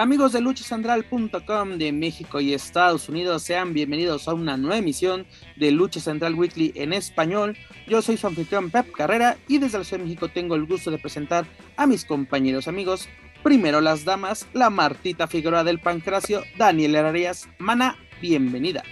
[0.00, 5.26] Amigos de luchacentral.com de México y Estados Unidos, sean bienvenidos a una nueva emisión
[5.56, 7.54] de Lucha Central Weekly en español.
[7.86, 10.90] Yo soy su anfitrión Pep Carrera y desde la Ciudad de México tengo el gusto
[10.90, 11.44] de presentar
[11.76, 13.10] a mis compañeros amigos.
[13.42, 17.50] Primero las damas, la Martita Figueroa del Pancracio, Daniel Arias.
[17.58, 18.82] Mana, bienvenida.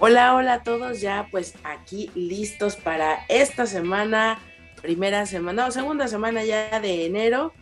[0.00, 4.40] Hola, hola a todos, ya pues aquí listos para esta semana,
[4.82, 7.52] primera semana o segunda semana ya de enero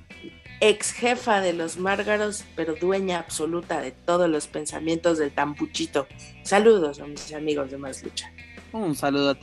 [0.69, 6.07] ex jefa de los Márgaros, pero dueña absoluta de todos los pensamientos del Tampuchito.
[6.43, 8.33] Saludos a mis amigos de Más Lucha.
[8.73, 9.37] Un saludo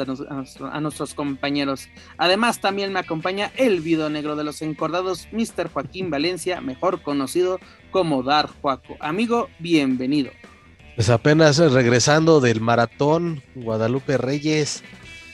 [0.72, 1.90] a, nuestros compañeros.
[2.18, 5.70] Además, también me acompaña el video negro de los encordados, Mr.
[5.72, 7.60] Joaquín Valencia, mejor conocido
[7.92, 8.98] como Dar Juaco.
[9.00, 10.32] Amigo, bienvenido.
[10.96, 14.84] Pues apenas regresando del maratón, Guadalupe Reyes,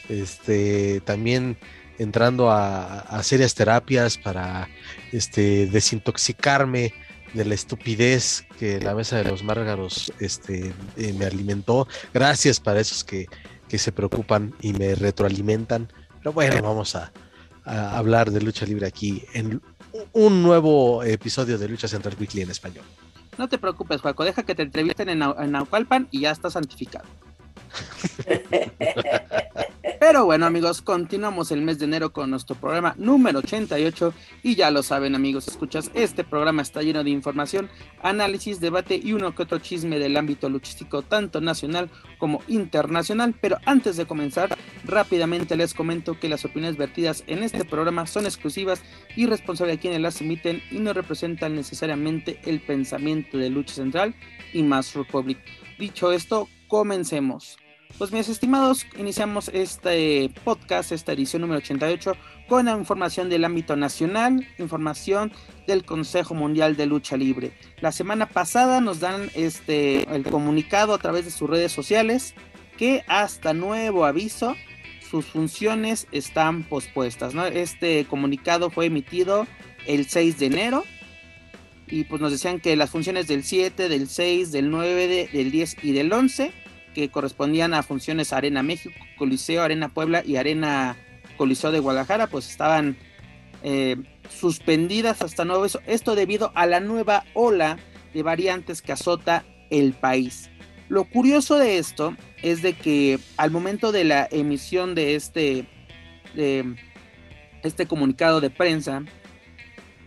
[0.09, 1.57] este, también
[1.97, 4.69] entrando a, serias terapias para
[5.11, 6.93] este, desintoxicarme
[7.33, 11.87] de la estupidez que la mesa de los márgaros este, eh, me alimentó.
[12.13, 13.27] Gracias para esos que,
[13.69, 15.91] se preocupan y me retroalimentan.
[16.19, 17.11] Pero bueno, vamos a,
[17.65, 19.61] hablar de lucha libre aquí en
[20.13, 22.85] un nuevo episodio de Lucha Central Weekly en español.
[23.37, 27.05] No te preocupes, Juaco, deja que te entrevisten en, en Naucalpan y ya está santificado.
[30.07, 34.71] Pero bueno amigos, continuamos el mes de enero con nuestro programa número 88 y ya
[34.71, 37.69] lo saben amigos, escuchas, este programa está lleno de información,
[38.01, 43.35] análisis, debate y uno que otro chisme del ámbito luchístico tanto nacional como internacional.
[43.41, 48.23] Pero antes de comenzar, rápidamente les comento que las opiniones vertidas en este programa son
[48.23, 48.81] exclusivas
[49.17, 54.15] y responsables de quienes las emiten y no representan necesariamente el pensamiento de Lucha Central
[54.53, 55.39] y Más Republic.
[55.77, 57.57] Dicho esto, comencemos.
[57.95, 62.13] Pues mis estimados, iniciamos este podcast, esta edición número 88,
[62.47, 65.31] con la información del ámbito nacional, información
[65.65, 67.53] del Consejo Mundial de Lucha Libre.
[67.81, 72.35] La semana pasada nos dan este el comunicado a través de sus redes sociales
[72.77, 74.55] que hasta nuevo aviso
[75.09, 77.33] sus funciones están pospuestas.
[77.51, 79.47] Este comunicado fue emitido
[79.87, 80.83] el 6 de enero
[81.87, 85.77] y pues nos decían que las funciones del 7, del 6, del 9, del 10
[85.83, 86.66] y del 11
[86.97, 90.97] que correspondían a funciones Arena México, Coliseo, Arena Puebla y Arena
[91.37, 92.97] Coliseo de Guadalajara, pues estaban
[93.61, 93.97] eh,
[94.31, 95.79] suspendidas hasta nuevo eso.
[95.85, 97.77] Esto debido a la nueva ola
[98.15, 100.49] de variantes que azota el país.
[100.89, 105.67] Lo curioso de esto es de que al momento de la emisión de este,
[106.33, 106.65] de
[107.61, 109.03] este comunicado de prensa,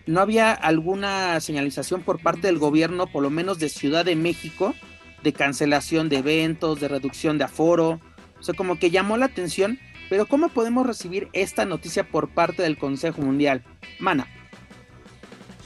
[0.06, 4.74] no había alguna señalización por parte del gobierno, por lo menos de Ciudad de México,
[5.22, 8.00] de cancelación de eventos, de reducción de aforo.
[8.38, 12.62] O sea, como que llamó la atención, pero ¿cómo podemos recibir esta noticia por parte
[12.62, 13.64] del Consejo Mundial?
[13.98, 14.26] Mana.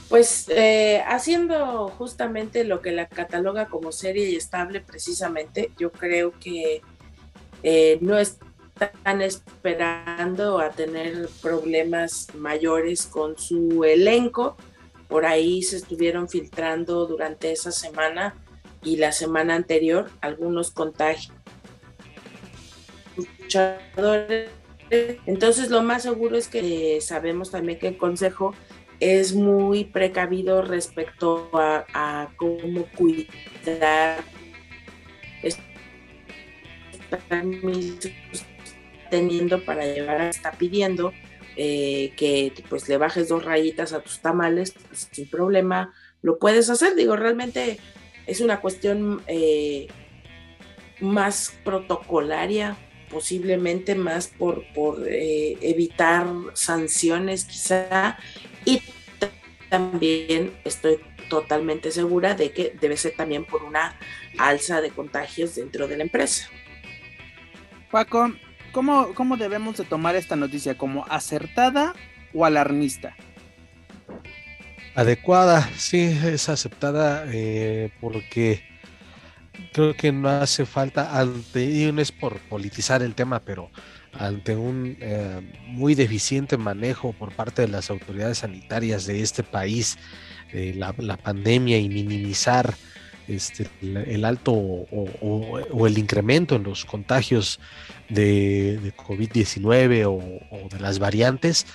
[0.09, 6.31] Pues eh, haciendo justamente lo que la cataloga como serie y estable precisamente, yo creo
[6.39, 6.81] que
[7.63, 14.57] eh, no están esperando a tener problemas mayores con su elenco.
[15.07, 18.35] Por ahí se estuvieron filtrando durante esa semana
[18.85, 21.33] y la semana anterior algunos contagios.
[25.25, 28.53] Entonces lo más seguro es que sabemos también que el Consejo
[28.99, 34.23] es muy precavido respecto a, cómo cuidar
[39.09, 41.11] teniendo para llevar, está pidiendo
[41.55, 46.69] eh, que pues le bajes dos rayitas a tus tamales pues, sin problema, lo puedes
[46.69, 46.95] hacer.
[46.95, 47.79] Digo, realmente
[48.27, 49.87] es una cuestión eh,
[50.99, 52.75] más protocolaria,
[53.09, 58.17] posiblemente más por, por eh, evitar sanciones quizá,
[58.65, 58.81] y
[59.69, 60.99] también estoy
[61.29, 63.97] totalmente segura de que debe ser también por una
[64.37, 66.49] alza de contagios dentro de la empresa.
[67.91, 68.33] Paco,
[68.71, 70.77] ¿cómo, cómo debemos de tomar esta noticia?
[70.77, 71.93] ¿Como acertada
[72.33, 73.15] o alarmista?
[74.95, 78.63] Adecuada, sí, es aceptada eh, porque
[79.73, 83.69] creo que no hace falta, ante, y no es por politizar el tema, pero
[84.13, 89.97] ante un eh, muy deficiente manejo por parte de las autoridades sanitarias de este país,
[90.53, 92.75] de la, pandemia y minimizar
[93.27, 97.59] este, el, alto o, el incremento en los contagios
[98.07, 101.65] de, COVID-19 o, de las variantes.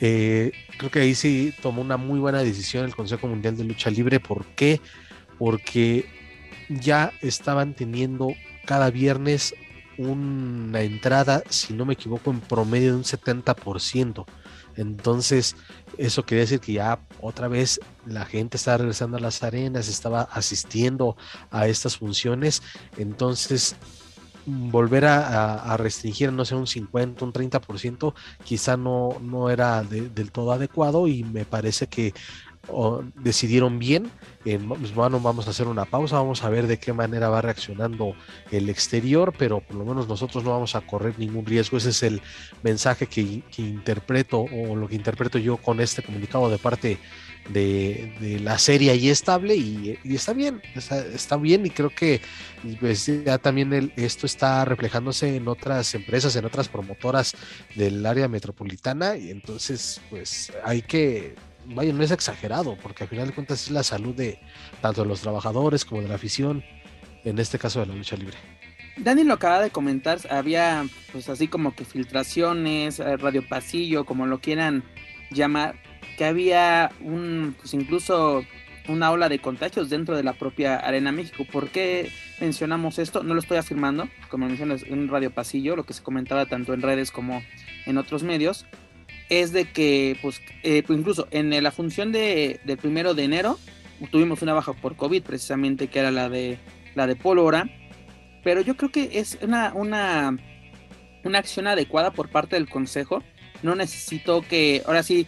[0.00, 3.90] Eh, creo que ahí sí tomó una muy buena decisión el Consejo Mundial de Lucha
[3.90, 4.20] Libre.
[4.20, 4.80] ¿Por qué?
[5.38, 6.06] Porque
[6.68, 8.34] ya estaban teniendo
[8.64, 9.54] cada viernes
[9.96, 14.24] una entrada, si no me equivoco, en promedio de un 70%.
[14.76, 15.56] Entonces,
[15.96, 20.22] eso quiere decir que ya otra vez la gente estaba regresando a las arenas, estaba
[20.22, 21.16] asistiendo
[21.50, 22.62] a estas funciones.
[22.96, 23.74] Entonces,
[24.48, 28.14] volver a, restringir, no sé, un 50, un 30%,
[28.44, 32.14] quizá no, no era del todo adecuado y me parece que
[33.16, 34.10] decidieron bien.
[34.44, 38.14] Pues, bueno, vamos a hacer una pausa, vamos a ver de qué manera va reaccionando
[38.50, 41.76] el exterior, pero por lo menos nosotros no vamos a correr ningún riesgo.
[41.76, 42.22] Ese es el
[42.62, 46.98] mensaje que, interpreto o lo que interpreto yo con este comunicado de parte
[47.54, 52.20] la serie y estable y, está bien, está, bien y creo que
[52.80, 57.34] pues, ya también esto está reflejándose en otras empresas, en otras promotoras
[57.74, 61.34] del área metropolitana y entonces pues hay que
[61.74, 64.38] vaya, no es exagerado, porque al final de cuentas es la salud de
[64.80, 66.64] tanto de los trabajadores como de la afición,
[67.24, 68.36] en este caso de la lucha libre.
[68.96, 74.26] Dani lo acaba de comentar, había pues así como que filtraciones, eh, radio pasillo, como
[74.26, 74.82] lo quieran
[75.30, 75.76] llamar,
[76.16, 78.44] que había un, pues incluso
[78.88, 81.44] una ola de contagios dentro de la propia Arena México.
[81.50, 82.10] ¿Por qué
[82.40, 83.22] mencionamos esto?
[83.22, 86.82] No lo estoy afirmando, como mencionas, en Radio Pasillo, lo que se comentaba tanto en
[86.82, 87.42] redes como
[87.86, 88.66] en otros medios,
[89.28, 93.58] es de que, pues, eh, pues incluso en la función de, del primero de enero
[94.10, 96.58] tuvimos una baja por COVID, precisamente, que era la de
[96.94, 97.68] la de Pólvora.
[98.42, 100.36] Pero yo creo que es una, una,
[101.24, 103.22] una acción adecuada por parte del Consejo.
[103.62, 105.26] No necesito que, ahora sí,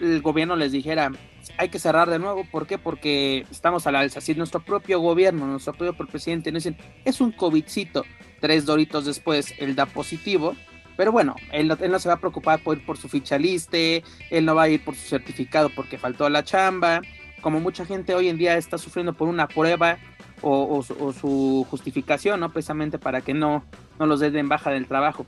[0.00, 1.10] el gobierno les dijera,
[1.58, 2.44] hay que cerrar de nuevo.
[2.50, 2.78] ¿Por qué?
[2.78, 4.20] Porque estamos a la alza.
[4.20, 8.04] Si nuestro propio gobierno, nuestro propio presidente nos dicen, es un COVIDcito,
[8.40, 10.54] tres doritos después, él da positivo
[10.96, 14.44] pero bueno, él no, se va a preocupar por ir por su ficha liste, él
[14.44, 17.02] no va a ir por su certificado porque faltó a la chamba.
[17.40, 19.98] Como mucha gente hoy en día está sufriendo por una prueba
[20.40, 22.50] o, su justificación, ¿no?
[22.50, 23.64] Precisamente para que no,
[23.98, 25.26] no los den baja del trabajo.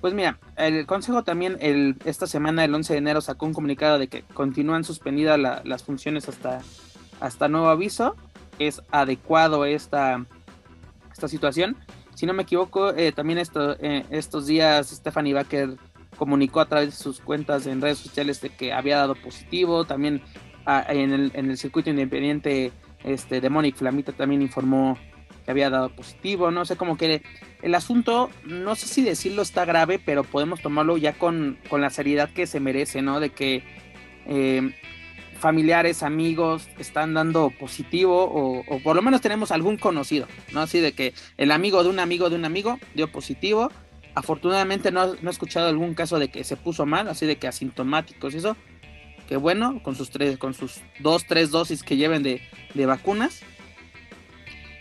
[0.00, 3.98] Pues mira, el Consejo también el, esta semana, el 11 de enero, sacó un comunicado
[3.98, 6.60] de que continúan suspendidas las funciones hasta,
[7.20, 8.16] hasta nuevo aviso.
[8.58, 10.24] Es adecuado esta,
[11.12, 11.76] esta situación
[12.18, 15.76] si no me equivoco, eh, también esto, eh, estos días Stephanie Baker
[16.16, 19.84] comunicó a través de sus cuentas en redes sociales de que había dado positivo.
[19.84, 20.20] También
[20.66, 22.72] ah, en, el, circuito independiente,
[23.04, 24.98] este, Demonic Flamita también informó
[25.48, 26.50] que había dado positivo.
[26.50, 27.22] No sé, cómo que
[27.62, 31.88] el asunto, no sé si decirlo está grave, pero podemos tomarlo ya con, con la
[31.88, 33.18] seriedad que se merece, ¿no?
[33.18, 33.62] De que
[34.26, 34.74] eh,
[35.38, 40.60] familiares, amigos están dando positivo o, por lo menos tenemos algún conocido, ¿no?
[40.60, 43.72] Así de que el amigo de un amigo de un amigo dio positivo.
[44.14, 47.48] Afortunadamente no, no he escuchado algún caso de que se puso mal, así de que
[47.48, 48.54] asintomáticos y eso.
[49.26, 52.42] Que bueno, con sus tres, con sus dos, tres dosis que lleven de,
[52.74, 53.42] de vacunas.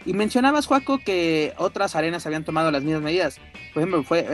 [0.08, 3.40] Y mencionabas, Juaco, que otras arenas habían tomado las mismas medidas.
[3.74, 4.26] Por ejemplo, fue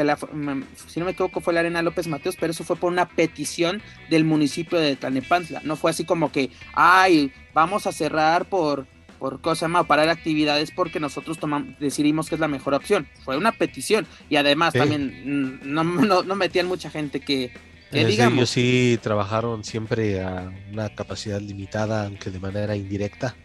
[0.85, 3.81] si no me equivoco, fue la Arena López Mateos, pero eso fue por una petición
[4.07, 5.61] del municipio de Tlanepantla.
[5.63, 8.85] No fue así como que, ay, vamos a cerrar por,
[9.17, 13.07] por cosa más, parar actividades porque nosotros tomamos, decidimos que es la mejor opción.
[13.25, 14.05] Fue una petición.
[14.29, 17.51] Y además también no, no, metían mucha gente que,
[17.89, 18.38] que digamos.
[18.38, 23.36] Ellos sí trabajaron siempre a una capacidad limitada, aunque de manera indirecta.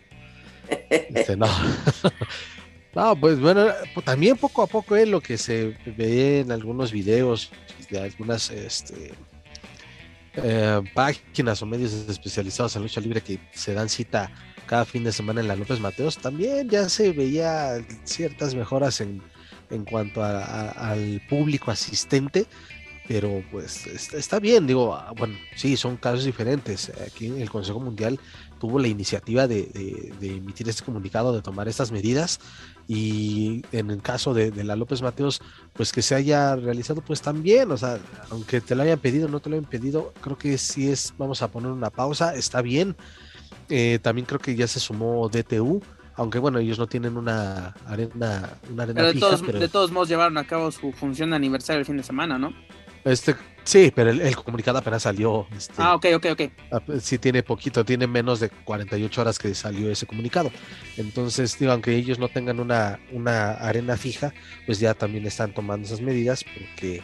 [1.36, 1.46] No.
[2.94, 3.66] no, pues bueno,
[4.04, 7.50] también poco a poco es lo que se ve en algunos videos
[7.90, 9.12] de algunas este,
[10.36, 14.30] eh, páginas o medios especializados en lucha libre que se dan cita
[14.66, 19.22] cada fin de semana en la López Mateos, también ya se veía ciertas mejoras en,
[19.70, 22.46] en cuanto al público asistente,
[23.08, 26.92] pero pues está, bien, digo, ah, bueno, sí, son casos diferentes.
[27.06, 28.20] Aquí en el Consejo Mundial
[28.58, 32.40] tuvo la iniciativa de, emitir este comunicado, de tomar estas medidas
[32.86, 35.40] y en el caso de, la López Mateos,
[35.74, 37.98] pues que se haya realizado pues también, o sea,
[38.30, 41.42] aunque te lo hayan pedido, no te lo hayan pedido, creo que sí es, vamos
[41.42, 42.96] a poner una pausa, está bien.
[43.70, 45.82] Eh, también creo que ya se sumó DTU,
[46.14, 50.08] aunque bueno, ellos no tienen una arena, una arena pero de, todos, de todos modos
[50.08, 52.52] llevaron a cabo su función de aniversario el fin de semana, ¿no?
[53.04, 53.36] Este,
[53.68, 55.46] sí, pero el, comunicado apenas salió.
[55.56, 56.42] Este, ah, ok, ok, ok.
[57.00, 60.50] Sí, tiene poquito, tiene menos de 48 horas que salió ese comunicado.
[60.96, 64.32] Entonces, digo, aunque ellos no tengan una, una arena fija,
[64.66, 67.02] pues ya también están tomando esas medidas porque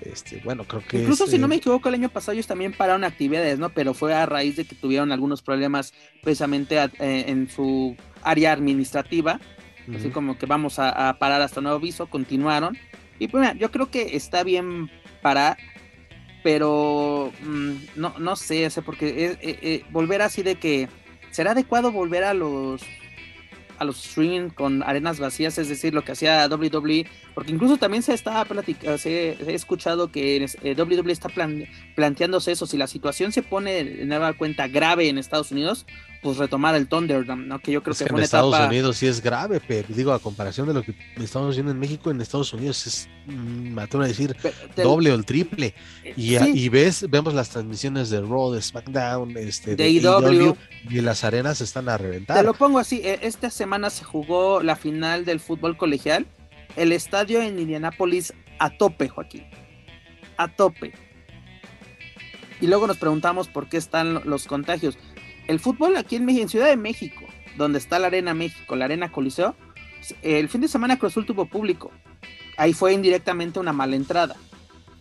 [0.00, 0.98] Este, bueno, creo que.
[0.98, 3.70] Incluso si no eh, me equivoco, el año pasado ellos también pararon actividades, ¿no?
[3.70, 8.52] Pero fue a raíz de que tuvieron algunos problemas precisamente a- eh, en su área
[8.52, 9.40] administrativa.
[9.94, 12.76] Así como que vamos a, a parar hasta nuevo aviso, continuaron.
[13.18, 14.90] Y pues mira, yo creo que está bien
[15.22, 15.56] parar,
[16.46, 20.88] pero mm, no, no sé, o sea, porque es- eh, eh, volver así de que
[21.32, 22.82] será adecuado volver a los
[23.78, 28.02] a los streaming con arenas vacías, es decir, lo que hacía WWE, porque incluso también
[28.04, 32.86] se estaba platicando, se, he escuchado que eh, WWE está plan- planteándose eso, si la
[32.86, 35.84] situación se pone de nueva cuenta grave en Estados Unidos,
[36.22, 37.58] pues retomar el Thunderdome, ¿no?
[37.58, 38.68] Que yo creo Es que, que fue en una Estados etapa...
[38.68, 42.10] Unidos sí es grave, pero digo, a comparación de lo que estamos viendo en México,
[42.10, 44.36] en Estados Unidos es, mm, me atrevo a decir,
[44.74, 45.74] te- doble o el triple.
[46.16, 50.08] Y, a- sí, y ves, vemos las transmisiones de Raw, de SmackDown, este, De de.
[50.08, 50.56] AEW,
[50.90, 52.44] y las arenas están a Te reventar.
[52.44, 56.26] lo pongo así, eh, esta semana se jugó la final del fútbol colegial,
[56.76, 59.44] el estadio en Indianápolis a tope, Joaquín,
[60.36, 60.92] a tope.
[62.60, 64.98] Y luego nos preguntamos por qué están lo- los contagios.
[65.46, 67.20] El fútbol aquí en, México, en Ciudad de México,
[67.56, 69.54] donde está la Arena México, la Arena Coliseo,
[70.22, 71.90] el fin de semana Cruz Azul tuvo público.
[72.56, 74.36] Ahí fue indirectamente una mala entrada.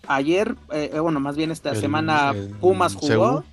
[0.08, 3.44] Ayer, eh, eh, bueno, más bien esta El- semana el Pumas jugó, Seúl.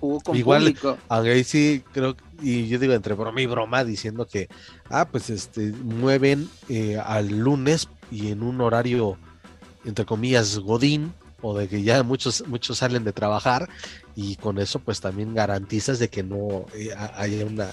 [0.00, 0.98] jugó con Igual, público.
[1.08, 4.48] Aunque sí creo, y yo digo entre broma y broma, diciendo que,
[4.90, 9.16] ah, pues este, mueven eh, al lunes y en un horario,
[9.84, 13.68] entre comillas, godín, o de que ya muchos, muchos salen de trabajar,
[14.16, 17.70] y con eso pues también garantizas de que no eh, ha- haya una,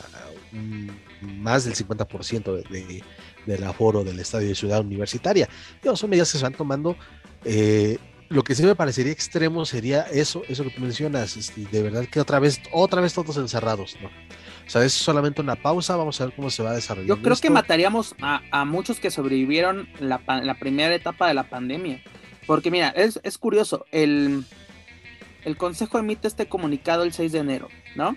[0.54, 3.04] un- más del 50% de, de-
[3.46, 5.48] del aforo del estadio de Ciudad Universitaria.
[5.96, 6.96] Son medidas que se van tomando.
[7.46, 7.98] eh,
[8.30, 12.06] lo que sí me parecería extremo sería eso, eso que tú mencionas, este, de verdad
[12.06, 14.08] que otra vez, otra vez todos encerrados, ¿no?
[14.08, 17.18] O sea, es solamente una pausa, vamos a ver cómo se va desarrollando.
[17.18, 21.50] Yo creo que mataríamos a, a muchos que sobrevivieron la, la primera etapa de la
[21.50, 22.02] pandemia.
[22.48, 24.46] Porque mira, es, es curioso, el,
[25.44, 28.16] el Consejo emite este comunicado el 6 de enero, ¿no?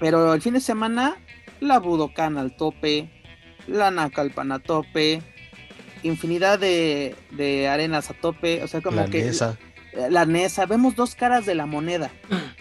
[0.00, 1.16] Pero el fin de semana,
[1.60, 3.08] la Budokan al tope,
[3.66, 5.22] la Nacalpan a tope,
[6.02, 9.56] infinidad de, de arenas a tope, o sea, como La que Nesa.
[10.10, 12.10] la Nesa, vemos dos caras de la moneda,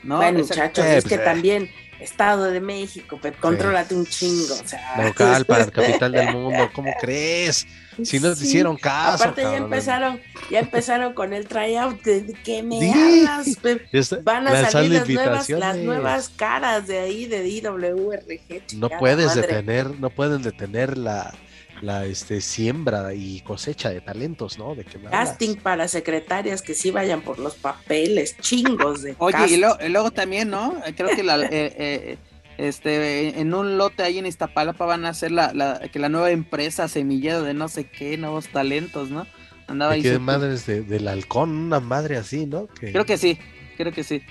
[0.04, 0.18] ¿no?
[0.18, 1.70] bueno, muchachos, eh, es que pues, también
[2.02, 5.02] Estado de México, pero contrólate un chingo, o sea.
[5.04, 7.68] Local para el capital del mundo, ¿cómo crees?
[8.04, 8.48] Si no te Sí.
[8.48, 9.24] hicieron caso.
[9.24, 12.92] Aparte ya empezaron, ya empezaron con el tryout, ¿de qué me Sí.
[12.92, 14.24] hablas?
[14.24, 18.64] Van a salir las nuevas, las nuevas caras de ahí de IWRG.
[18.78, 19.42] No puedes madre.
[19.42, 21.34] detener, no pueden detener la,
[21.82, 24.76] la este, siembra y cosecha de talentos, ¿no?
[24.76, 25.00] De que?
[25.00, 29.90] Casting para secretarias que sí vayan por los papeles, chingos de Oye, y, lo- y
[29.90, 30.76] luego también, ¿no?
[30.96, 32.18] Creo que la, eh, eh,
[32.58, 36.32] este, en un lote ahí en Iztapalapa van a hacer la, la- que la nueva
[36.32, 39.26] empresa semillero de no sé qué, nuevos talentos, ¿no?
[39.68, 40.02] Andaba ahí.
[40.04, 41.50] ¿De qué su- madres de- del halcón?
[41.52, 42.68] Una madre así, ¿no?
[42.80, 43.38] Creo que sí,
[43.78, 44.22] creo que sí.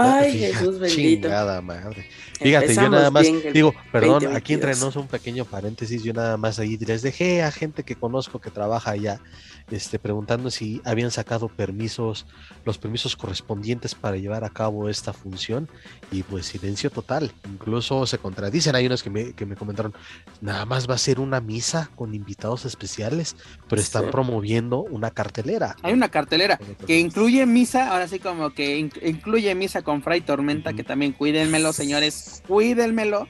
[0.00, 1.28] Ay, Jesús bendito.
[1.28, 2.08] Chingada madre.
[2.40, 4.36] Fíjate, yo nada más, digo, perdón, 2022.
[4.36, 7.96] aquí entre nos un pequeño paréntesis, yo nada más ahí les dejé a gente que
[7.96, 9.20] conozco que trabaja allá,
[9.70, 12.26] este, preguntando si habían sacado permisos,
[12.64, 15.68] los permisos correspondientes para llevar a cabo esta función,
[16.10, 19.92] y pues silencio total, incluso se contradicen, hay unos que me, que me comentaron,
[20.40, 23.36] nada más va a ser una misa con invitados especiales,
[23.68, 24.10] pero están Sí.
[24.10, 25.76] promoviendo una cartelera.
[25.82, 30.20] Hay una cartelera que incluye misa, ahora sí como que in- incluye misa con Fray
[30.22, 33.26] Tormenta, que también cuídenmelo, señores, cuídenmelo,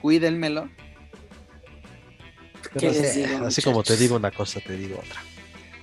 [0.00, 0.68] cuídenmelo.
[2.74, 5.20] ¿Qué Pero les así- como te digo una cosa, te digo otra.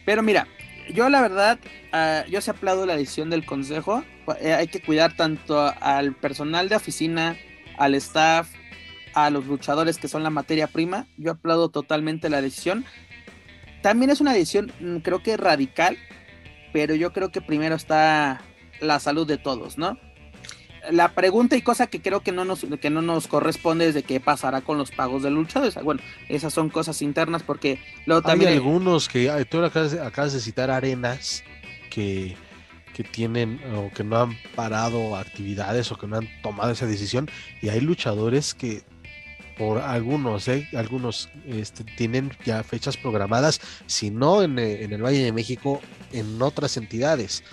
[0.10, 0.48] Pero mira,
[0.92, 1.60] yo la verdad,
[1.92, 4.04] ah, yo se aplaudo la decisión del consejo.
[4.42, 7.38] Eh, hay que cuidar tanto al personal de oficina,
[7.78, 8.50] al staff,
[9.14, 11.06] a los luchadores que son la materia prima.
[11.18, 12.86] Yo aplaudo totalmente la decisión.
[13.84, 15.96] También es una decisión, mm, creo que radical,
[16.74, 18.42] pero yo creo que primero está
[18.82, 20.00] la salud de todos, ¿no?
[20.92, 24.04] La pregunta y cosa que creo que no nos, que no nos corresponde es de
[24.04, 25.76] qué pasará con los pagos de luchadores.
[25.84, 28.54] Bueno, esas son cosas internas porque luego Hay también...
[28.54, 31.44] algunos que, tú acabas de, acabas de citar arenas
[31.90, 32.36] que,
[32.94, 37.30] que tienen o que no han parado actividades o que no han tomado esa decisión
[37.62, 38.84] y hay luchadores que
[39.60, 40.70] por algunos, ¿eh?
[40.74, 45.82] algunos este, tienen ya fechas programadas, si no en, eh, en el Valle de México,
[46.14, 47.44] en otras entidades.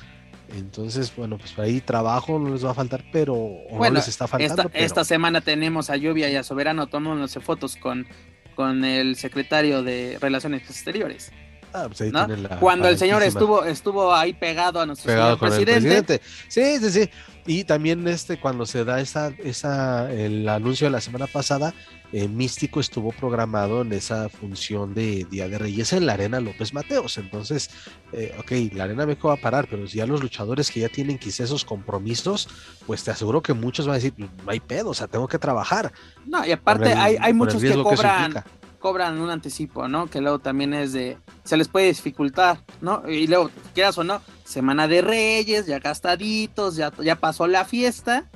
[0.55, 3.97] Entonces, bueno, pues por ahí trabajo no les va a faltar, pero o no Bueno,
[3.97, 4.55] les está faltando.
[4.63, 8.07] esta, pero- esta semana tenemos a Lluvia y a Soberano tomándose fotos con,
[8.55, 11.33] con el secretario de Relaciones Exteriores.
[11.75, 12.25] Ah, pues ahí ¿no?
[12.27, 15.97] tiene la Cuando el señor estuvo, estuvo ahí pegado a nuestro pegado señor con presidente.
[15.99, 16.21] el presidente.
[16.49, 17.11] Sí, sí, sí.
[17.49, 21.75] Y también este, cuando se da esa, esa, el anuncio de la semana pasada,
[22.13, 26.73] eh, Místico estuvo programado en esa función de Día de Reyes en la Arena López
[26.73, 27.19] Mateos.
[27.19, 27.71] Entonces,
[28.13, 30.89] eh, ok, la Arena México va a parar, pero si ya los luchadores que ya
[30.89, 32.49] tienen quizá esos compromisos,
[32.87, 35.27] pues te aseguro que muchos van a decir, "Pues, no hay pedo, o sea, tengo
[35.29, 35.93] que trabajar.
[36.27, 38.45] No, y aparte el- hay, muchos que cobran,
[38.79, 40.07] cobran un anticipo, ¿no?
[40.09, 43.03] Que luego también es de, se les puede dificultar, ¿no?
[43.11, 48.31] Y luego, quieras o no, Semana de Reyes, ya gastaditos, ya, ya pasó la fiesta.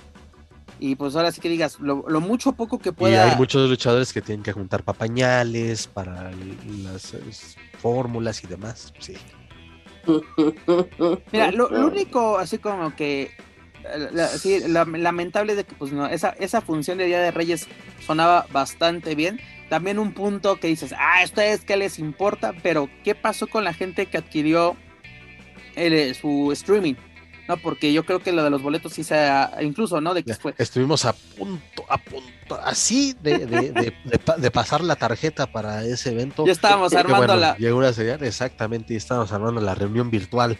[0.82, 3.24] Y pues ahora sí que digas, lo, lo mucho o poco que Y pueda.
[3.30, 7.20] hay muchos luchadores que tienen que juntar papañales para l- las eh,
[7.78, 8.92] fórmulas y demás.
[8.98, 9.14] Sí.
[11.32, 13.24] Mira, lo, lo único así como que
[13.84, 17.30] eh, la- sí, la- lamentable de que pues no, esa, esa función de Día de
[17.30, 17.66] Reyes
[18.06, 19.40] sonaba bastante bien.
[19.68, 23.62] También un punto que dices, ah, a ustedes qué les importa, pero ¿qué pasó con
[23.64, 24.76] la gente que adquirió
[25.76, 26.94] el, eh, su streaming?
[27.50, 29.28] No, porque yo creo que lo de los boletos sí se
[29.60, 30.14] incluso, ¿no?
[30.14, 30.54] De que fue.
[30.56, 35.46] Estuvimos a punto, a punto, así de, de- de- de pa- de pasar la tarjeta
[35.50, 36.46] para ese evento.
[36.46, 37.56] Ya estábamos Que, armando bueno, la.
[37.56, 40.56] Llegó una señal, exactamente, y estábamos armando la reunión virtual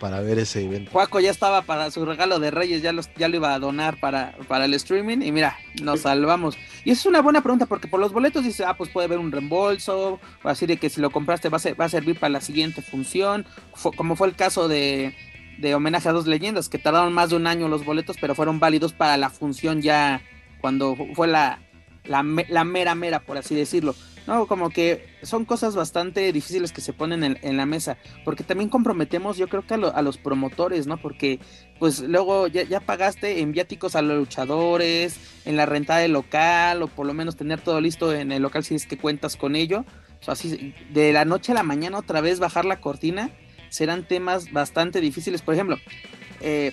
[0.00, 0.90] para ver ese evento.
[0.90, 4.00] Juaco ya estaba para su regalo de Reyes, ya, los, ya lo iba a donar
[4.00, 6.56] para, para el streaming y mira, nos salvamos.
[6.84, 9.20] Y eso es una buena pregunta porque por los boletos dice, ah, pues puede haber
[9.20, 12.18] un reembolso, o así de que si lo compraste va a, ser- va a servir
[12.18, 15.14] para la siguiente función, Fue- como fue el caso de,
[15.62, 18.60] de homenaje a dos leyendas, que tardaron más de un año los boletos, pero fueron
[18.60, 20.20] válidos para la función ya
[20.60, 21.60] cuando fu- fue la,
[22.04, 23.94] la, me- la mera mera, por así decirlo.
[24.24, 28.68] No, como que son cosas bastante difíciles que se ponen en, la mesa, porque también
[28.70, 30.96] comprometemos, yo creo que a, a los promotores, ¿no?
[30.96, 31.40] Porque
[31.80, 36.82] pues luego ya, ya pagaste en viáticos a los luchadores, en la rentada del local,
[36.82, 39.56] o por lo menos tener todo listo en el local si es que cuentas con
[39.56, 39.84] ello.
[40.28, 43.30] Así, de la noche a la mañana otra vez bajar la cortina,
[43.72, 45.42] serán temas bastante difíciles.
[45.42, 45.78] Por ejemplo,
[46.40, 46.72] eh,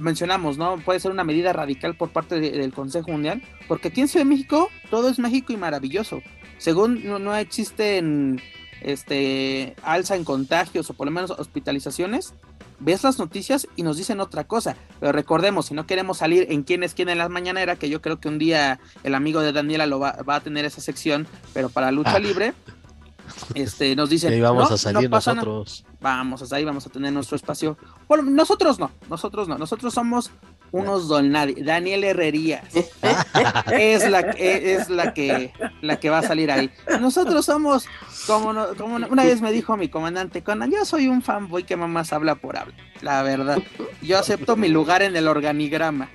[0.00, 0.78] mencionamos, ¿no?
[0.78, 4.24] Puede ser una medida radical por parte de- del Consejo Mundial, porque aquí en Ciudad
[4.24, 6.22] de México todo es mágico y maravilloso.
[6.58, 8.40] Según no, no existen
[8.80, 12.34] este alza en contagios o por lo menos hospitalizaciones,
[12.78, 14.76] ves las noticias y nos dicen otra cosa.
[15.00, 18.02] Pero recordemos, si no queremos salir en quién es quién en la mañanera, que yo
[18.02, 21.26] creo que un día el amigo de Daniela lo va, va a tener esa sección,
[21.54, 22.18] pero para lucha Ah.
[22.18, 22.52] libre,
[23.54, 24.32] este, nos dicen.
[24.32, 25.44] Y ahí vamos "No, a salir no pasa nada".
[25.46, 25.84] nosotros.
[26.00, 27.76] Vamos, hasta ahí vamos a tener nuestro espacio.
[28.08, 30.30] Bueno, nosotros no, nosotros no, nosotros somos
[30.72, 31.56] unos don nadie.
[31.64, 32.64] Daniel Herrerías
[33.72, 36.70] es la que es la que la que va a salir ahí.
[37.00, 37.86] Nosotros somos
[38.26, 41.76] como, no- como una vez me dijo mi comandante Conan, yo soy un fanboy que
[41.76, 43.58] mamás habla por habla, la verdad.
[44.02, 46.08] Yo acepto mi lugar en el organigrama.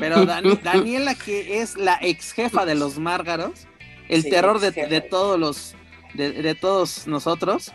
[0.00, 3.66] Pero Dani- Daniela que es la ex jefa de los Márgaros,
[4.08, 5.74] el Sí, terror de todos los
[6.14, 7.72] de, de todos nosotros,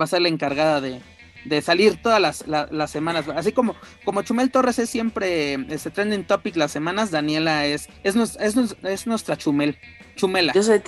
[0.00, 1.00] va a ser la encargada de,
[1.44, 3.26] de salir todas las, la- las semanas.
[3.28, 8.14] Así como, como Chumel Torres es siempre este trending topic las semanas, Daniela es, es,
[8.16, 9.76] es, es nuestra Chumel.
[10.16, 10.52] Chumela.
[10.52, 10.82] Yo soy,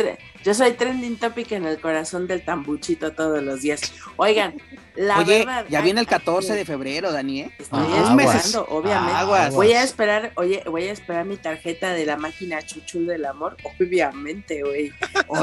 [0.45, 3.81] yo soy trending topic en el corazón del tambuchito todos los días.
[4.17, 4.55] Oigan,
[4.97, 5.65] la Oye, verdad.
[5.69, 7.51] ya viene el ay, 14 ay, de febrero, Dani, ¿eh?
[7.59, 8.57] Estoy Ah, esperando, aguas.
[8.69, 9.13] obviamente.
[9.17, 9.55] Aguas.
[9.55, 13.57] Voy a esperar, oye, voy a esperar mi tarjeta de la máquina chuchu del amor,
[13.79, 14.93] obviamente, güey.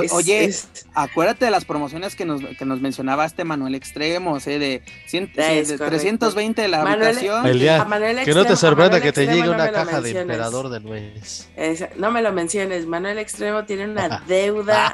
[0.03, 4.45] Es- oye, es- acuérdate de las promociones que nos, que nos mencionaba este Manuel Extremos,
[4.47, 4.60] ¿eh?
[4.60, 4.81] De,
[5.12, 5.86] de correcto.
[5.86, 7.45] 320 de la Manuel- habitación.
[7.47, 9.63] El día- a Manuel Que no te Extremo- sorprenda Manuel que te Extremo llegue no
[9.63, 11.47] una caja de emperador de nuez.
[11.55, 14.87] Esa- no me lo menciones, Manuel Extremo tiene una deuda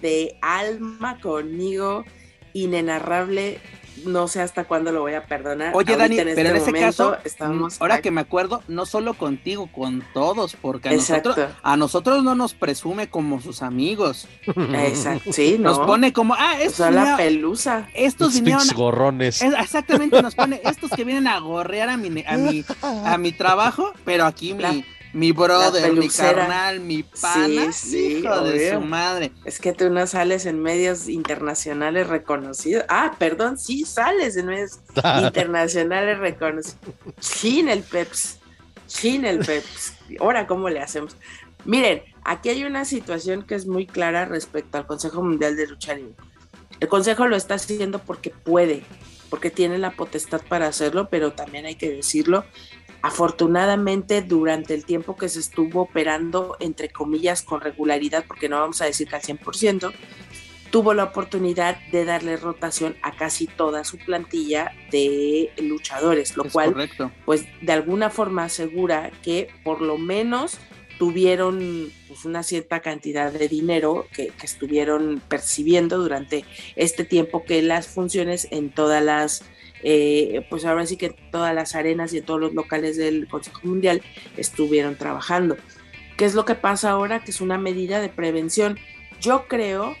[0.00, 2.04] de alma conmigo
[2.52, 3.60] inenarrable.
[4.04, 5.72] No sé hasta cuándo lo voy a perdonar.
[5.74, 8.02] Oye, Ahorita Dani, en pero en este ese momento caso, estamos mm, ahora aquí.
[8.02, 11.30] que me acuerdo, no solo contigo, con todos, porque a Exacto.
[11.30, 14.28] nosotros, a nosotros no nos presume como sus amigos.
[14.74, 15.70] Exacto, sí, ¿no?
[15.70, 17.88] Nos pone como, ah, estos, Son la vinieron- pelusa.
[17.94, 19.40] estos vinieron, gorrones.
[19.40, 23.32] es- exactamente, nos pone estos que vienen a gorrear a mi, a mi, a mi
[23.32, 24.84] trabajo, pero aquí La- mi
[25.32, 29.32] brother, mi carnal, mi pana, Sí, sí, hijo de su madre.
[29.44, 32.84] Es que tú no sales en medios internacionales reconocidos.
[32.88, 34.80] Ah, perdón, sí sales en medios
[35.22, 36.78] internacionales reconocidos.
[37.18, 38.38] Sin el PEPS.
[38.86, 39.94] Sin el PEPS.
[40.20, 41.16] Ahora, ¿cómo le hacemos?
[41.64, 45.94] Miren, aquí hay una situación que es muy clara respecto al Consejo Mundial de Lucha
[45.94, 46.14] Libre.
[46.78, 48.84] El Consejo lo está haciendo porque puede,
[49.30, 52.44] porque tiene la potestad para hacerlo, pero también hay que decirlo.
[53.02, 58.82] Afortunadamente, durante el tiempo que se estuvo operando, entre comillas, con regularidad, porque no vamos
[58.82, 59.92] a decir que al 100%,
[60.70, 66.52] tuvo la oportunidad de darle rotación a casi toda su plantilla de luchadores, lo Es
[66.52, 67.12] cual correcto.
[67.24, 70.58] pues de alguna forma asegura que por lo menos
[70.98, 77.86] tuvieron pues, una cierta cantidad de dinero que, estuvieron percibiendo durante este tiempo que las
[77.86, 79.42] funciones en todas las,
[79.88, 84.02] eh, pues ahora sí que todas las arenas y todos los locales del Consejo Mundial
[84.36, 85.56] estuvieron trabajando.
[86.16, 87.22] ¿Qué es lo que pasa ahora?
[87.22, 88.80] Que es una medida de prevención.
[89.20, 89.94] Yo creo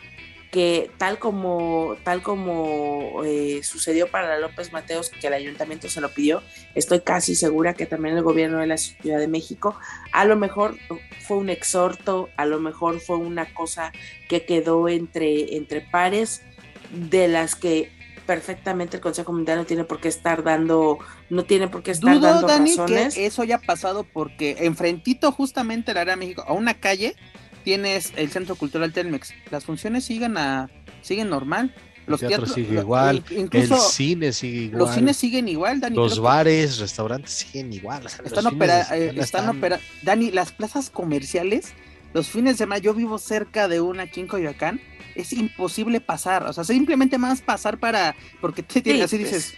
[0.50, 6.08] que tal como, tal como eh, sucedió para López Mateos, que el ayuntamiento se lo
[6.10, 6.42] pidió,
[6.74, 9.78] estoy casi segura que también el gobierno de la Ciudad de México,
[10.10, 10.76] a lo mejor
[11.20, 13.92] fue un exhorto, a lo mejor fue una cosa
[14.28, 16.42] que quedó entre, entre pares,
[16.90, 17.95] de las que
[18.26, 20.98] perfectamente el Consejo Mundial no tiene por qué estar dando,
[21.30, 23.14] no tiene por qué estar dando razones.
[23.14, 27.16] Que eso haya pasado porque enfrentito justamente el área de México, a una calle,
[27.64, 29.32] tienes el Centro Cultural Telmex.
[29.50, 30.68] Las funciones siguen a
[31.02, 31.74] siguen normal.
[32.06, 34.78] Los el teatro sigue igual, incluso el cine sigue igual.
[34.78, 35.96] Los cines siguen igual, Dani.
[35.96, 38.06] Los bares, restaurantes siguen igual.
[38.24, 39.60] están operando, están,
[40.02, 41.72] Dani, las plazas comerciales,
[42.16, 44.80] los fines de semana, yo vivo cerca de una aquí en Coyoacán,
[45.14, 49.30] es imposible pasar, o sea, simplemente más pasar para, porque te, sí, así pues.
[49.30, 49.54] dices,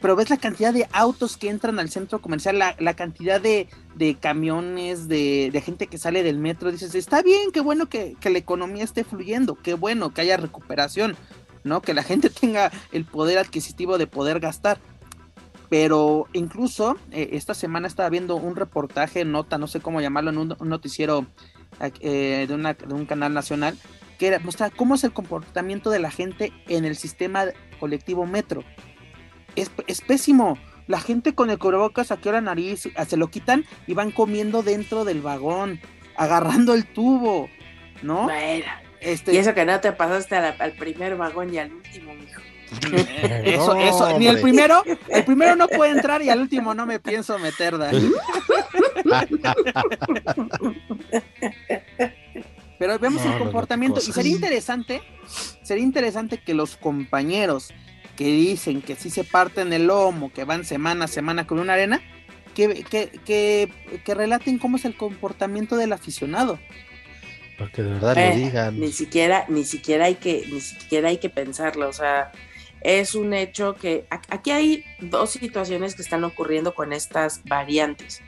[0.00, 3.66] pero ves la cantidad de autos que entran al centro comercial, la, cantidad de,
[4.20, 8.84] camiones, de, gente que sale del metro, dices, está bien, qué bueno que, la economía
[8.84, 11.16] esté fluyendo, qué bueno que haya recuperación,
[11.64, 11.82] ¿no?
[11.82, 14.78] Que la gente tenga el poder adquisitivo de poder gastar.
[15.68, 20.38] Pero incluso eh, esta semana estaba viendo un reportaje, nota, no sé cómo llamarlo, en
[20.38, 21.26] un, noticiero
[22.00, 23.76] eh, de, de un canal nacional,
[24.18, 27.46] que era, mostraba cómo es el comportamiento de la gente en el sistema
[27.78, 28.64] colectivo metro
[29.56, 30.58] es, pésimo.
[30.86, 34.62] La gente con el cubrebocas a qué hora nariz se lo quitan y van comiendo
[34.62, 35.80] dentro del vagón,
[36.16, 37.48] agarrando el tubo,
[38.02, 38.24] ¿no?
[38.24, 38.64] Bueno,
[39.00, 39.34] este...
[39.34, 42.40] Y eso que no te pasaste al primer vagón y al último, mijo.
[43.44, 46.98] Eso, eso, ni el primero, el primero no puede entrar y al último no me
[46.98, 48.10] pienso meter, Dani.
[52.78, 55.00] Pero vemos el comportamiento y sería interesante,
[55.62, 57.72] sería interesante que los compañeros
[58.16, 61.74] que dicen que sí se parten el lomo, que van semana a semana con una
[61.74, 62.00] arena,
[62.54, 63.70] que, que,
[64.04, 66.58] que, relaten cómo es el comportamiento del aficionado.
[67.58, 68.80] Porque de verdad lo eh, digan.
[68.80, 71.88] Ni siquiera, ni siquiera hay que, ni siquiera hay que pensarlo.
[71.88, 72.32] O sea,
[72.80, 78.22] es un hecho que aquí hay dos situaciones que están ocurriendo con estas variantes.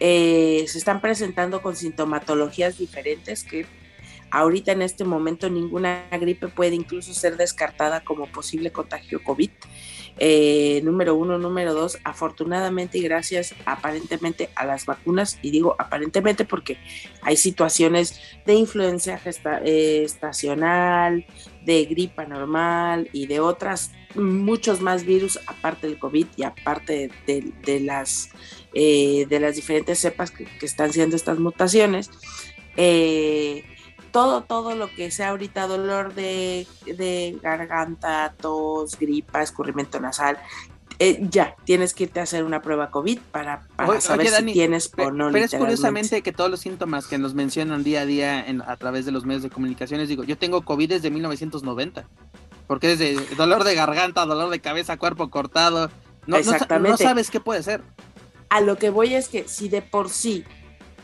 [0.00, 3.66] Eh, se están presentando con sintomatologías diferentes que
[4.34, 9.48] Ahorita en este momento ninguna gripe puede incluso ser descartada como posible contagio COVID.
[10.18, 16.44] Eh, número uno, número dos, afortunadamente y gracias aparentemente a las vacunas, y digo aparentemente
[16.44, 16.78] porque
[17.22, 19.20] hay situaciones de influencia
[19.64, 21.26] eh, estacional,
[21.64, 27.80] de gripa normal y de otras, muchos más virus aparte del COVID y aparte de,
[27.80, 28.30] las,
[28.72, 32.10] eh, de las diferentes cepas que, están siendo estas mutaciones.
[32.76, 33.64] Eh,
[34.14, 36.68] todo, todo lo que sea ahorita dolor de,
[37.42, 40.38] garganta, tos, gripa, escurrimiento nasal,
[41.00, 43.66] eh, ya, tienes que irte a hacer una prueba COVID para,
[43.98, 45.32] saber si tienes o no.
[45.32, 49.04] Pero es curiosamente que todos los síntomas que nos mencionan día a día a través
[49.04, 52.08] de los medios de comunicaciones, digo, yo tengo COVID desde 1990,
[52.68, 55.90] porque es de dolor de garganta, dolor de cabeza, cuerpo cortado,
[56.28, 56.90] no, Exactamente.
[56.90, 57.82] no sabes qué puede ser.
[58.48, 60.44] A lo que voy es que si de por sí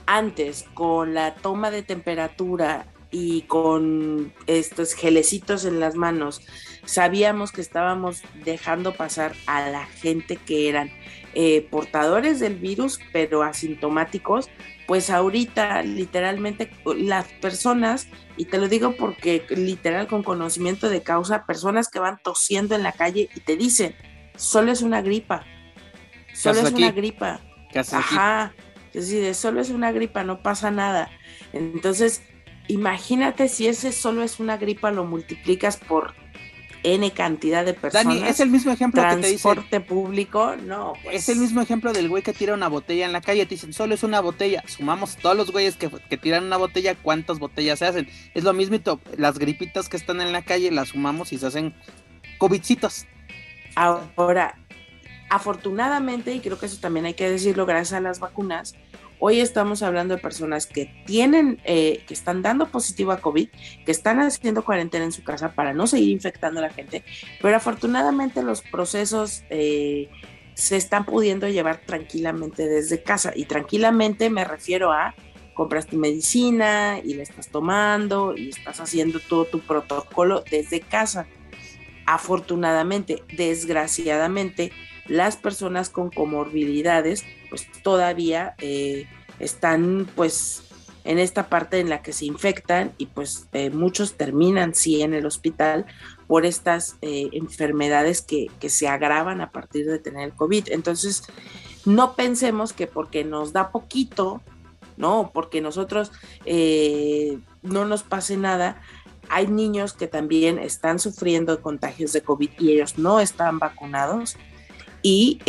[0.06, 6.42] antes con la toma de temperatura y con estos gelecitos en las manos,
[6.84, 10.90] sabíamos que estábamos dejando pasar a la gente que eran
[11.34, 14.48] eh, portadores del virus, pero asintomáticos,
[14.86, 21.46] pues ahorita literalmente las personas, y te lo digo porque literal con conocimiento de causa,
[21.46, 23.94] personas que van tosiendo en la calle y te dicen,
[24.34, 25.44] solo es una gripa,
[26.34, 27.40] solo es una gripa.
[27.92, 28.52] Ajá,
[28.92, 31.08] es decir, solo es una gripa, no pasa nada.
[31.52, 32.22] Entonces,
[32.68, 36.14] imagínate si ese solo es una gripa, lo multiplicas por
[36.82, 38.14] N cantidad de personas.
[38.14, 39.42] Dani, es el mismo ejemplo que te dice.
[39.42, 40.94] Transporte público, no.
[41.02, 41.16] Pues.
[41.16, 43.44] Es el mismo ejemplo del güey que tira una botella en la calle.
[43.44, 44.62] Te dicen, solo es una botella.
[44.66, 48.08] Sumamos todos los güeyes que, tiran una botella, ¿cuántas botellas se hacen?
[48.34, 48.78] Es lo mismo,
[49.16, 51.74] las gripitas que están en la calle las sumamos y se hacen
[52.38, 53.06] covidcitos.
[53.74, 54.58] Ahora,
[55.28, 58.74] afortunadamente, y creo que eso también hay que decirlo, gracias a las vacunas,
[59.22, 63.50] Hoy estamos hablando de personas que tienen, eh, que están dando positivo a COVID,
[63.84, 67.04] que están haciendo cuarentena en su casa para no seguir infectando a la gente,
[67.42, 70.08] pero afortunadamente los procesos eh,
[70.54, 73.32] se están pudiendo llevar tranquilamente desde casa.
[73.36, 75.14] Y tranquilamente me refiero a
[75.52, 81.26] compras tu medicina y la estás tomando y estás haciendo todo tu protocolo desde casa.
[82.06, 84.72] Afortunadamente, desgraciadamente,
[85.10, 89.08] las personas con comorbilidades pues todavía eh,
[89.40, 90.62] están pues
[91.02, 95.12] en esta parte en la que se infectan y pues eh, muchos terminan sí en
[95.12, 95.84] el hospital
[96.28, 100.68] por estas eh, enfermedades que, que, se agravan a partir de tener el COVID.
[100.68, 101.24] Entonces,
[101.84, 104.40] no pensemos que porque nos da poquito,
[104.96, 105.32] ¿no?
[105.34, 106.12] Porque nosotros
[107.62, 108.80] no nos pase nada,
[109.28, 114.36] hay niños que también están sufriendo contagios de COVID y ellos no están vacunados.
[115.02, 115.40] Y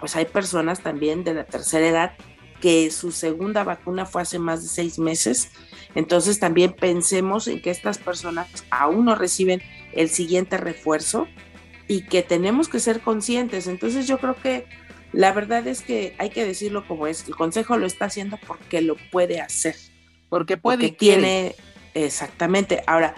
[0.00, 2.12] pues hay personas también de la tercera edad
[2.60, 5.50] que su segunda vacuna fue hace más de seis meses.
[5.94, 11.26] Entonces también pensemos en que estas personas aún no reciben el siguiente refuerzo
[11.88, 13.66] y que tenemos que ser conscientes.
[13.66, 14.66] Entonces yo creo que
[15.12, 17.26] la verdad es que hay que decirlo como es.
[17.28, 19.76] El Consejo lo está haciendo porque lo puede hacer.
[20.28, 21.54] Porque puede porque tiene,
[21.94, 22.82] exactamente.
[22.86, 23.14] Ahora,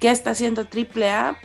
[0.00, 1.38] ¿qué está haciendo AAA?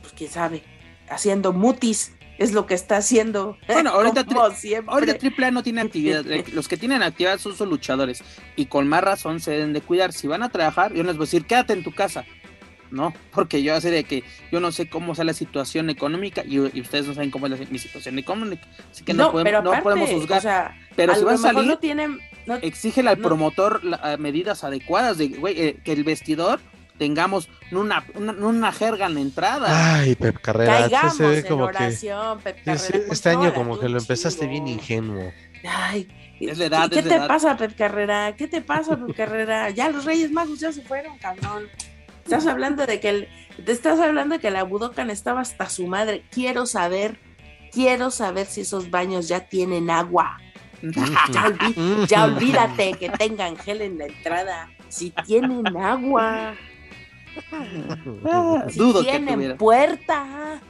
[0.00, 0.62] Pues quién sabe,
[1.08, 3.58] haciendo mutis es lo que está haciendo.
[3.66, 4.24] Bueno, ahorita,
[4.54, 4.92] siempre.
[4.92, 6.24] ahorita AAA no tiene actividad.
[6.52, 8.22] Los que tienen actividad son sus luchadores.
[8.56, 10.12] Y con más razón se deben de cuidar.
[10.12, 12.24] Si van a trabajar, yo les voy a decir, quédate en tu casa.
[12.90, 16.58] No, porque yo sé de que yo no sé cómo está la situación económica y,
[16.58, 18.66] ustedes no saben cómo es mi situación económica.
[18.90, 20.74] Así que no, podemos, no podemos juzgar.
[20.96, 22.18] pero si van a salir, no tienen,
[22.62, 23.82] exígele al promotor
[24.18, 26.60] medidas adecuadas de, güey, eh, que el vestidor
[26.98, 29.94] tengamos una, una, jerga en la entrada.
[29.94, 33.98] Ay, Pep Carrera, se ve como oración, que Pep Carrera, este año como que lo
[33.98, 35.32] empezaste bien ingenuo.
[35.66, 36.08] Ay,
[36.40, 38.34] es la edad, ¿qué te pasa, Pep Carrera?
[38.36, 39.70] ¿Qué te pasa, Pep Carrera?
[39.70, 41.68] Ya los Reyes Magos ya se fueron, cabrón.
[42.24, 43.28] Estás hablando de que el,
[43.64, 46.24] te estás hablando de que la Budokan estaba hasta su madre.
[46.30, 47.18] Quiero saber,
[47.72, 50.38] quiero saber si esos baños ya tienen agua.
[52.08, 54.70] ya olvídate que tengan gel en la entrada.
[54.88, 56.54] Si tienen agua.
[58.70, 60.60] Si Dudo tienen puerta.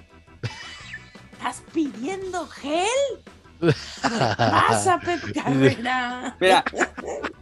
[1.33, 2.87] ¿Estás pidiendo gel?
[4.37, 6.37] pasa, Pep Carrera?
[6.40, 6.64] Mira,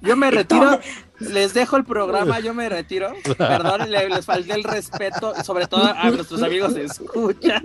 [0.01, 0.81] yo me retiro,
[1.19, 3.13] les dejo el programa, yo me retiro.
[3.39, 7.63] Perdón, les falté el respeto, sobre todo a nuestros amigos de escucha.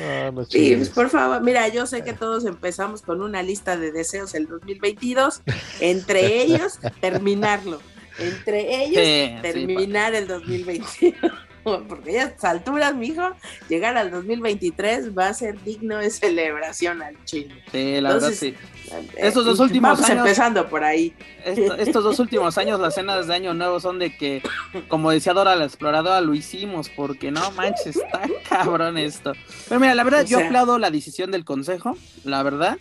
[0.00, 3.90] Ah, sí, pues, por favor, mira, yo sé que todos empezamos con una lista de
[3.90, 5.42] deseos el 2022,
[5.80, 7.80] entre ellos terminarlo
[8.18, 11.16] entre ellos terminar el 2021.
[11.62, 13.22] Porque a estas alturas, mijo,
[13.68, 17.54] llegar al 2023 va a ser digno de celebración al chino.
[17.70, 18.48] Sí, la verdad sí.
[18.90, 20.18] Eh, estos dos últimos años.
[20.18, 21.14] empezando por ahí.
[21.44, 24.42] estos dos últimos años, las cenas de Año Nuevo son de que,
[24.88, 29.32] como decía Dora la Exploradora, lo hicimos, porque no manches, está cabrón esto.
[29.68, 32.76] Pero mira, la verdad, yo aplaudo la decisión del consejo, la verdad.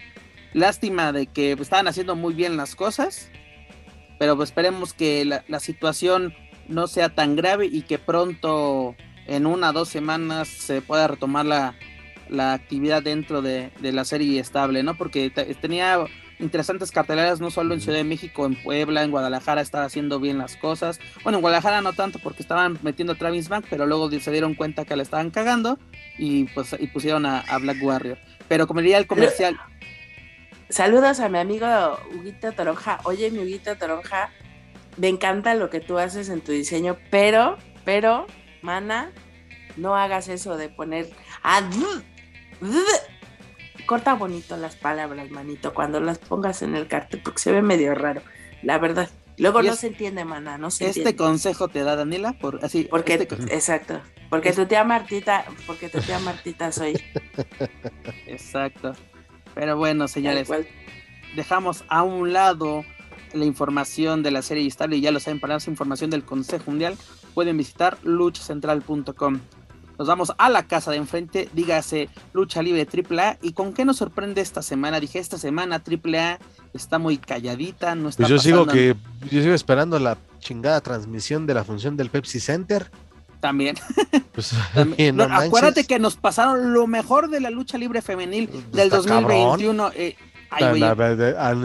[0.54, 3.30] Lástima de que estaban haciendo muy bien las cosas
[4.22, 6.36] pero pues esperemos que la, situación
[6.68, 11.48] no sea tan grave y que pronto, en una o dos semanas, se pueda retomar
[11.48, 14.96] la, actividad dentro de, la serie estable, ¿no?
[14.96, 16.06] Porque tenía
[16.38, 20.38] interesantes carteleras no solo en Ciudad de México, en Puebla, en Guadalajara estaba haciendo bien
[20.38, 21.00] las cosas.
[21.24, 24.54] Bueno, en Guadalajara no tanto porque estaban metiendo a Travis Bank, pero luego se dieron
[24.54, 25.80] cuenta que le estaban cagando
[26.20, 28.20] y pues y pusieron a, a Black Warrior.
[28.48, 29.58] Pero como diría el comercial,
[30.72, 31.68] Saludos a mi amigo
[32.16, 33.00] Huguito Toronja.
[33.04, 34.32] Oye, mi Huguito Toronja,
[34.96, 38.26] me encanta lo que tú haces en tu diseño, pero, pero,
[38.62, 39.12] mana,
[39.76, 41.10] no hagas eso de poner.
[41.44, 41.70] Ah,
[43.86, 47.94] corta bonito las palabras, manito, cuando las pongas en el cartel, porque se ve medio
[47.94, 48.22] raro,
[48.64, 49.10] la verdad.
[49.38, 52.88] Luego no se entiende, mana, no se Este consejo te da Daniela por así.
[52.90, 54.00] Porque, este exacto.
[54.30, 57.02] Porque tu tía Martita, porque tu tía Martita soy.
[58.28, 58.94] Exacto.
[59.54, 60.50] Pero bueno, señores,
[61.36, 62.84] dejamos a un lado
[63.34, 66.72] la información de la serie estable y ya lo saben, para más información del Consejo
[66.72, 66.98] Mundial
[67.34, 69.40] pueden visitar luchacentral.com.
[69.98, 73.38] Nos vamos a la casa de enfrente, dígase Lucha Libre AAA.
[73.42, 75.00] ¿Y con qué nos sorprende esta semana?
[75.00, 76.40] Dije, esta semana AAA
[76.74, 78.96] está muy calladita, no está pues yo sigo que
[79.30, 82.90] yo sigo esperando la chingada transmisión de la función del Pepsi Center.
[83.42, 83.76] También.
[84.34, 84.54] Pues,
[85.30, 89.92] acuérdate que nos pasaron lo mejor de la lucha libre femenil pues, del 2021.
[89.94, 90.16] Eh,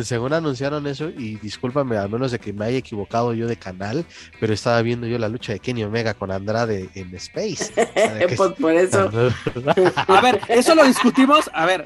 [0.02, 4.04] según anunciaron eso, y discúlpame, a menos de que me haya equivocado yo de canal,
[4.40, 7.72] pero estaba viendo yo la lucha de Kenny Omega con Andrade en Space.
[8.36, 9.08] pues por eso.
[10.08, 11.48] a ver, eso lo discutimos.
[11.54, 11.84] A ver,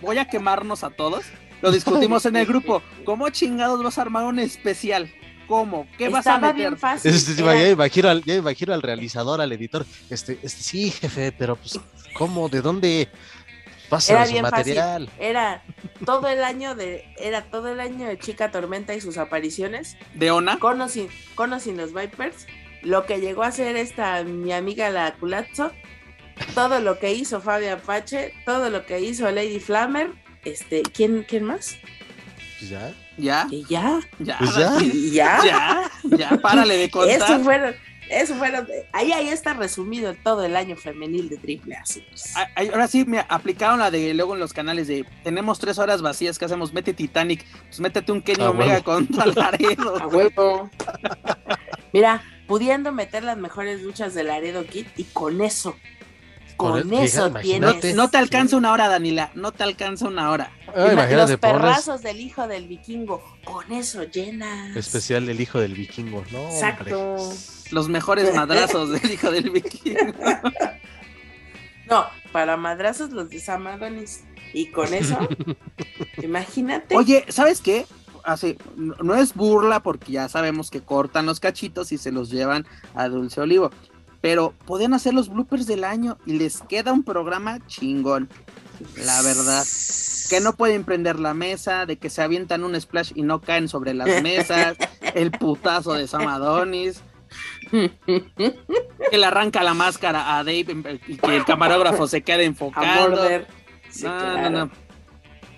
[0.00, 1.24] voy a quemarnos a todos.
[1.60, 2.82] Lo discutimos en el grupo.
[3.04, 5.12] ¿Cómo chingados vas a armar un especial?
[5.50, 5.84] ¿Cómo?
[5.98, 6.54] ¿Qué vas a meter?
[6.54, 7.12] Bien fácil.
[7.12, 9.84] Este, ya, imagino al, ya imagino al realizador, al editor.
[10.08, 11.80] Este, este, sí, jefe, pero pues,
[12.14, 12.48] ¿cómo?
[12.48, 13.08] ¿De dónde?
[13.88, 15.06] Pasa era bien material.
[15.08, 15.24] Fácil.
[15.24, 15.64] Era
[16.06, 19.96] todo el año de, era todo el año de Chica Tormenta y sus apariciones.
[20.14, 20.60] ¿De Ona?
[20.60, 21.08] Con sin,
[21.76, 22.46] los Vipers.
[22.82, 25.72] Lo que llegó a ser esta mi amiga la Culazzo.
[26.54, 30.12] Todo lo que hizo Fabio Apache, todo lo que hizo Lady Flammer.
[30.44, 31.76] Este, ¿quién, quién más?
[32.60, 32.94] Pues ya.
[33.20, 33.46] ¿Ya?
[33.50, 34.00] Y ya.
[34.18, 34.38] ¿Ya?
[34.38, 34.76] Pues ya.
[34.82, 35.38] Y ya.
[35.44, 35.90] ¿Ya?
[36.16, 36.30] ¿Ya?
[36.38, 37.16] Párale de contar.
[37.30, 37.74] Eso fueron,
[38.08, 41.84] eso fueron, ahí, ahí está resumido todo el año femenil de triple A.
[42.34, 45.78] Ah, ah, Ahora sí, me aplicaron la de luego en los canales de tenemos tres
[45.78, 46.72] horas vacías, ¿qué hacemos?
[46.72, 48.84] Mete Titanic, pues métete un Kenny Ah, Omega huevo.
[48.84, 49.96] contra Laredo.
[50.02, 50.70] A huevo.
[51.92, 55.76] Mira, pudiendo meter las mejores luchas de Laredo Kid y con eso,
[56.56, 57.94] con, Con el- eso fíjate, tienes imagínate.
[57.94, 60.50] No te alcanza una hora, Danila, no te alcanza una hora.
[60.74, 64.76] Ah, imagínate, los pones perrazos del hijo del vikingo, con eso llenas.
[64.76, 66.40] especial del hijo del vikingo, ¿no?
[66.40, 66.54] hombre.
[66.54, 67.16] Exacto.
[67.70, 70.12] Los mejores madrazos del hijo del vikingo.
[71.88, 74.24] No, para madrazos los de Sam Adonis.
[74.52, 75.18] Y con eso,
[76.22, 76.96] imagínate.
[76.96, 77.86] Oye, ¿sabes qué?
[78.24, 82.30] Así, no no es burla porque ya sabemos que cortan los cachitos y se los
[82.30, 83.70] llevan a Dulce Olivo.
[84.20, 88.28] Pero podían hacer los bloopers del año y les queda un programa chingón.
[88.96, 89.64] La verdad.
[90.28, 93.68] Que no pueden prender la mesa, de que se avientan un splash y no caen
[93.68, 94.76] sobre las mesas,
[95.14, 97.02] el putazo de Sam Adonis,
[97.70, 103.10] que le arranca la máscara a Dave y que el camarógrafo se quede a enfocando.
[103.16, 103.46] morder.
[103.90, 104.50] Sí, No, claro.
[104.50, 104.70] no, no.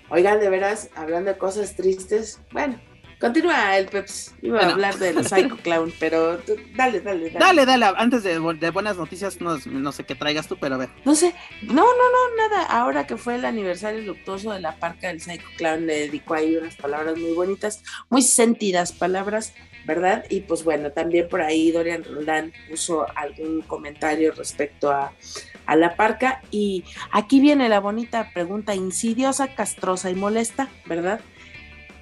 [0.09, 2.79] Oigan, de veras, hablando de cosas tristes, bueno,
[3.27, 4.33] continúa el Peps.
[4.41, 4.69] Iba Bueno.
[4.69, 7.39] a hablar del Psycho Clown, pero tú- dale, dale, dale.
[7.39, 10.75] Dale, dale, antes de, bu- de buenas noticias, no, no sé qué traigas tú, pero
[10.75, 10.89] a ver.
[11.05, 12.65] No sé, no, no, no, nada.
[12.65, 16.55] Ahora que fue el aniversario luctuoso de la parca del Psycho Clown, le dedicó ahí
[16.57, 19.53] unas palabras muy bonitas, muy sentidas palabras,
[19.85, 20.25] ¿verdad?
[20.29, 25.11] Y pues bueno, también por ahí Dorian Roldán puso algún comentario respecto a,
[25.65, 26.41] a la parca.
[26.51, 31.19] Y aquí viene la bonita pregunta insidiosa, castrosa y molesta, ¿verdad?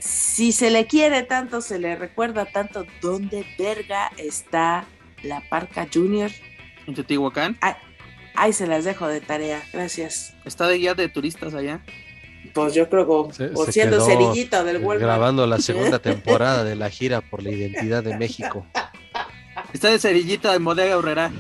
[0.02, 4.86] Si se le quiere tanto, se le recuerda tanto, ¿dónde verga está
[5.22, 6.32] la parca Junior?
[6.88, 7.58] En Teotihuacán,
[8.34, 10.34] Ahí se las dejo de tarea, gracias.
[10.46, 11.82] está de guía de turistas allá.
[12.56, 15.02] Pues yo creo que Se- o se siendo cerillito del Walmart.
[15.02, 18.66] Grabando la segunda temporada de la gira por la identidad de México.
[19.74, 21.32] Está de cerillito en Bodega Urrera.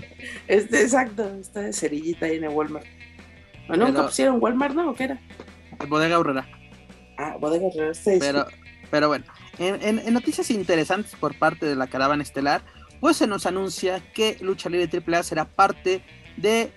[0.47, 2.86] Este, exacto, está de cerillita ahí en el Walmart.
[3.69, 4.91] ¿O nunca Pero- pusieron Walmart, no?
[4.91, 5.19] ¿O qué era?
[5.80, 6.47] En Bodega Urrera.
[7.17, 8.45] Ah, bodega Herrera, este, Pero,
[8.89, 9.26] pero bueno,
[9.60, 12.62] en, en- en noticias interesantes por parte de la caravana estelar,
[13.00, 16.02] pues se nos anuncia que Lucha Libre AAA será parte
[16.38, 16.71] de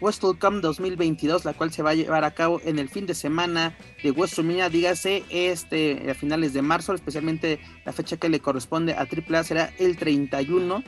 [0.00, 3.76] WrestleCom 2022, la cual se va a llevar a cabo en el fin de semana
[4.02, 9.00] de WrestleMania, dígase, este, a finales de marzo, especialmente la fecha que le corresponde a
[9.06, 10.82] AAA será el 31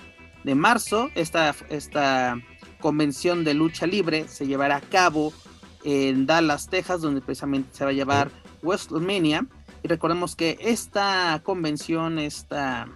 [0.44, 1.10] de marzo.
[1.14, 2.38] Esta, esta
[2.80, 5.32] convención de lucha libre se llevará a cabo
[5.84, 8.30] en Dallas, Texas, donde precisamente se va a llevar
[8.62, 9.46] WrestleMania.
[9.82, 12.88] Y recordemos que esta convención, esta,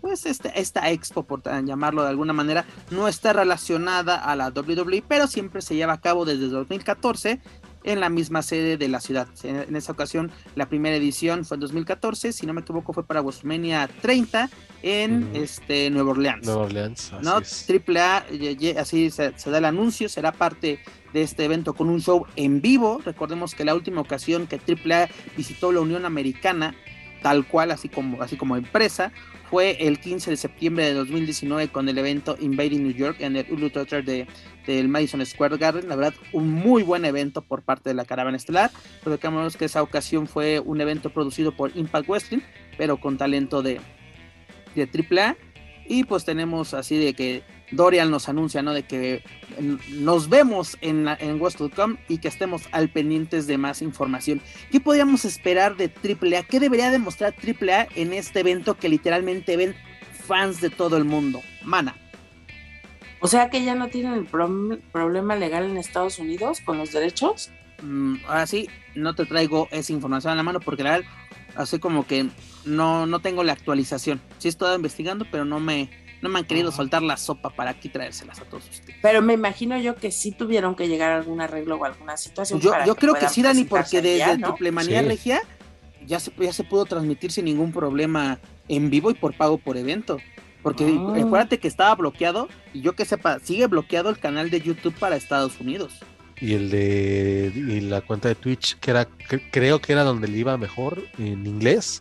[0.00, 5.02] pues esta, esta expo, por llamarlo de alguna manera, no está relacionada a la WWE,
[5.06, 7.40] pero siempre se lleva a cabo desde 2014
[7.84, 9.28] en la misma sede de la ciudad.
[9.42, 13.20] En, esa ocasión, la primera edición fue en 2014, si no me equivoco, fue para
[13.20, 14.50] WrestleMania 30
[14.82, 16.46] en este, Nueva Orleans.
[16.46, 17.12] Nueva Orleans.
[17.12, 17.38] así ¿no?
[17.38, 17.64] es.
[17.66, 18.24] Triple A,
[18.78, 20.80] así se, se da el anuncio, será parte
[21.12, 23.00] de este evento con un show en vivo.
[23.04, 26.74] Recordemos que la última ocasión que Triple A visitó la Unión Americana,
[27.22, 29.12] tal cual, así como, así como empresa,
[29.50, 33.46] fue el 15 de septiembre de 2019 con el evento Invading New York en el
[33.50, 34.28] Hulu Theater de,
[34.64, 35.88] del Madison Square Garden.
[35.88, 38.70] La verdad, un muy buen evento por parte de la Caravana Estelar.
[39.04, 42.40] Recordemos que esa ocasión fue un evento producido por Impact Wrestling,
[42.78, 43.80] pero con talento de,
[44.76, 45.36] de AAA.
[45.88, 48.72] Y pues tenemos así de que Dorian nos anuncia, ¿no?
[48.72, 49.22] De que
[49.88, 54.40] nos vemos en, la- en WrestleCom y que estemos al pendientes de más información.
[54.70, 56.42] ¿Qué podríamos esperar de AAA?
[56.44, 59.74] ¿Qué debería demostrar AAA en este evento que literalmente ven
[60.26, 61.40] fans de todo el mundo?
[61.62, 61.96] Mana.
[63.20, 64.24] O sea que ya no tienen el
[64.92, 67.50] problema legal en Estados Unidos con los derechos.
[67.82, 71.08] Mm, ahora sí, no te traigo esa información a la mano porque la verdad,
[71.54, 72.26] así como que
[72.64, 74.20] no, no tengo la actualización.
[74.38, 75.90] Sí he estado investigando, pero no me,
[76.22, 78.96] no me han querido soltar la sopa para aquí traérselas a todos ustedes.
[79.02, 82.60] Pero me imagino yo que sí tuvieron que llegar a algún arreglo o alguna situación.
[82.60, 84.48] Yo, para yo creo que sí, Dani, porque desde allá, ¿no?
[84.48, 85.06] Triple Manía Sí.
[85.08, 85.42] Regia
[86.06, 89.76] ya se, ya se pudo transmitir sin ningún problema en vivo y por pago por
[89.76, 90.18] evento.
[90.62, 91.14] Porque Ah.
[91.24, 95.16] acuérdate que estaba bloqueado y yo que sepa, sigue bloqueado el canal de YouTube para
[95.16, 96.00] Estados Unidos.
[96.38, 100.26] Y el de y la cuenta de Twitch, que era, cre- creo que era donde
[100.28, 102.00] le iba mejor en inglés,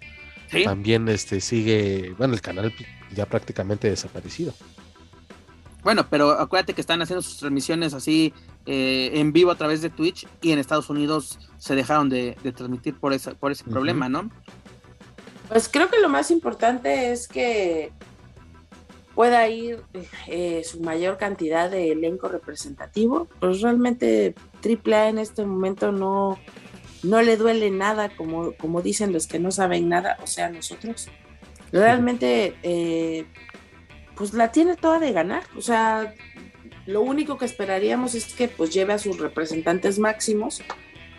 [0.51, 0.63] Sí.
[0.63, 2.73] también este sigue, bueno, el canal
[3.15, 4.53] ya prácticamente desaparecido.
[5.83, 8.33] Bueno, pero acuérdate que están haciendo sus transmisiones así
[8.65, 12.51] eh, en vivo a través de Twitch y en Estados Unidos se dejaron de, de
[12.51, 14.29] transmitir por, esa, por ese problema, ¿no?
[15.47, 17.91] Pues creo que lo más importante es que
[19.15, 19.83] pueda ir
[20.27, 23.27] eh, su mayor cantidad de elenco representativo.
[23.39, 26.39] Pues realmente AAA en este momento no,
[27.03, 31.09] no le duele nada, como, como dicen los que no saben nada, o sea, nosotros.
[31.71, 33.25] Realmente, eh,
[34.15, 35.43] pues la tiene toda de ganar.
[35.55, 36.13] O sea,
[36.85, 40.61] lo único que esperaríamos es que pues lleve a sus representantes máximos,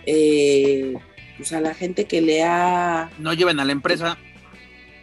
[0.06, 0.94] eh,
[1.36, 3.10] pues a la gente que le ha...
[3.18, 4.18] No lleven a la empresa.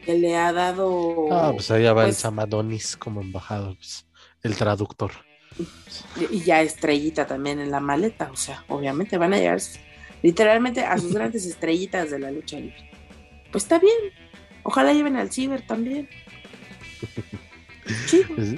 [0.06, 1.28] Que le ha dado...
[1.32, 4.06] Ah, pues allá va el pues, Samadonis como embajador, pues,
[4.44, 5.12] el traductor.
[6.32, 9.60] y ya estrellita también en la maleta, o sea, obviamente van a llegar
[10.22, 12.92] literalmente a sus grandes estrellitas de la lucha libre.
[13.52, 13.96] Pues está bien,
[14.68, 16.08] ojalá lleven al ciber también.
[18.36, 18.56] Pues,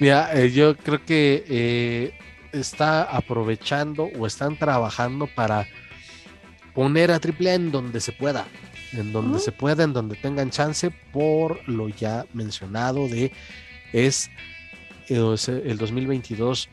[0.00, 2.12] Mira, eh, yo creo que eh,
[2.50, 5.68] está aprovechando o están trabajando para
[6.74, 8.48] poner a AAA en donde se pueda,
[8.92, 13.30] en donde se pueda, en donde tengan chance, por lo ya mencionado de
[13.92, 14.30] es
[15.08, 16.68] eh, el 2022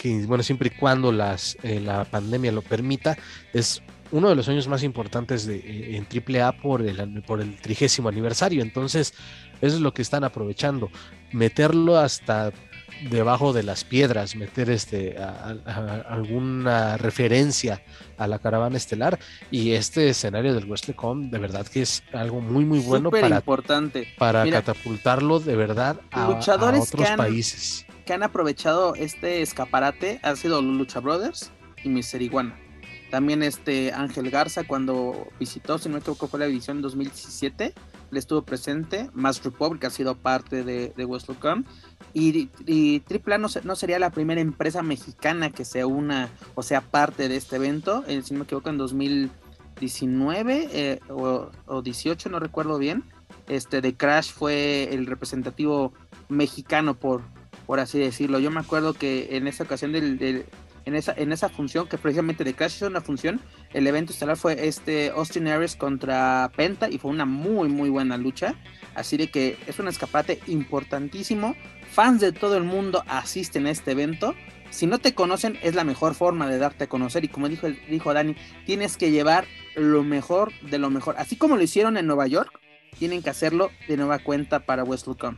[0.00, 3.18] que bueno siempre y cuando las eh, la pandemia lo permita
[3.52, 3.82] es
[4.12, 8.08] uno de los años más importantes de, eh, en AAA por el por el trigésimo
[8.08, 9.14] aniversario entonces
[9.60, 10.90] eso es lo que están aprovechando
[11.32, 12.52] meterlo hasta
[13.08, 17.82] debajo de las piedras, meter este a- a- a- alguna referencia
[18.18, 19.18] a la caravana estelar
[19.50, 23.36] y este escenario del WrestleCon de verdad que es algo muy muy bueno Súper para,
[23.36, 24.06] importante.
[24.18, 27.86] para Mira, catapultarlo de verdad a, luchadores que otros han- países.
[28.04, 31.52] que han aprovechado este escaparate han sido Lucha Brothers
[31.82, 32.54] y Mister Iguana.
[33.10, 37.74] También este Ángel Garza cuando visitó, si no me equivoco, fue la edición 2017,
[38.12, 39.10] le estuvo presente.
[39.14, 41.64] Más Republic ha sido parte de, de.
[42.14, 46.80] Y, y AAA no, no sería la primera empresa mexicana que se una o sea
[46.80, 48.04] parte de este evento.
[48.06, 53.04] eh, si no me equivoco, en 2019 eh, o, o 18, no recuerdo bien.
[53.48, 55.92] Este de Crash fue el representativo
[56.28, 57.22] mexicano por,
[57.66, 58.38] por así decirlo.
[58.38, 60.18] Yo me acuerdo que en esa ocasión del-
[60.84, 63.40] en esa en esa función que precisamente de Crash hizo una función,
[63.72, 68.16] el evento estelar fue este Austin Aries contra Penta y fue una muy muy buena
[68.16, 68.54] lucha.
[68.94, 71.54] Así de que es un escaparate importantísimo.
[71.92, 74.34] Fans de todo el mundo asisten a este evento.
[74.70, 77.24] Si no te conocen, es la mejor forma de darte a conocer.
[77.24, 81.16] Y como dijo, dijo Dani, tienes que llevar lo mejor de lo mejor.
[81.18, 82.60] Así como lo hicieron en Nueva York,
[82.98, 85.36] tienen que hacerlo de nueva cuenta para WrestleCon.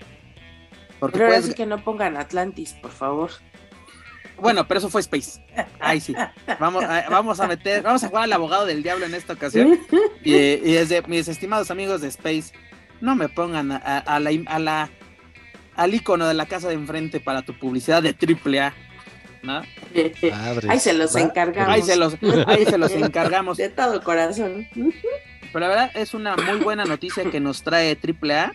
[1.01, 3.31] Porque Pero ahora puedes, sí que no pongan Atlantis, por favor.
[4.39, 5.41] Bueno, pero eso fue Space.
[5.81, 6.15] Ahí sí.
[6.59, 9.79] Vamos a, vamos a meter, vamos a jugar al abogado del diablo en esta ocasión.
[10.25, 12.53] Y, y desde mis estimados amigos de Space,
[13.01, 14.91] no me pongan a, a- a la, a la-
[15.75, 18.73] al icono de la casa de enfrente para tu publicidad de AAA.
[19.43, 19.63] ¿no?
[20.31, 20.71] Madres.
[20.71, 21.75] Ahí se los encargamos.
[21.75, 22.17] Ahí se los,
[22.47, 23.57] ahí se los encargamos.
[23.59, 24.69] De todo corazón.
[24.73, 28.53] Pero la verdad es una muy buena noticia que nos trae AAA.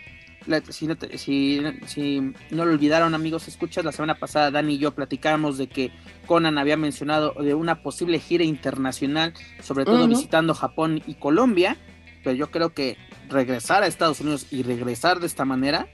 [0.48, 2.20] La- si, no te- si, si
[2.50, 5.92] no lo olvidaron, amigos, escuchas, la semana pasada Dani y yo platicamos de que
[6.26, 11.76] Conan había mencionado de una posible gira internacional, sobre todo visitando Japón y Colombia.
[12.24, 12.96] Pero yo creo que
[13.28, 15.86] regresar a Estados Unidos y regresar de esta manera,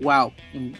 [0.00, 0.32] wow,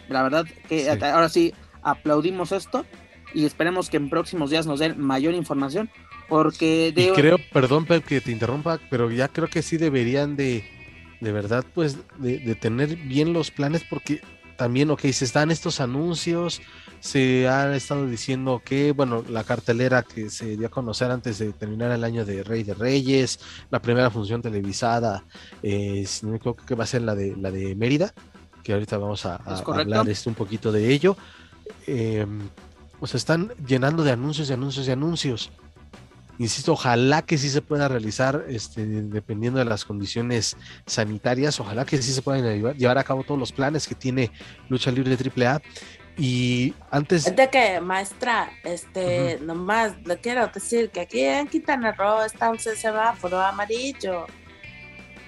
[0.08, 1.04] la verdad que Sí.
[1.04, 2.84] ahora sí aplaudimos esto
[3.32, 5.88] y esperemos que en próximos días nos den mayor información.
[6.28, 10.34] Porque Y de, creo, perdón Pep, que te interrumpa, pero ya creo que sí deberían
[10.36, 10.64] de,
[11.20, 14.20] de verdad, pues, de, de tener bien los planes, porque
[14.56, 16.60] también, ok, se están estos anuncios,
[17.00, 21.52] se han estado diciendo que, bueno, la cartelera que se dio a conocer antes de
[21.52, 23.38] terminar el año de Rey de Reyes,
[23.70, 25.24] la primera función televisada,
[25.62, 28.12] eh, si no me equivoco, que va a ser la de, la de Mérida,
[28.62, 31.16] que ahorita vamos a, a hablar este, un poquito de ello.
[31.86, 32.26] Eh,
[32.98, 35.50] o sea, están llenando de anuncios y anuncios y anuncios.
[36.38, 40.56] Insisto, ojalá que sí se pueda realizar, este, dependiendo de las condiciones
[40.86, 44.30] sanitarias, ojalá que sí se puedan llevar, llevar a cabo todos los planes que tiene
[44.68, 45.62] Lucha Libre AAA.
[46.18, 52.22] Y antes, De que, maestra, este, nomás le quiero decir que aquí en Quintana Roo
[52.24, 54.26] está un semáforo amarillo.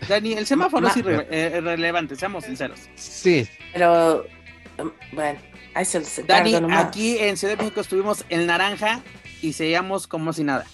[0.09, 2.81] Dani, el semáforo Ma- es irre- eh, irrelevante, seamos sinceros.
[2.95, 4.25] sí, Pero,
[4.79, 5.39] um, bueno,
[5.75, 6.87] ahí se los Dani, nomás.
[6.87, 9.03] aquí en Ciudad de México estuvimos en naranja
[9.43, 10.65] y seguíamos como si nada.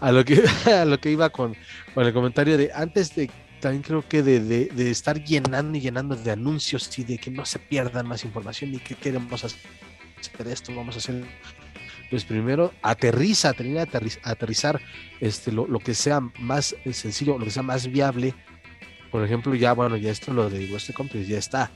[0.00, 1.56] A lo que, a lo que iba con,
[1.94, 3.30] con el comentario de antes de
[3.60, 7.46] también creo que de, de- estar llenando y llenando de anuncios y de que no
[7.46, 9.58] se pierdan más información y que queremos hacer
[10.46, 11.24] esto, vamos a hacer.
[12.10, 14.80] Pues primero aterriza, aterriz- aterrizar
[15.20, 18.34] este, lo, lo que sea más sencillo, lo que sea más viable.
[19.10, 21.70] Por ejemplo, ya bueno, ya esto lo de Western pues ya está.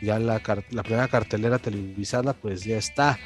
[0.00, 0.40] Ya la,
[0.70, 3.18] la primera cartelera televisada, pues ya está.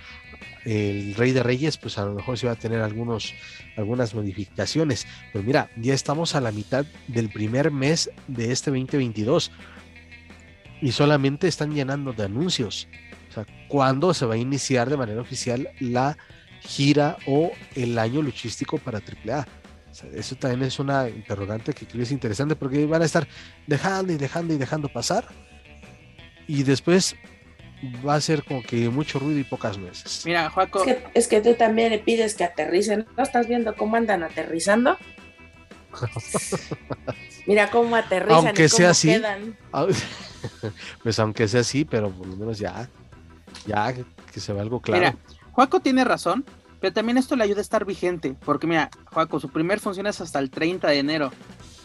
[0.70, 3.34] El Rey de Reyes, pues a lo mejor se va a tener algunos,
[3.76, 5.06] algunas modificaciones.
[5.32, 9.50] Pero mira, ya estamos a la mitad del primer mes de este 2022
[10.82, 12.86] y solamente están llenando de anuncios.
[13.30, 16.16] O sea, ¿cuándo se va a iniciar de manera oficial la
[16.60, 19.40] gira o el año luchístico para AAA.
[19.40, 23.26] O eso también es una interrogante que creo es interesante porque van a estar
[23.66, 25.26] dejando y dejando y dejando pasar.
[26.46, 27.16] Y después
[28.06, 30.22] va a ser como que mucho ruido y pocas nueces.
[30.24, 30.84] Mira, Juaco.
[30.84, 33.06] Es que, es que tú también le pides que aterricen.
[33.16, 34.96] ¿No estás viendo cómo andan aterrizando?
[37.46, 39.08] Mira cómo aterrizan Aunque y sea cómo así.
[39.08, 39.56] quedan.
[41.02, 42.88] pues aunque sea así, pero por lo menos ya,
[43.66, 43.94] ya
[44.32, 45.00] que se ve algo claro.
[45.00, 45.16] Mira,
[45.52, 46.44] Juaco tiene razón,
[46.80, 48.36] pero también esto le ayuda a estar vigente.
[48.44, 51.32] Porque mira, Juaco, su primer función es hasta el 30 de enero.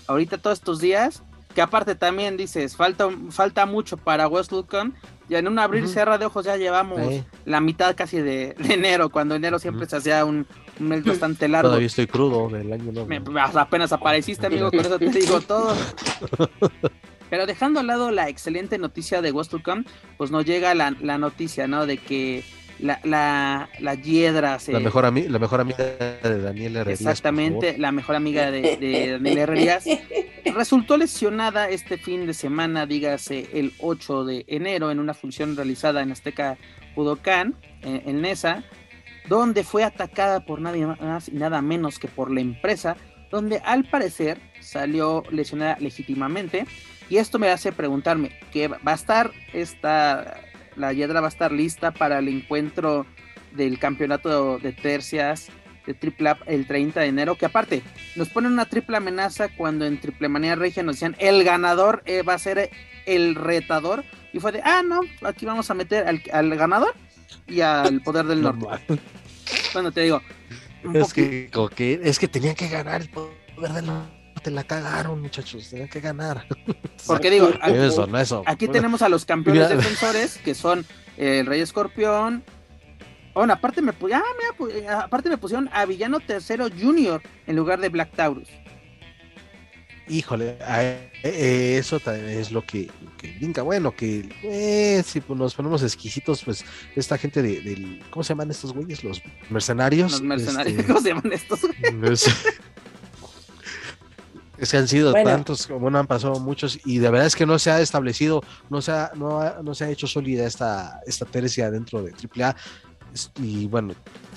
[0.07, 1.23] Ahorita todos estos días,
[1.53, 4.93] que aparte también dices, falta, falta mucho para WrestleCon.
[5.29, 5.93] Ya en un abrir y Ujú.
[5.93, 6.99] cerrar de ojos ya llevamos
[7.45, 10.45] la mitad casi de, de enero, cuando enero siempre se hacía un,
[10.79, 11.69] un mes bastante largo.
[11.69, 13.07] todavía estoy crudo del año nuevo.
[13.07, 15.73] Me- apenas apareciste, amigo, con eso te digo todo.
[17.29, 19.85] Pero dejando al lado la excelente noticia de WrestleCon,
[20.17, 21.85] pues nos llega la, la noticia, ¿no?
[21.87, 22.43] De que
[22.79, 24.71] la, la, la Hiedra se...
[24.73, 25.83] La mejor, ami- la mejor amiga
[26.21, 26.99] de Daniel Herrerías.
[27.01, 29.85] Exactamente, la mejor amiga de, de Daniel Herrerías
[30.55, 36.01] resultó lesionada este fin de semana, dígase el 8 de enero, en una función realizada
[36.01, 36.57] en Azteca
[36.95, 38.63] Budokan, en, en Nesa,
[39.29, 42.97] donde fue atacada por nadie más y nada menos que por la empresa,
[43.31, 46.65] donde al parecer salió lesionada legítimamente.
[47.09, 50.41] Y esto me hace preguntarme, ¿qué va a estar esta,
[50.75, 53.05] la Hiedra va a estar lista para el encuentro
[53.51, 55.49] del campeonato de tercias
[55.85, 57.35] de Triple A el 30 de enero?
[57.35, 57.81] Que aparte,
[58.15, 62.21] nos ponen una triple amenaza cuando en Triple Manía Regia nos decían, el ganador eh,
[62.21, 62.69] va a ser
[63.05, 64.03] el retador.
[64.31, 66.93] Y fue de, ah, no, aquí vamos a meter al, al ganador
[67.47, 68.85] y al poder del No norte.
[68.87, 69.03] mames.
[69.73, 70.21] Bueno, te digo,
[70.93, 74.11] Es que, que, es que tenían que ganar el poder del norte.
[74.45, 75.69] La cagaron, muchachos.
[75.69, 76.45] Tenían que ganar.
[77.07, 78.43] porque digo, aquí, Eso, no eso.
[78.45, 79.75] aquí tenemos a los campeones Mira.
[79.77, 80.85] defensores, que son
[81.17, 82.43] eh, el Rey Escorpión.
[83.33, 87.55] Bueno, aparte me, pu- ah, mira, pu- aparte me pusieron a Villano Tercero Junior en
[87.55, 88.47] lugar de Black Taurus.
[90.07, 93.61] Híjole, a- eh, eso también es lo que, que brinca.
[93.61, 96.63] Bueno, que eh, si pues, nos ponemos exquisitos, pues
[96.95, 98.03] esta gente de, del.
[98.11, 99.03] ¿Cómo se llaman estos güeyes?
[99.03, 100.11] Los mercenarios.
[100.11, 101.61] Los mercenarios, este, ¿cómo se llaman estos?
[101.63, 102.27] es,
[104.57, 105.29] es que han sido Bueno.
[105.29, 108.81] tantos, bueno, han pasado muchos, y de verdad es que no se ha establecido, no
[108.81, 112.55] se ha, no ha- no se ha hecho sólida esta, esta tercia dentro de AAA.
[113.41, 113.93] Y bueno,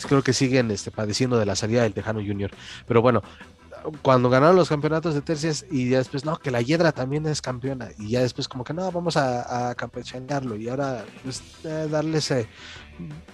[0.08, 2.50] creo que siguen este, padeciendo de la salida del Tejano Junior.
[2.86, 3.22] Pero bueno,
[4.02, 7.40] cuando ganaron los campeonatos de tercias y ya después, no, que la Hiedra también es
[7.42, 7.88] campeona.
[7.98, 12.18] Y ya después como que no, vamos a, a campechanearlo y ahora pues, eh, darle
[12.18, 12.48] ese-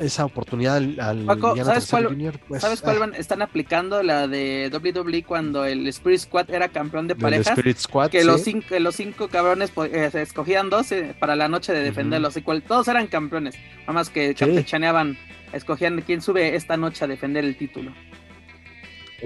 [0.01, 2.41] esa oportunidad al, al Paco, ¿sabes cuál- Junior.
[2.49, 4.03] Pues, ¿Sabes cuál van- están aplicando?
[4.03, 7.47] La de WWE cuando el Spirit Squad era campeón de parejas.
[7.57, 8.27] Spirit Squad, que sí.
[8.27, 12.37] los cinco, los cinco cabrones pues, eh, escogían dos eh, para la noche de defenderlos.
[12.37, 13.55] Y cual, todos eran campeones.
[13.83, 15.17] Nada más que campechaneaban,
[15.53, 17.93] escogían quién sube esta noche a defender el título.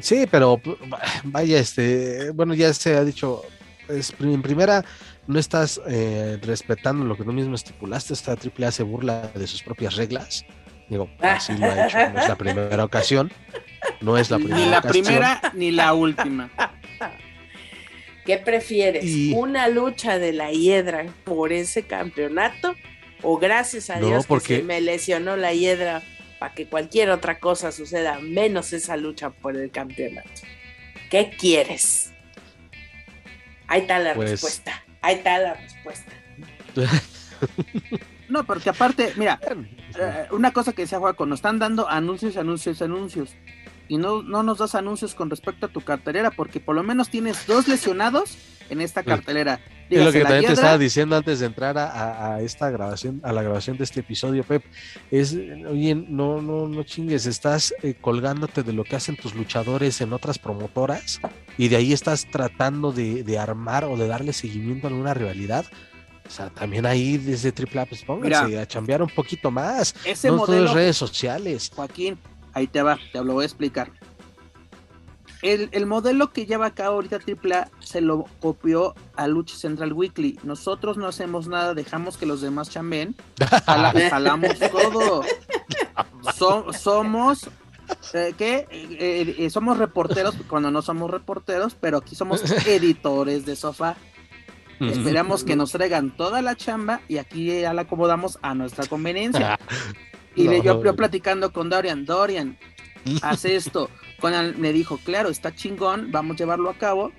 [0.00, 0.60] Sí, pero
[1.24, 3.42] vaya, este, bueno, ya se ha dicho,
[3.88, 4.84] es, en primera,
[5.26, 9.62] no estás eh, respetando lo que tú mismo estipulaste, esta AAA se burla de sus
[9.62, 10.44] propias reglas.
[10.88, 13.32] Digo, así lo ha hecho, no es la primera ocasión,
[14.00, 15.04] no es la primera Ni la ocasión.
[15.04, 16.50] primera ni la última.
[18.24, 19.04] ¿Qué prefieres?
[19.04, 22.74] Y- ¿Una lucha de la hiedra por ese campeonato?
[23.22, 26.02] ¿O gracias a No, Dios porque- que se me lesionó la hiedra
[26.38, 30.28] para que cualquier otra cosa suceda, menos esa lucha por el campeonato?
[31.10, 32.12] ¿Qué quieres?
[33.68, 34.84] Ahí está la Pues- respuesta.
[35.02, 36.12] Ahí está la respuesta.
[38.28, 39.38] No, porque aparte, mira,
[40.00, 43.36] eh, una cosa que decía Juaco, nos están dando anuncios, anuncios, anuncios.
[43.88, 47.08] Y no, no nos das anuncios con respecto a tu cartelera, porque por lo menos
[47.08, 48.36] tienes dos lesionados
[48.68, 49.60] en esta cartelera.
[49.90, 53.20] Es lo que también te estaba diciendo antes de entrar a, a- a esta grabación,
[53.24, 54.64] a la grabación de este episodio, Pep.
[55.10, 60.00] Es, oye, no, no, no chingues, estás eh, colgándote de lo que hacen tus luchadores
[60.00, 61.20] en otras promotoras
[61.56, 65.64] y de ahí estás tratando de, de armar o de darle seguimiento a alguna rivalidad.
[66.26, 68.62] O sea, también ahí desde AAA, pues pónganse Mira.
[68.62, 69.94] a chambear un poquito más.
[70.04, 71.70] ese no todo modelo es redes sociales.
[71.72, 72.18] Joaquín,
[72.52, 73.92] ahí te va, te lo voy a explicar.
[75.46, 79.92] El, el modelo que lleva a cabo ahorita AAA se lo copió a Lucha Central
[79.92, 80.38] Weekly.
[80.42, 83.14] Nosotros no hacemos nada, dejamos que los demás chambeen.
[83.66, 85.22] Jala- jalamos todo.
[86.36, 87.48] So- somos.
[88.12, 88.66] eh, ¿Qué?
[88.70, 93.96] Eh, eh, somos reporteros cuando no somos reporteros, pero aquí somos editores de sofá.
[94.80, 99.58] Esperamos que nos traigan toda la chamba y aquí ya la acomodamos a nuestra conveniencia.
[100.38, 100.84] Y le- yo, No.
[100.84, 102.58] yo platicando con Dorian, Dorian,
[103.22, 103.88] haz esto.
[104.20, 107.12] Conan me dijo, claro, está chingón, vamos a llevarlo a cabo.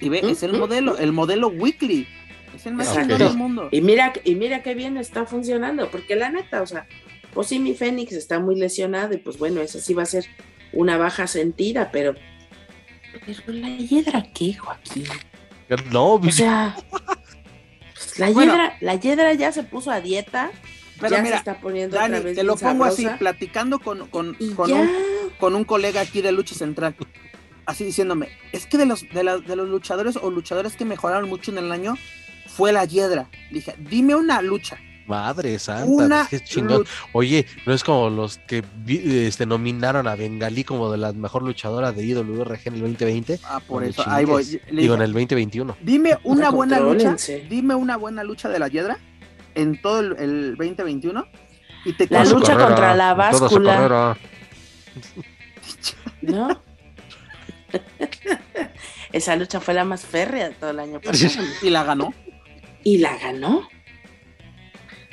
[0.00, 2.06] Y ve, es el modelo, el modelo weekly.
[2.54, 3.68] Es el más chingón del mundo.
[3.70, 6.86] Y mira, y mira qué bien está funcionando, porque la neta, o sea,
[7.32, 10.26] pues sí, mi Fénix está muy lesionado y pues bueno, esa sí va a ser
[10.72, 12.14] una baja sentida, pero...
[13.26, 15.04] Pero la hiedra, ¿qué, Joaquín?
[15.92, 18.52] No, O sea, pues, la, Bueno.
[18.52, 20.50] hiedra, la hiedra ya se puso a dieta,
[21.00, 24.08] Pero ya mira, se está poniendo Dani, otra vez te lo pongo así, platicando con,
[24.08, 26.94] con, con un, con un colega aquí de Lucha Central.
[27.66, 31.28] Así diciéndome, es que de los, de, la- de los luchadores o luchadores que mejoraron
[31.28, 31.98] mucho en el año
[32.46, 33.28] fue la Hiedra.
[33.50, 34.78] Dije, dime una lucha.
[35.06, 36.78] madre santa, Una qué chingón.
[36.78, 36.90] lucha.
[37.12, 41.92] Oye, no es como los que este, nominaron a Bengalí como de la mejor luchadora
[41.92, 43.38] de IWRG en el 2020.
[43.44, 44.44] Ah, por eso, ahí voy.
[44.44, 45.76] Digo, dije, en el 2021.
[45.82, 47.16] Dime una buena lucha.
[47.50, 48.96] Dime una buena lucha de la Hiedra
[49.54, 51.26] en todo el, el 2021.
[51.84, 54.16] Y te La lucha contra la báscula.
[56.32, 56.62] ¿No?
[59.12, 61.44] Esa lucha fue la más férrea de todo el año pasado.
[61.62, 62.12] y la ganó.
[62.82, 63.68] Y la ganó.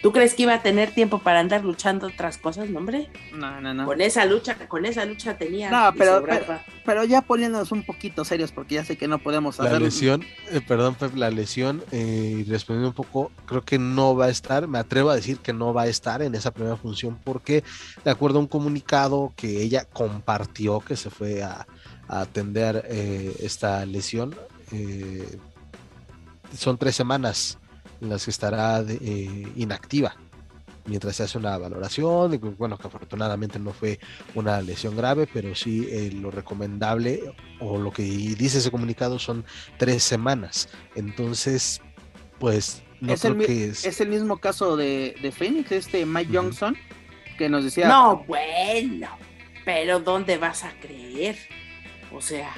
[0.01, 3.09] ¿Tú crees que iba a tener tiempo para andar luchando otras cosas, no, hombre?
[3.35, 3.85] No, no, no.
[3.85, 5.69] Con esa lucha, con esa lucha tenía.
[5.69, 6.63] No, pero- sobraba.
[6.83, 9.81] Pero ya poniéndonos un poquito serios, porque ya sé que no podemos La hacer.
[9.81, 14.25] lesión, eh, perdón, Pep, la lesión, eh, y respondiendo un poco, creo que no va
[14.25, 17.19] a estar, me atrevo a decir que no va a estar en esa primera función,
[17.23, 17.63] porque
[18.03, 21.67] de acuerdo a un comunicado que ella compartió que se fue a,
[22.07, 24.35] a atender eh, esta lesión,
[24.71, 25.37] eh,
[26.57, 27.59] son tres semanas
[28.01, 30.15] en las que estará de- eh, inactiva
[30.85, 33.99] mientras se hace una valoración, y bueno, que afortunadamente no fue
[34.33, 37.21] una lesión grave, pero sí eh, lo recomendable
[37.59, 39.45] o lo que dice ese comunicado son
[39.77, 40.69] tres semanas.
[40.95, 41.81] Entonces,
[42.39, 43.85] pues no es, el, creo mi- que es...
[43.85, 46.35] es el mismo caso de, de Phoenix, este Mike.
[46.35, 46.75] Johnson,
[47.37, 47.87] que nos decía.
[47.87, 49.09] No, bueno.
[49.63, 51.37] Pero ¿dónde vas a creer?
[52.11, 52.51] O sea,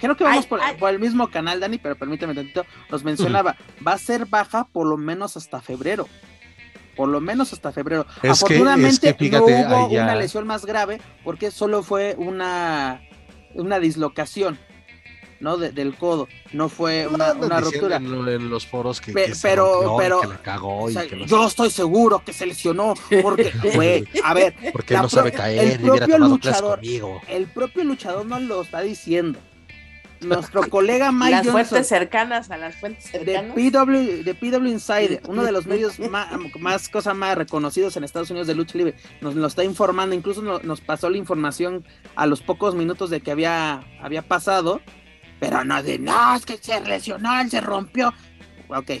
[0.00, 0.76] Creo que vamos Ay, por, ay.
[0.78, 2.64] por el mismo canal, Dani, pero permíteme tantito.
[2.90, 3.56] Nos mencionaba,
[3.86, 6.08] va a ser baja por lo menos hasta febrero.
[6.96, 8.06] Por lo menos hasta febrero.
[8.16, 12.14] Es que- Afortunadamente es que fíjate, no hubo una lesión más grave porque solo fue
[12.18, 13.00] una,
[13.54, 14.58] una dislocación,
[15.40, 15.56] ¿no?
[15.56, 16.28] De- del codo.
[16.52, 17.96] No fue una, una ruptura.
[17.96, 20.92] En, en los foros que, Pe- que pero- rompió pero- que la cagó O y
[20.92, 25.00] sea, que no yo estoy seguro que se lesionó porque, güey, a ver, porque la
[25.02, 27.22] no pro- sabe el caer hubiera propio luchador- conmigo.
[27.28, 29.38] el propio luchador no lo está diciendo.
[30.28, 31.52] Nuestro colega Mike las Johnson.
[31.66, 33.54] fuentes cercanas a las fuentes de cercanas.
[33.54, 36.28] PW, de PW Insider, uno de los medios más,
[36.60, 40.42] más cosas más reconocidos en Estados Unidos de lucha libre, nos lo está informando, incluso
[40.42, 44.80] no- nos pasó la información a los pocos minutos de que había, había pasado,
[45.40, 48.12] pero no de, no, es que se lesionó, él se rompió.
[48.68, 48.92] Ok,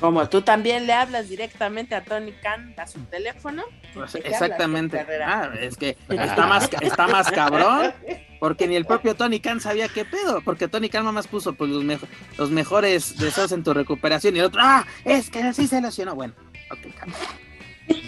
[0.00, 3.62] Como tú también le hablas directamente a Tony Khan a su teléfono.
[3.94, 5.06] pues, ¿de qué hablas, exactamente.
[5.24, 7.92] Ah, es que está más, está más cabrón,
[8.38, 11.70] porque ni el propio Tony Khan sabía qué pedo, porque Tony Khan más puso pues,
[11.70, 15.66] los, mejo- los mejores deseos en tu recuperación y el otro, ah, es que sí
[15.66, 16.14] se lesionó.
[16.14, 16.34] Bueno,
[16.70, 17.14] ok, cabrón.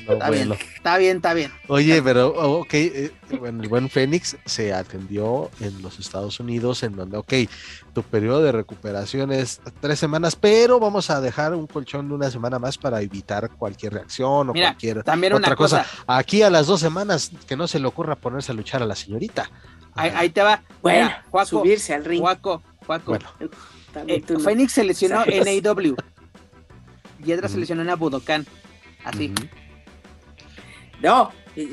[0.07, 1.53] No, Está bien, está bien, está bien.
[1.69, 6.83] Oye, pero, oh, ok, eh, bueno, el buen Fénix se atendió en los Estados Unidos,
[6.83, 7.33] en donde, ok,
[7.93, 12.31] tu periodo de recuperación es tres semanas, pero vamos a dejar un colchón de una
[12.31, 16.49] semana más para evitar cualquier reacción o Mira, cualquier También otra una cosa, Aquí a
[16.51, 19.51] las dos semanas, que no se le ocurra ponerse a luchar a la señorita.
[19.95, 20.63] ahí, ahí te va.
[20.83, 22.21] Bueno, Mira, subirse al ring.
[22.21, 23.11] Juaco, Juaco.
[23.13, 23.29] Bueno,
[24.07, 24.41] Eh, no.
[24.41, 25.97] Fénix se lesionó en AW.
[27.25, 27.61] Yedra se Ujú.
[27.61, 28.47] lesionó en Budokan.
[29.05, 29.33] Así.
[31.03, 31.33] No,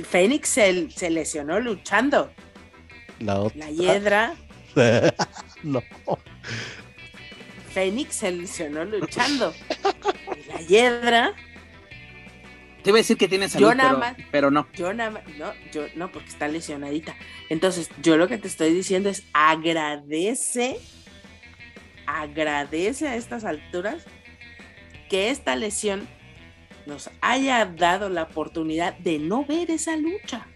[0.09, 2.31] Fénix se, se lesionó luchando.
[3.19, 3.57] la otra.
[3.57, 4.35] La hiedra,
[5.63, 5.81] no.
[7.73, 9.53] Fénix se lesionó luchando.
[10.37, 11.33] Y la hiedra,
[12.83, 14.67] Te iba a decir que tiene salud, Yo nada pero, más- pero no.
[14.75, 17.15] yo nada más, no, yo no, porque está lesionadita.
[17.49, 20.77] Entonces, yo lo que te estoy diciendo es agradece,
[22.05, 24.03] agradece a estas alturas
[25.09, 26.07] que esta lesión
[26.85, 30.47] nos haya dado la oportunidad de no ver esa lucha.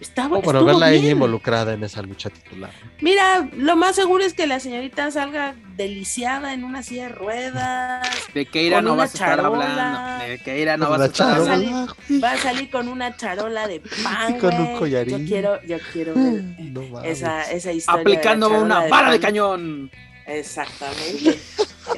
[0.00, 1.12] Estaba, O bueno, estuvo verla a ella bien.
[1.12, 2.70] involucrada en esa lucha titular.
[3.02, 8.08] Mira, lo más seguro es que la señorita salga deliciada en una silla de ruedas.
[8.32, 9.66] De Keira no vas a estar charola.
[9.66, 10.24] hablando.
[10.24, 11.52] De Keira no vas a estar charola.
[11.52, 11.96] hablando.
[12.24, 14.38] Va a salir con una charola de pan.
[14.38, 15.18] Con un collarín.
[15.18, 18.00] Yo quiero, yo quiero ver No esa, esa historia.
[18.00, 19.90] Aplicando de una charola bala de cañón.
[20.30, 21.38] Exactamente.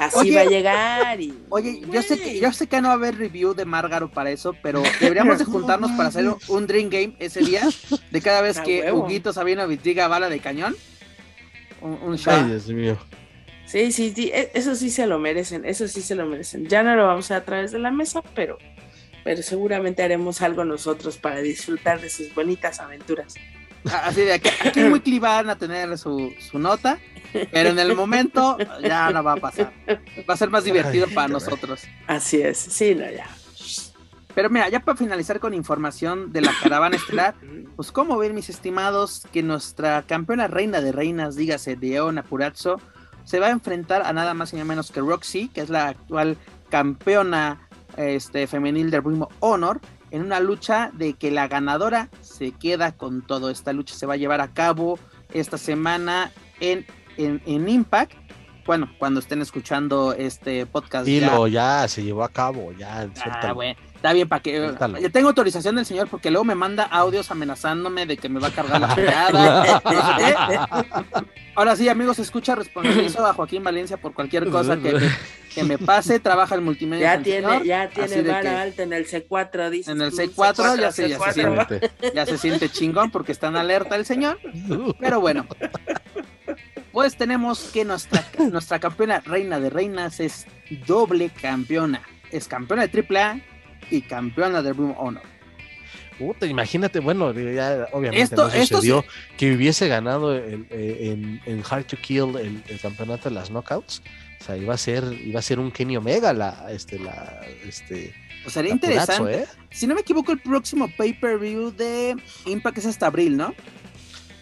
[0.01, 0.35] Así Oye.
[0.35, 1.35] va a llegar y.
[1.51, 4.31] Oye, yo sé que yo sé que no va a haber review de Márgaro para
[4.31, 7.63] eso, pero deberíamos de juntarnos para hacer un- Dream Game ese día,
[8.11, 9.05] de cada vez A que huevo.
[9.05, 10.75] Huguito Sabinovich diga bala de cañón.
[11.81, 12.35] Un, un shot.
[12.35, 12.97] Ay, Dios mío.
[13.67, 16.67] Sí, sí, sí, e- eso sí se lo merecen, eso sí se lo merecen.
[16.69, 18.59] Ya no lo vamos a hacer a través de la mesa, pero,
[19.25, 23.35] pero seguramente haremos algo nosotros para disfrutar de sus bonitas aventuras.
[24.05, 27.01] Así de aquí, aquí muy Cli van a tener su, su nota,
[27.51, 29.73] pero en el momento ya no va a pasar.
[30.29, 31.83] Va a ser más divertido Ay, para nosotros.
[32.07, 33.27] Así es, sí, no, ya.
[34.35, 37.35] Pero mira, ya para finalizar con información de la caravana estelar,
[37.77, 42.81] pues cómo ven mis estimados que nuestra campeona reina de reinas, dígase Deona Purazzo,
[43.25, 45.89] se va a enfrentar a nada más y nada menos que Roxy, que es la
[45.89, 46.39] actual
[46.71, 49.81] campeona este, femenil de Ring Honor,
[50.11, 53.51] en una lucha de que la ganadora se queda con todo.
[53.51, 54.99] Esta lucha se va a llevar a cabo
[55.33, 56.87] esta semana en,
[57.17, 58.13] en, Impact.
[58.65, 61.05] Bueno, cuando estén escuchando este podcast.
[61.05, 63.09] Dilo, ya, se llevó a cabo, ya.
[63.25, 63.77] Ah, bueno.
[64.03, 64.75] Está bien, para que.
[65.01, 68.49] Yo tengo autorización del señor porque luego me manda audios amenazándome de que me va
[68.49, 69.81] a cargar la pegada.
[71.55, 75.09] Ahora sí, amigos, escucha responsabilizo a Joaquín Valencia por cualquier cosa que me,
[75.55, 76.19] que me pase.
[76.19, 77.15] Trabaja el multimedia.
[77.15, 79.93] Ya tiene, ya tiene vara alta en el C4, dice.
[79.93, 83.57] En el C4, ya, se, ya, se siente, ya se siente chingón porque está en
[83.57, 84.41] alerta el señor.
[84.99, 85.47] Pero bueno.
[86.93, 90.47] Pues tenemos que nuestra, nuestra campeona reina de reinas es
[90.87, 92.03] doble campeona.
[92.31, 93.41] Es campeona de AAA
[93.91, 95.23] y campeona de Room Honor.
[96.19, 99.05] Puta, imagínate, bueno, ya obviamente esto, no sucedió
[99.37, 104.03] que hubiese ganado en, en, Hard to Kill el, campeonato de las knockouts.
[104.41, 108.15] O sea, iba a ser, iba a ser un Kenny Omega la, este, la, este.
[108.43, 109.43] Pues sería interesante.
[109.43, 109.47] ¿eh?
[109.71, 112.17] Si no me equivoco, el próximo pay-per-view de
[112.47, 113.55] Impact es hasta abril, ¿no?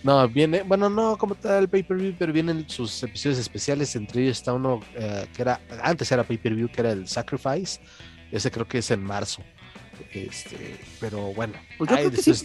[0.02, 3.94] No, viene, bueno, no como tal el pay-per-view, pero vienen sus episodios especiales.
[3.96, 7.80] Entre ellos está uno eh, que era, antes era pay-per-view, que era el Sacrifice
[8.32, 9.42] ese creo que es en marzo.
[10.12, 11.54] Este, pero bueno.
[11.78, 11.90] Pues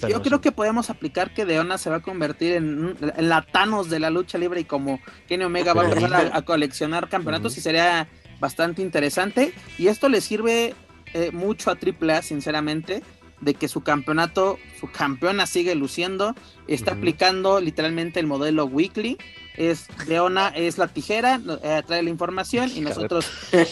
[0.07, 3.99] yo, creo que, podemos aplicar que Deona se va a convertir en, la Thanos de
[3.99, 8.07] la lucha libre y como Kenny Omega va a empezar a, coleccionar campeonatos y sería
[8.39, 9.53] bastante interesante.
[9.77, 10.75] Y esto le sirve
[11.13, 13.01] eh, mucho a AAA, sinceramente,
[13.45, 16.35] de que su campeonato, su campeona sigue luciendo,
[16.67, 19.17] está aplicando literalmente el modelo weekly
[19.55, 23.25] es Leona es la tijera, eh, trae la información y nosotros,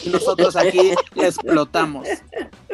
[0.06, 2.08] nosotros aquí explotamos.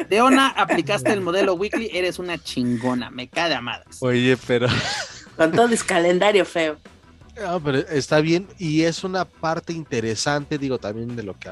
[0.08, 4.00] Leona, aplicaste el modelo weekly, eres una chingona, me cae de amadas.
[4.00, 4.68] Oye, pero.
[5.36, 6.76] Con todo el calendario feo.
[7.40, 11.48] No, pero está bien y es una parte interesante, digo, también de lo que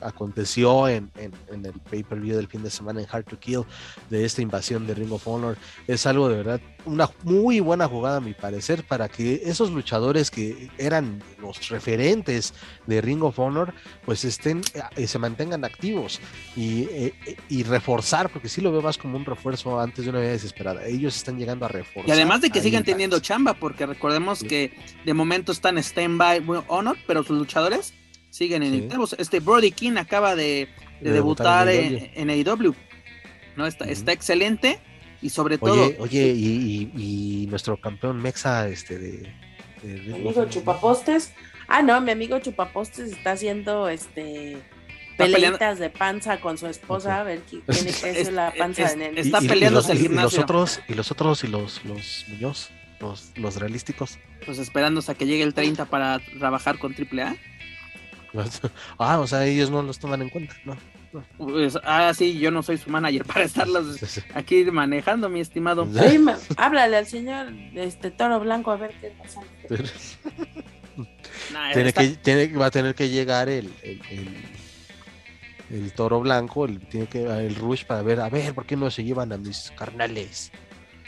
[0.00, 3.64] aconteció en, el pay-per-view del fin de semana en Hard to Kill,
[4.10, 5.56] de esta invasión de Ring of Honor.
[5.88, 10.30] Es algo de verdad, una muy buena jugada a mi parecer, para que esos luchadores
[10.30, 12.54] que eran los referentes
[12.86, 13.74] de Ring of Honor,
[14.04, 14.62] pues estén
[14.96, 16.20] y eh, se mantengan activos
[16.56, 17.14] y, eh,
[17.48, 20.86] y, reforzar, porque sí lo veo más como un refuerzo antes de una vida desesperada.
[20.86, 22.08] Ellos están llegando a reforzar.
[22.08, 26.96] Y además de que sigan teniendo chamba, porque recordemos que de momento están stand-by Honor,
[27.06, 27.94] pero sus luchadores
[28.30, 30.68] siguen en el Este Brody King acaba de,
[31.00, 32.74] debutar, en, AEW.
[33.56, 33.66] ¿no?
[33.66, 34.80] Está, está excelente
[35.24, 35.90] y sobre todo.
[35.98, 39.34] Oye, y, nuestro campeón Mexa, este de.
[40.12, 41.32] amigo Chupapostes.
[41.66, 44.62] Ah, no, mi amigo Chupapostes está haciendo este
[45.16, 49.20] peleitas de panza con su esposa, a ver quién es, la panza de nene.
[49.22, 50.10] Está peleando el gimnasio.
[50.10, 52.70] Y los otros, y los otros, y los, los Muñoz
[53.36, 54.18] los, realísticos.
[54.44, 57.36] Pues esperando hasta que llegue el 30 para trabajar con AAA.
[58.98, 60.76] ah, o sea, ellos no los toman en cuenta, ¿no?
[61.36, 63.98] Pues, ah, sí, yo no soy su manager para estarlos
[64.34, 65.88] aquí manejando, mi estimado.
[66.56, 69.40] háblale al señor este Toro Blanco a ver qué pasa.
[71.72, 74.00] tiene que, tiene, va a tener que llegar el, el,
[75.70, 78.90] el, Toro Blanco, el, tiene que el Rush para ver, a ver, ¿por qué no
[78.90, 80.50] se llevan a mis carnales?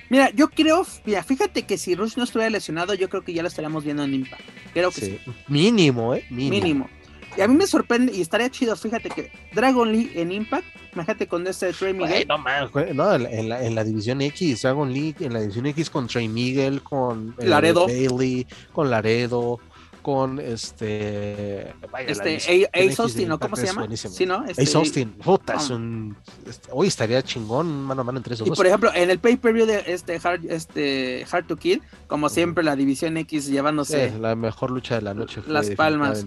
[0.09, 3.43] Mira, yo creo, mira, fíjate que si Rush no estuviera lesionado, yo creo que ya
[3.43, 4.43] lo estaríamos viendo en Impact.
[4.73, 5.19] Creo que sí.
[5.49, 6.25] Mínimo, ¿eh?
[6.31, 6.89] Mínimo.
[7.37, 11.27] Y a mí me sorprende y estaría chido, fíjate que Dragon League en Impact, fíjate
[11.27, 12.27] con este Trey Miguel.
[12.29, 15.91] no, man, no en, la, en, la, división X, Dragon League, en la división X
[15.91, 17.87] con Trey Miguel, con eh, Laredo.
[17.87, 19.61] Bailey, con Laredo,
[20.07, 21.75] con este.
[22.07, 22.37] este
[22.73, 23.41] Ace Austin, ¿no?
[23.41, 23.89] ¿Cómo se llama?
[23.97, 24.45] Sí, ¿no?
[24.47, 26.17] Este, Ace Austin, puta, es un.
[26.47, 29.67] Este, hoy estaría chingón mano a mano entre esos y por ejemplo, en el pay-per-view
[29.67, 34.17] de este Hard, este Hard to Kill, como siempre, la división X llevándose.
[34.21, 35.43] la mejor lucha de la noche.
[35.49, 36.25] las palmas.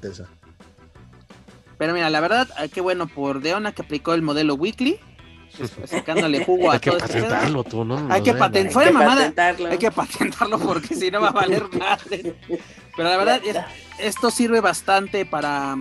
[1.79, 4.99] Pero mira, la verdad, ah, qué bueno por Deona que aplicó el modelo weekly
[5.85, 8.07] sacándole jugo a Hay que este patentarlo tú, ¿no?
[8.11, 9.69] Hay que, patentarlo.
[9.69, 12.35] Hay que patentarlo porque si no va a valer madre.
[12.95, 13.41] Pero la verdad,
[13.97, 15.77] esto sirve bastante para,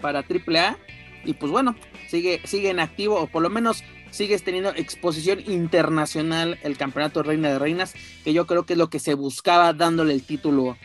[0.00, 0.78] para AAA.
[1.24, 1.74] Y pues bueno,
[2.06, 7.50] sigue, sigue en activo, o por lo menos sigues teniendo exposición internacional el campeonato Reina
[7.50, 10.76] de Reinas, que yo creo que es lo que se buscaba dándole el título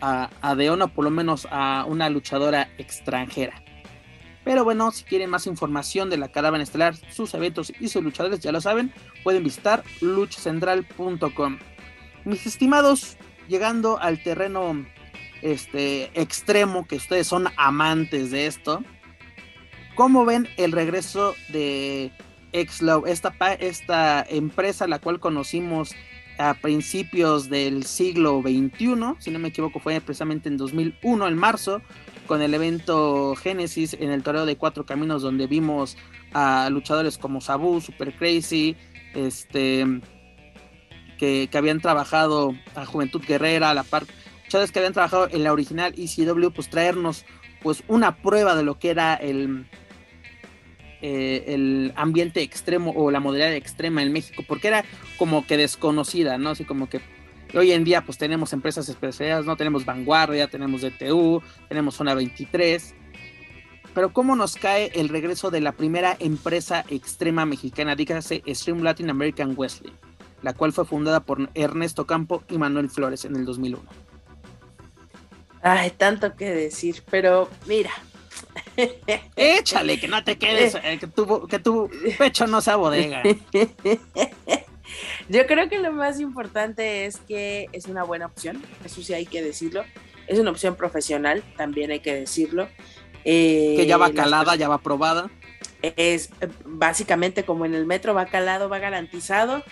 [0.00, 3.62] a, a Deona, por lo menos a una luchadora extranjera.
[4.44, 8.40] Pero bueno, si quieren más información de la caravana estelar, sus eventos y sus luchadores,
[8.40, 8.92] ya lo saben,
[9.22, 11.58] pueden visitar luchacentral.com.
[12.24, 13.16] Mis estimados,
[13.48, 14.86] llegando al terreno
[15.42, 18.82] este, extremo, que ustedes son amantes de esto,
[19.94, 22.10] ¿cómo ven el regreso de
[22.52, 25.94] Exlow, esta, esta empresa la cual conocimos
[26.40, 31.82] a principios del siglo XXI, si no me equivoco fue precisamente en 2001, en marzo,
[32.26, 35.98] con el evento Génesis en el toreo de Cuatro Caminos, donde vimos
[36.32, 38.74] a luchadores como Sabu, Super Crazy,
[39.14, 39.84] este,
[41.18, 44.06] que, que habían trabajado a Juventud Guerrera, a la par,
[44.44, 47.26] luchadores que habían trabajado en la original ECW, pues traernos
[47.62, 49.66] pues una prueba de lo que era el,
[51.02, 54.84] eh, el ambiente extremo o la modalidad extrema en México, porque era
[55.16, 56.50] como que desconocida, ¿no?
[56.50, 57.00] Así como que
[57.54, 59.56] hoy en día pues tenemos empresas especializadas, ¿no?
[59.56, 62.94] Tenemos Vanguardia, tenemos DTU, tenemos Zona 23.
[63.94, 69.10] Pero ¿cómo nos cae el regreso de la primera empresa extrema mexicana, dígase Stream Latin
[69.10, 69.92] American Wesley,
[70.42, 73.82] la cual fue fundada por Ernesto Campo y Manuel Flores en el 2001?
[75.62, 77.90] Ay, tanto que decir, pero mira,
[79.36, 83.22] Échale, que no te quedes, eh, que, tu, que tu pecho no sea bodega.
[85.28, 89.26] Yo creo que lo más importante es que es una buena opción, eso sí hay
[89.26, 89.84] que decirlo.
[90.26, 92.68] Es una opción profesional, también hay que decirlo.
[93.24, 95.30] Eh, que ya va calada, ya va probada.
[95.82, 96.30] Es
[96.64, 99.64] básicamente como en el metro, va calado, va garantizado.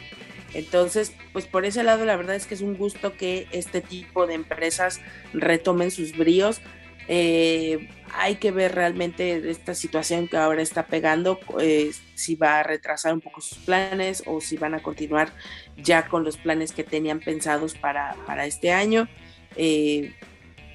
[0.54, 4.26] Entonces, pues por ese lado, la verdad es que es un gusto que este tipo
[4.26, 5.00] de empresas
[5.32, 6.60] retomen sus bríos.
[7.08, 12.62] Eh, hay que ver realmente esta situación que ahora está pegando, eh, si va a
[12.62, 15.32] retrasar un poco sus planes o si van a continuar
[15.76, 18.14] ya con los planes que tenían pensados para,
[18.46, 19.08] este año.
[19.56, 20.14] Eh,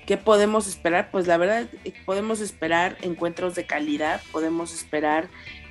[0.05, 1.09] ¿Qué podemos esperar?
[1.11, 5.29] Pues la verdad, eh, podemos esperar encuentros de calidad, podemos esperar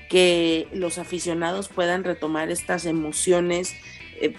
[0.08, 3.74] que los aficionados puedan retomar estas emociones.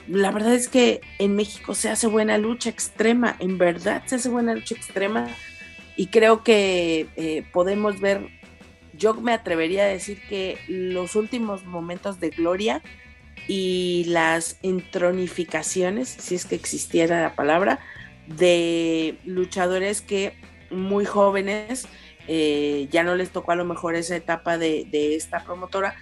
[0.07, 4.30] la verdad es que en México se hace buena lucha extrema, en verdad se hace
[4.30, 5.28] buena lucha extrema
[5.96, 8.28] y creo que eh, podemos ver,
[8.94, 12.82] yo me atrevería a decir que los últimos momentos de gloria
[13.48, 17.80] y las entronificaciones, si es que existiera la palabra,
[18.28, 20.34] de luchadores que
[20.72, 21.88] muy jóvenes
[22.28, 25.96] eh, ya no les tocó a lo mejor esa etapa de, de esta promotora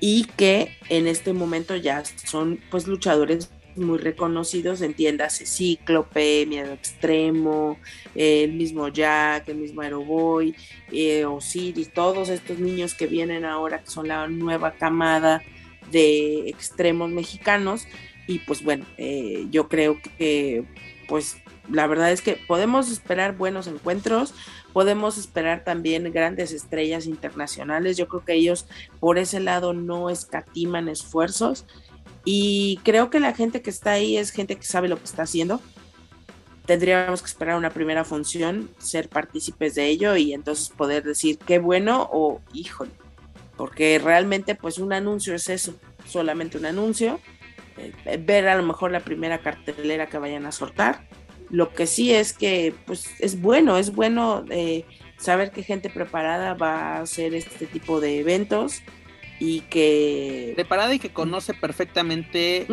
[0.00, 7.78] y que en este momento ya son pues luchadores muy reconocidos, entiéndase Cíclope, Miedo Extremo,
[8.14, 10.54] el mismo Jack, el mismo Aeroboy,
[10.92, 15.42] eh, Osiris, todos estos niños que vienen ahora, que son la nueva camada
[15.90, 17.86] de extremos mexicanos.
[18.26, 20.64] Y pues bueno, eh, yo creo que
[21.08, 21.36] pues
[21.70, 24.34] la verdad es que podemos esperar buenos encuentros,
[24.72, 27.96] podemos esperar también grandes estrellas internacionales.
[27.96, 28.66] Yo creo que ellos
[29.00, 31.66] por ese lado no escatiman esfuerzos
[32.24, 35.22] y creo que la gente que está ahí es gente que sabe lo que está
[35.22, 35.60] haciendo.
[36.64, 41.58] Tendríamos que esperar una primera función, ser partícipes de ello y entonces poder decir qué
[41.58, 42.92] bueno o híjole.
[43.56, 45.74] Porque realmente pues un anuncio es eso,
[46.06, 47.20] solamente un anuncio.
[47.76, 51.06] Eh, ver a lo mejor la primera cartelera que vayan a soltar.
[51.50, 54.86] Lo que sí es que pues es bueno, es bueno eh,
[55.18, 58.80] saber que gente preparada va a hacer este tipo de eventos
[59.44, 60.52] y que...
[60.54, 62.66] Preparada y que conoce perfectamente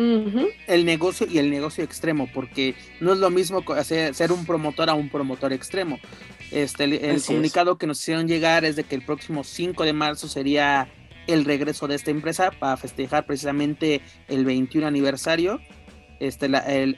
[0.66, 4.88] el negocio y el negocio extremo, porque no es lo mismo hacer, ser un promotor
[4.88, 5.98] a un promotor extremo.
[6.50, 10.28] Este, el, comunicado que nos hicieron llegar es de que el próximo 5 de marzo
[10.28, 10.88] sería
[11.26, 15.60] el regreso de esta empresa para festejar precisamente el 21 aniversario
[16.22, 16.48] este,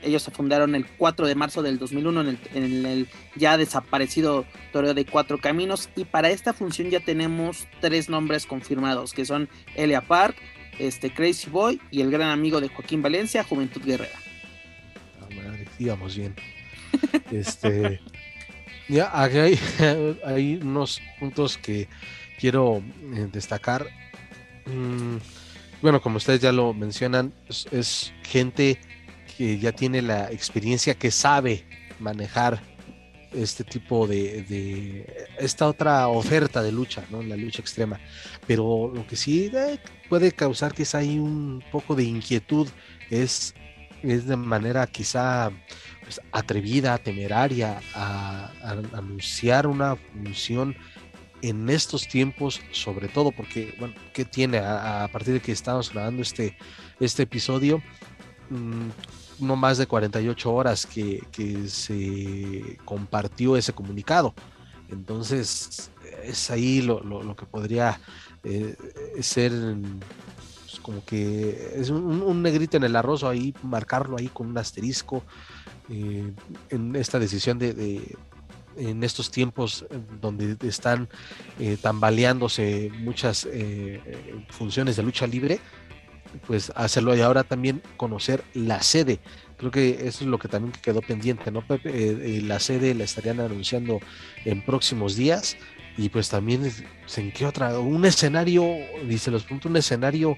[0.03, 5.03] ellos se fundaron el 4 de marzo del 2001 en el, ya desaparecido Toreo de
[5.03, 10.35] Cuatro Caminos y para esta función ya tenemos tres nombres confirmados que son Elia Park,
[10.77, 14.19] este, Crazy Boy y el gran amigo de Joaquín Valencia, Juventud Guerrera.
[15.19, 16.35] Ah, madre, íbamos bien.
[17.31, 17.99] este,
[18.87, 19.59] ya hay,
[20.23, 21.87] hay, unos puntos que
[22.37, 22.83] quiero
[23.15, 23.87] eh, destacar.
[24.67, 25.17] Mm,
[25.81, 28.77] bueno, como ustedes ya lo mencionan, es gente
[29.37, 31.65] que ya tiene la experiencia, que sabe
[31.99, 32.61] manejar
[33.33, 35.05] este tipo de,
[35.37, 37.21] esta otra oferta de lucha, ¿no?
[37.21, 37.99] La lucha extrema.
[38.47, 39.79] Pero lo que sí eh,
[40.09, 42.67] puede causar es ahí un poco de inquietud
[43.09, 43.53] es,
[44.01, 45.51] es de manera quizá
[46.03, 48.51] pues, atrevida, temeraria, a,
[48.93, 50.75] anunciar una función
[51.41, 56.21] en estos tiempos, sobre todo porque, bueno, ¿qué tiene a, partir de que estamos grabando
[56.21, 56.57] este,
[56.99, 57.83] este episodio?
[58.49, 58.89] Mm,
[59.39, 61.23] no más de 48 horas que,
[61.67, 64.33] se compartió ese comunicado.
[64.89, 65.91] Entonces,
[66.23, 67.99] es ahí lo, que podría
[68.43, 68.75] eh,
[69.19, 69.51] ser
[70.63, 75.23] pues, como que es un, negrito en el arroz ahí marcarlo ahí con un asterisco
[75.89, 76.31] eh,
[76.69, 78.15] en esta decisión de,
[78.77, 79.85] en estos tiempos
[80.21, 81.09] donde están
[81.59, 83.47] eh, tambaleándose muchas
[84.49, 85.59] funciones de lucha libre,
[86.47, 89.19] pues hacerlo y ahora también conocer la sede.
[89.57, 92.41] Creo que eso es lo que también quedó pendiente, ¿no, Pepe?
[92.41, 93.99] la sede la estarían anunciando
[94.43, 95.57] en próximos días
[95.97, 96.69] y pues también,
[97.15, 97.79] ¿en qué otra?
[97.79, 98.65] Un escenario,
[99.07, 100.35] dice los puntos, un escenario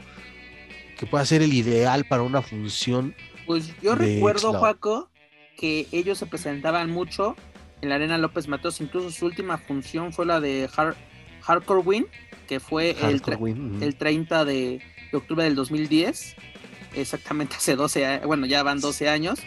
[1.00, 3.16] que pueda ser el ideal para una función.
[3.46, 5.10] Pues yo recuerdo, Juaco,
[5.58, 7.36] que ellos se presentaban mucho
[7.82, 10.70] en la Arena López Matos, incluso su última función fue la de
[11.42, 12.08] Hardcore Win,
[12.48, 13.22] que fue el,
[13.82, 14.82] el 30 de,
[15.16, 16.36] octubre del 2010,
[16.96, 19.40] exactamente hace 12 bueno, ya van 12 años,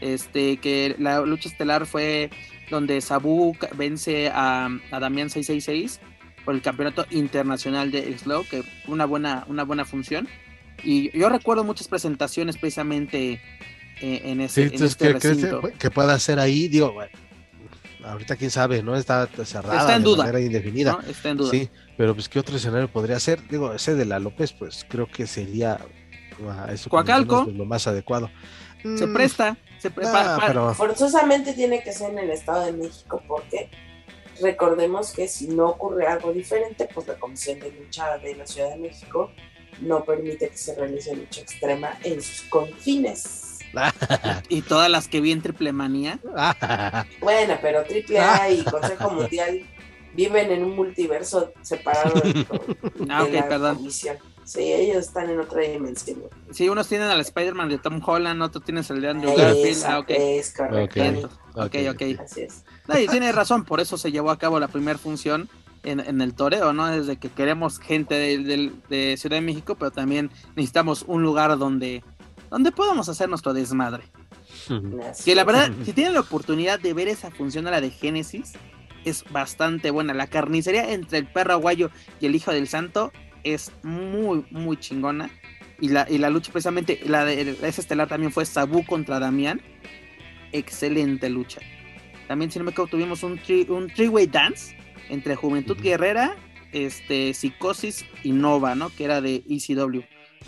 [0.00, 2.30] este, que la lucha estelar fue
[2.70, 6.00] donde Sabu vence a, a Damián 666
[6.44, 10.28] por el campeonato internacional de Slow, que una buena, una buena función.
[10.82, 13.40] Y yo recuerdo muchas presentaciones precisamente
[14.00, 15.60] eh, en ese, en este recinto.
[15.78, 16.94] Que, pueda hacer ahí, digo,
[18.08, 18.96] ahorita quién sabe, ¿no?
[18.96, 20.98] Está cerrada está en de duda, manera indefinida.
[21.08, 21.50] Está en duda.
[21.50, 23.46] Sí, pero pues qué otro escenario podría ser.
[23.48, 25.78] Digo, ese de la López, pues creo que sería
[26.38, 27.44] uh, eso Coacalco.
[27.44, 28.30] Pues, lo más adecuado.
[28.82, 29.12] Se mm.
[29.12, 30.38] presta, se prepara.
[30.46, 30.74] pero...
[30.74, 33.70] Forzosamente tiene que ser en el Estado de México porque
[34.40, 38.70] recordemos que si no ocurre algo diferente, pues la Comisión de Lucha de la Ciudad
[38.70, 39.32] de México
[39.80, 43.47] no permite que se realice lucha extrema en sus confines.
[44.48, 46.18] y todas las que vi en Triple Manía.
[47.20, 49.62] bueno, pero Triple A y Consejo Mundial
[50.14, 52.46] viven en un multiverso separado de,
[53.08, 53.76] ah, la perdón.
[53.76, 54.16] comisión.
[54.44, 56.22] Sí, ellos están en otra dimensión.
[56.50, 59.84] Sí, unos tienen al Spider-Man de Tom Holland, otros tienen el de Andrew Garfield.
[59.84, 60.10] Ah, ok.
[60.10, 61.28] Es correcto.
[61.54, 62.20] Ok, ok.
[62.24, 62.64] Así es.
[62.86, 65.50] No, y tiene razón, por eso se llevó a cabo la primera función
[65.82, 66.86] en, en, el toreo, ¿no?
[66.86, 72.02] Desde que queremos gente de, de, Ciudad de México, pero también necesitamos un lugar donde
[72.50, 74.04] donde podamos hacer nuestro desmadre.
[75.24, 78.54] que la verdad, si tienen la oportunidad de ver esa función a la de Génesis,
[79.04, 80.14] es bastante buena.
[80.14, 81.90] La carnicería entre el perro aguayo
[82.20, 83.12] y el hijo del santo
[83.44, 85.30] es muy, muy chingona.
[85.80, 89.60] Y la, y la lucha, precisamente, la de esa estelar también fue Sabu contra Damián.
[90.52, 91.60] Excelente lucha.
[92.26, 94.76] También, si no me equivoco, tuvimos un, un three-way dance
[95.08, 96.36] entre Juventud Guerrera,
[96.72, 98.90] este, Psicosis y Nova, ¿no?
[98.90, 100.02] Que era de ECW.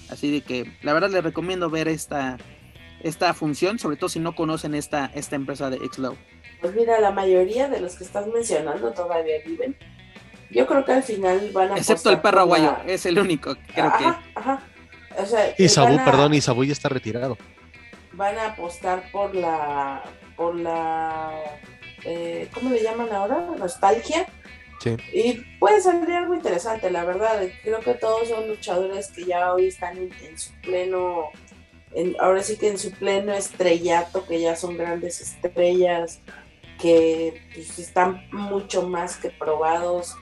[0.08, 2.36] Así de que la verdad les recomiendo ver esta,
[3.02, 6.16] esta función, sobre todo si no conocen esta, esta empresa de Xlow.
[6.60, 9.76] Pues mira, la mayoría de los que estás mencionando todavía viven.
[10.50, 11.76] Yo creo que al final van a...
[11.76, 14.38] Excepto el perro aguayo, es el único, creo ajá, que...
[14.38, 14.62] Ajá.
[15.16, 17.38] O sea, y Sabu, perdón, y Sabu ya está retirado.
[18.12, 20.02] Van a apostar por la...
[20.36, 21.32] por la...
[22.04, 23.46] Eh, ¿Cómo le llaman ahora?
[23.58, 24.26] Nostalgia
[25.12, 27.42] y puede salir algo interesante, la verdad.
[27.62, 31.30] Creo que todos son luchadores que ya hoy están en, su pleno,
[31.92, 36.20] en, ahora sí que en su pleno estrellato, que ya son grandes estrellas,
[36.80, 40.16] que pues, están mucho más que probados.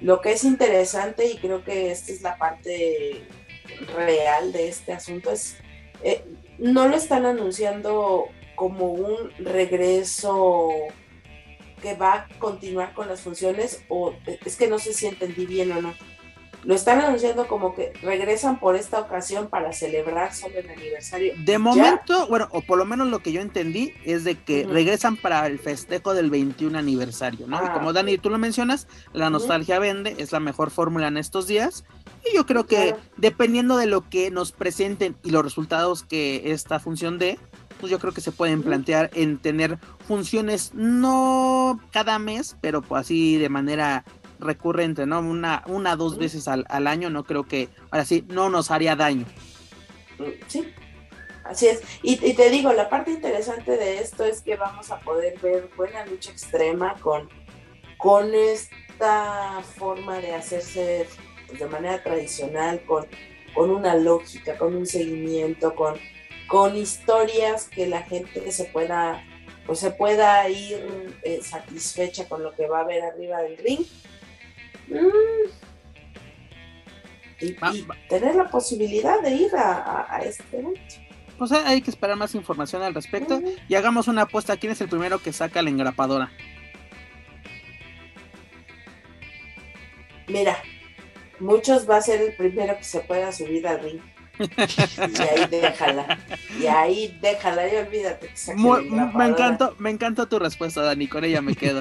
[0.00, 3.24] Lo que es interesante, y creo que esta es la parte
[3.96, 5.56] real de este asunto, es
[6.02, 6.24] eh,
[6.58, 10.68] no lo están anunciando como un regreso
[11.78, 14.14] que va a continuar con las funciones o
[14.44, 15.94] es que no sé si entendí bien o no.
[16.64, 21.34] Lo están anunciando como que regresan por esta ocasión para celebrar solo el aniversario.
[21.38, 25.16] De momento, bueno, o por lo menos lo que yo entendí es de que regresan
[25.16, 27.62] para el festejo del 21 aniversario, ¿no?
[27.62, 31.16] y ah, como Dani, tú lo mencionas, la nostalgia vende, es la mejor fórmula en
[31.16, 31.84] estos días.
[32.28, 36.80] Y yo creo que dependiendo de lo que nos presenten y los resultados que esta
[36.80, 37.38] función dé,
[37.78, 43.02] pues yo creo que se pueden plantear en tener funciones no cada mes, pero pues
[43.02, 44.04] así de manera
[44.40, 45.20] recurrente, ¿no?
[45.20, 49.26] Una, una dos veces al, año, no creo que, ahora sí, no nos haría daño.
[50.46, 50.72] Sí,
[51.44, 51.82] así es.
[52.02, 56.06] Y, te digo, la parte interesante de esto es que vamos a poder ver buena
[56.06, 57.28] lucha extrema con,
[57.96, 61.08] con esta forma de hacerse
[61.58, 63.06] de manera tradicional, con,
[63.54, 65.94] con una lógica, con un seguimiento, con
[66.48, 69.22] con historias que la gente se pueda,
[69.66, 73.80] pues se pueda ir eh, satisfecha con lo que va a ver arriba del ring.
[74.88, 75.68] Mm.
[77.40, 80.80] Y, tener la posibilidad de ir a, este evento.
[81.36, 84.56] Pues hay que esperar más información al respecto y hagamos una apuesta.
[84.56, 86.32] ¿Quién es el primero que saca la engrapadora?
[90.26, 90.60] Mira,
[91.38, 94.00] muchos va a ser el primero que se pueda subir al ring.
[95.08, 96.18] Y ahí déjala.
[96.60, 98.30] Y ahí déjala y olvídate.
[98.56, 101.08] me encantó, me encantó tu respuesta, Dani.
[101.08, 101.80] Con ella me quedo.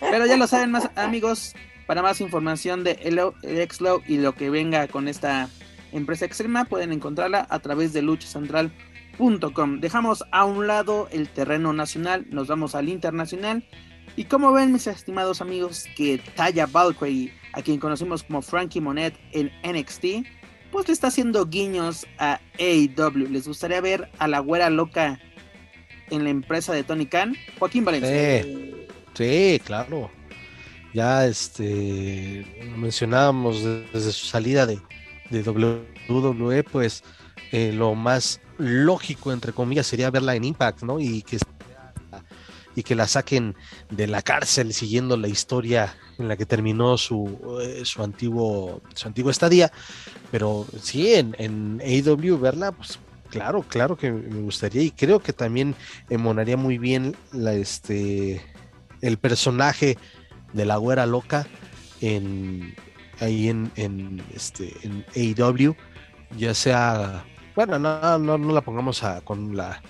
[0.00, 1.54] Pero ya lo saben más amigos.
[1.86, 2.98] Para más información de
[3.44, 5.48] Exlo y lo que venga con esta
[5.92, 9.80] empresa extrema, pueden encontrarla a través de luchacentral.com.
[9.80, 13.64] Dejamos a un lado el terreno nacional, nos vamos al internacional
[14.16, 19.14] Y como ven, mis estimados amigos, que Taya Valkyrie, a quien conocemos como Frankie Monet
[19.32, 20.26] en NXT,
[20.70, 23.28] pues le está haciendo guiños a AEW.
[23.30, 25.20] ¿Les gustaría ver a la güera loca
[26.10, 27.36] en la empresa de Tony Khan?
[27.58, 28.44] Joaquín Valencia.
[29.14, 30.10] Sí, claro.
[30.94, 32.46] Ya este
[32.76, 33.62] mencionábamos
[33.92, 34.80] desde su salida de,
[35.30, 37.04] de WWE, pues
[37.52, 40.98] eh, lo más lógico, entre comillas, sería verla en Impact, ¿no?
[40.98, 41.38] Y que,
[42.76, 43.56] y que la saquen
[43.90, 49.08] de la cárcel siguiendo la historia en la que terminó su, eh, su, antiguo, su
[49.08, 49.72] antiguo estadía.
[50.30, 53.00] Pero sí, en, en AEW verla, pues
[53.30, 55.74] claro, claro que me gustaría y creo que también
[56.10, 58.40] emonaría muy bien la, este,
[59.00, 59.98] el personaje
[60.52, 61.48] de la güera loca
[62.00, 62.76] en,
[63.20, 65.74] ahí en, en, este, en AEW,
[66.36, 67.24] ya sea
[67.56, 69.80] bueno, no, no, no la pongamos a, con la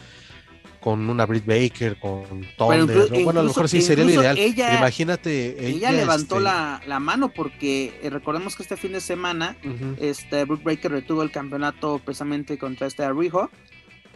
[0.86, 3.10] con una Britt Baker, con Thunder.
[3.24, 4.38] bueno, a lo mejor sí sería lo ideal.
[4.38, 5.66] Imagínate.
[5.66, 9.56] Ella, levantó este la, la, mano porque eh, recordemos que este fin de semana
[9.98, 13.50] este Britt Baker retuvo el campeonato precisamente contra este Arrijo.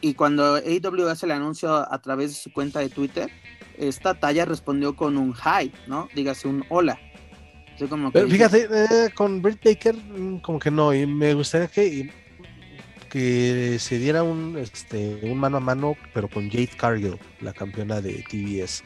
[0.00, 3.32] Y cuando AEW hace el anuncio a través de su cuenta de Twitter,
[3.76, 6.08] esta talla respondió con un hi, ¿no?
[6.14, 7.00] Dígase un hola.
[7.88, 12.12] Como Pero fíjate, eh, con Britt Baker, mm, como que no, y me gustaría que
[13.10, 18.00] que se diera un, este, un mano a mano, pero con Jade Cargill, la campeona
[18.00, 18.82] de TBS.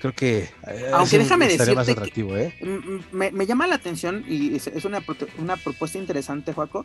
[0.00, 2.54] Creo que eh, aunque déjame decirte más atractivo, ¿eh?
[3.12, 5.04] me, me, llama la atención y es, una,
[5.38, 6.84] una propuesta interesante, Joaco,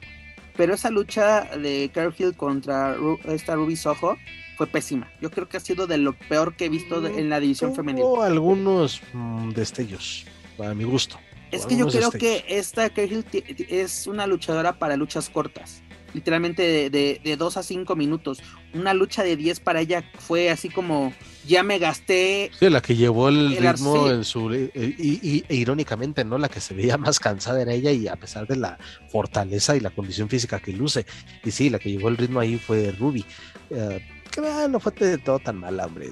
[0.55, 2.95] pero esa lucha de Cargill contra
[3.25, 4.17] esta Ruby Soho
[4.57, 5.11] fue pésima.
[5.21, 8.07] Yo creo que ha sido de lo peor que he visto en la división femenina.
[8.23, 10.25] algunos mm, destellos,
[10.59, 11.17] a mi gusto.
[11.51, 13.25] Es que yo creo que esta Cargill
[13.69, 15.81] es una luchadora para luchas cortas
[16.17, 18.41] literalmente de, de, 2 a 5 minutos.
[18.73, 21.13] Una lucha de 10 para ella fue así como,
[21.45, 22.49] ya me gasté.
[22.59, 24.51] Sí, la que llevó el, ritmo en su...
[24.51, 26.39] Eh, y, e irónicamente, ¿no?
[26.39, 29.79] La que se veía más cansada era ella y a pesar de la fortaleza y
[29.79, 31.05] la condición física que luce.
[31.43, 33.23] Y sí, la que llevó el ritmo ahí fue Ruby.
[33.69, 33.99] Uh,
[34.31, 36.11] que no fue de todo tan mal, hombre.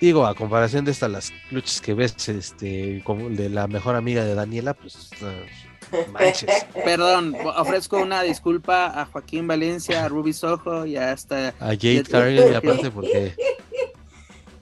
[0.00, 4.24] digo, a comparación de estas las luchas que ves, este, como de la mejor amiga
[4.24, 5.10] de Daniela, pues
[6.84, 12.54] Perdón, ofrezco una disculpa a Joaquín Valencia, a Ruby Soho y hasta a Jade Cargill,
[12.54, 13.34] aparte porque.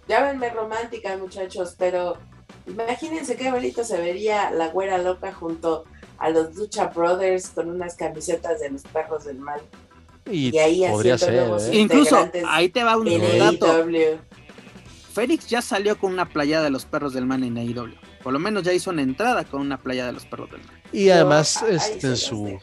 [0.09, 2.19] Llámenme romántica, muchachos, pero
[2.67, 5.85] imagínense qué bonito se vería la güera loca junto
[6.19, 9.61] a los Lucha Brothers con unas camisetas de los perros del mal.
[10.31, 11.51] Y, ahí podría ser, ¿eh?
[11.73, 13.07] Incluso ahí te va un
[13.39, 13.87] dato.
[15.13, 17.95] Félix ya salió con una playa de los perros del mal en AEW.
[18.23, 20.84] Por lo menos ya hizo una entrada con una playa de los perros del mar.
[20.95, 22.59] Y además, este, en su,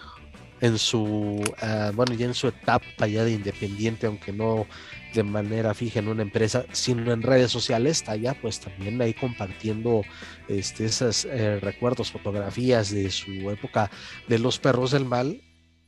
[0.62, 4.66] en su, ah, bueno, ya en su etapa ya de independiente, aunque no
[5.14, 9.14] de manera fija en una empresa, sino en redes sociales, está ya pues también ahí
[9.14, 10.04] compartiendo
[10.48, 13.92] este, esos eh, recuerdos, fotografías de su época
[14.30, 15.42] de los perros del mal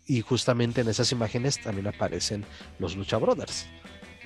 [0.05, 2.43] y justamente en esas imágenes también aparecen
[2.77, 3.67] los Lucha Brothers.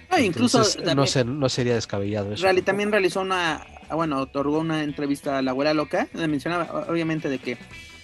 [0.10, 2.48] Ah, incluso no, no sería descabellado eso.
[2.64, 7.38] también realizó una, bueno, otorgó una entrevista a la abuela loca, le mencionaba obviamente de
[7.38, 7.58] que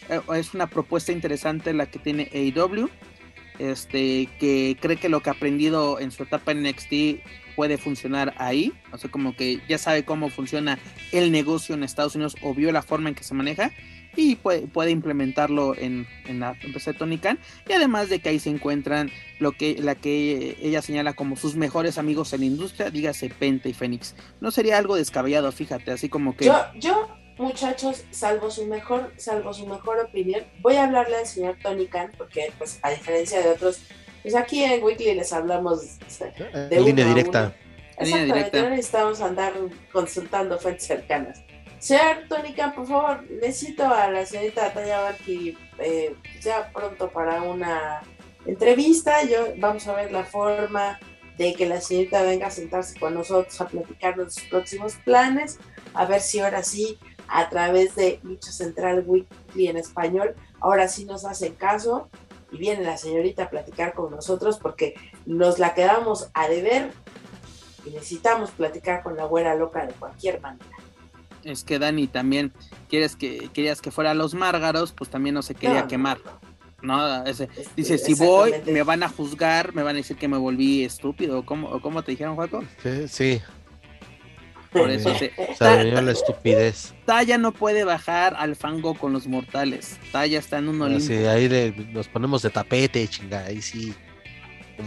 [0.09, 2.89] es una propuesta interesante la que tiene AEW,
[3.59, 7.21] este, que cree que lo que ha aprendido en su etapa en NXT
[7.55, 10.79] puede funcionar ahí, o sea, como que ya sabe cómo funciona
[11.11, 13.71] el negocio en Estados Unidos o vio la forma en que se maneja
[14.15, 17.39] y puede, puede implementarlo en, en, la empresa de Tony Khan.
[17.67, 21.55] Y además de que ahí se encuentran lo que la que ella señala como sus
[21.55, 24.15] mejores amigos en la industria, dígase Penta y Fénix.
[24.39, 29.53] No sería algo descabellado, fíjate, así como que yo, yo muchachos, salvo su mejor, salvo
[29.53, 33.49] su mejor opinión, voy a hablarle al señor Tony Khan, porque pues a diferencia de
[33.49, 33.81] otros,
[34.21, 35.99] pues aquí en Weekly les hablamos
[36.69, 37.55] de línea directa.
[37.97, 39.53] Exactamente, no necesitamos andar
[39.91, 41.41] consultando fuentes cercanas.
[41.79, 47.41] Señor Tony Khan, por favor, necesito a la señorita Taya Barki eh, ya pronto para
[47.41, 48.01] una
[48.45, 49.23] entrevista.
[49.23, 50.97] Yo vamos a ver la forma
[51.37, 55.59] de que la señorita venga a sentarse con nosotros a platicar de sus próximos planes,
[55.93, 56.97] a ver si ahora sí
[57.33, 60.35] a través de Lucha Central Weekly en español.
[60.59, 62.07] Ahora sí nos hacen caso
[62.51, 64.93] y viene la señorita a platicar con nosotros porque
[65.25, 66.91] nos la quedamos a deber
[67.85, 70.77] y necesitamos platicar con la güera loca de cualquier manera.
[71.43, 72.53] Es que Dani también
[72.87, 76.19] quieres que querías que fuera los márgaros, pues también no se quería quemar.
[76.83, 80.37] No, este, dice, si voy, me van a juzgar, me van a decir que me
[80.37, 81.45] volví estúpido.
[81.45, 82.63] ¿Cómo, cómo te dijeron, Juaco?
[82.83, 83.41] Sí, sí,
[84.73, 85.31] por eso se.
[85.59, 86.93] la estupidez.
[87.05, 89.97] Taya no puede bajar al fango con los mortales.
[90.11, 91.05] Taya está en un olimpo.
[91.05, 93.93] Sí, ahí nos ponemos de tapete, chinga, ahí sí.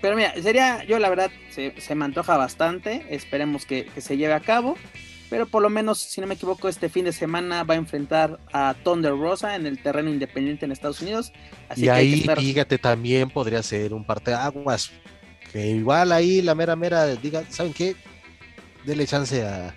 [0.00, 3.06] Pero mira, sería, yo la verdad, se, se me antoja bastante.
[3.10, 4.76] Esperemos que, que, se lleve a cabo.
[5.28, 8.38] Pero por lo menos, si no me equivoco, este fin de semana va a enfrentar
[8.52, 11.32] a Thunder Rosa en el terreno independiente en Estados Unidos.
[11.68, 14.92] Así y que ahí, fíjate, también podría ser un parteaguas.
[15.52, 17.96] Que igual ahí la mera mera diga, ¿saben qué?
[18.86, 19.74] Dele chance a,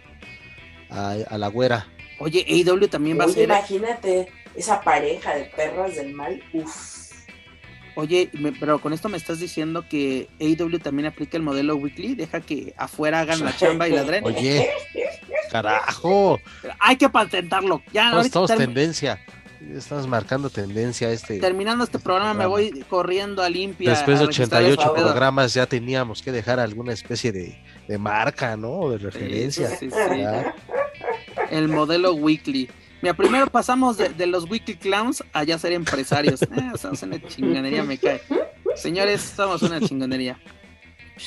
[0.90, 1.88] a, a la güera.
[2.19, 3.44] Oye, AEW también va Oye, a ser.
[3.45, 6.41] Imagínate esa pareja de perras del mal.
[6.53, 6.99] Uf.
[7.95, 12.15] Oye, me, pero con esto me estás diciendo que AEW también aplica el modelo weekly,
[12.15, 14.23] deja que afuera hagan la chamba y la dren.
[14.26, 14.69] Oye,
[15.52, 16.40] carajo.
[16.80, 17.81] Hay que patentarlo.
[17.91, 19.19] Ya, no estamos tendencia.
[19.73, 21.40] Estamos marcando tendencia este.
[21.40, 22.57] Terminando este programa, programa.
[22.57, 23.90] me voy corriendo a limpia.
[23.90, 28.91] Después de 88 programas ya teníamos que dejar alguna especie de, de marca, ¿no?
[28.91, 29.68] De referencia.
[29.68, 30.22] Sí, sí, sí.
[31.49, 32.70] El modelo weekly.
[33.02, 36.41] Mira, primero pasamos de, de, los Weekly Clowns a ya ser empresarios.
[36.52, 38.22] Eh, somos una chingonería, me cae.
[38.76, 40.40] Señores, somos una chingonería.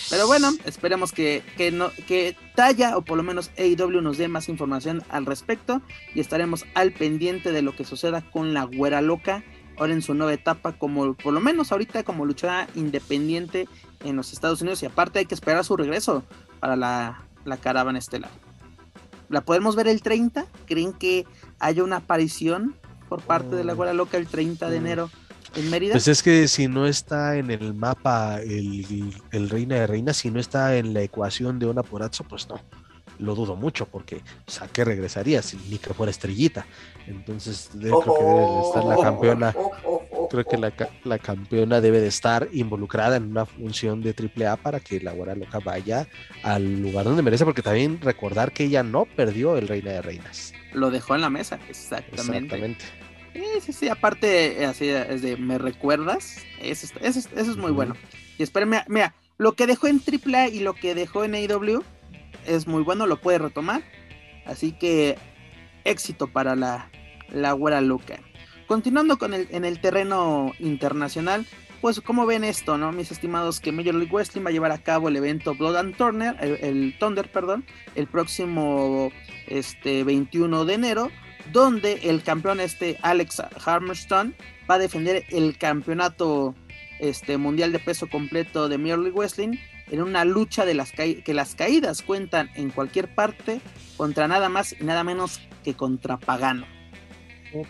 [0.09, 4.29] Pero bueno, esperemos que, que, no, que Talla o por lo menos AEW nos dé
[4.29, 5.83] más información al respecto
[6.15, 9.43] y estaremos al pendiente de lo que suceda con la güera loca
[9.79, 13.69] ahora en su nueva etapa como por lo menos ahorita como luchadora independiente
[14.05, 16.25] en los Estados Unidos y aparte hay que esperar su regreso
[16.63, 18.31] para la, la caravana estelar.
[19.29, 20.47] ¿La podemos ver el 30?
[20.65, 21.27] ¿Creen que
[21.59, 22.77] haya una aparición
[23.09, 25.11] por parte de la güera loca el 30 de enero
[25.57, 25.95] en Mérida?
[25.95, 30.31] Pues es que si no está en el mapa el, el Reina de Reinas, si
[30.31, 32.61] no está en la ecuación de una porazzo, pues no.
[33.19, 36.65] Lo dudo mucho porque, o sea, ¿qué regresaría si ni que fuera estrellita?
[37.09, 39.55] Entonces, creo que debe estar la campeona.
[40.33, 40.73] Creo que la,
[41.05, 45.35] la, campeona debe de estar involucrada en una función de AAA para que la Guara
[45.35, 46.09] Loca vaya
[46.43, 50.55] al lugar donde merece, porque también recordar que ella no perdió el Reina de Reinas.
[50.73, 52.57] Lo dejó en la mesa, exactamente.
[52.57, 52.85] Exactamente.
[53.35, 56.39] Sí, sí, sí, aparte, así es de, ¿me recuerdas?
[56.63, 57.75] Eso, eso, eso es muy uh -huh.
[57.75, 57.97] bueno.
[58.39, 61.83] Y espérenme, mira, lo que dejó en AAA y lo que dejó en AEW
[62.47, 63.83] es muy bueno, lo puede retomar.
[64.47, 65.19] Así que
[65.85, 66.91] éxito para la,
[67.31, 68.19] la güera loca.
[68.67, 71.47] Continuando con el, en el terreno internacional,
[71.83, 72.93] pues como ven esto, ¿no?
[72.93, 75.97] Mis estimados, que Major League Wrestling va a llevar a cabo el evento Blood and
[75.97, 77.65] Turner, el, el Thunder, perdón,
[77.97, 79.11] el próximo
[79.49, 81.11] este, 21 de enero,
[81.53, 84.35] donde el campeón este Alex Hammerstone
[84.71, 86.55] va a defender el campeonato
[87.01, 89.59] este, mundial de peso completo de Major League Wrestling
[89.91, 93.61] en una lucha de las que las caídas cuentan en cualquier parte
[93.97, 96.82] contra nada más y nada menos que contra Pagano.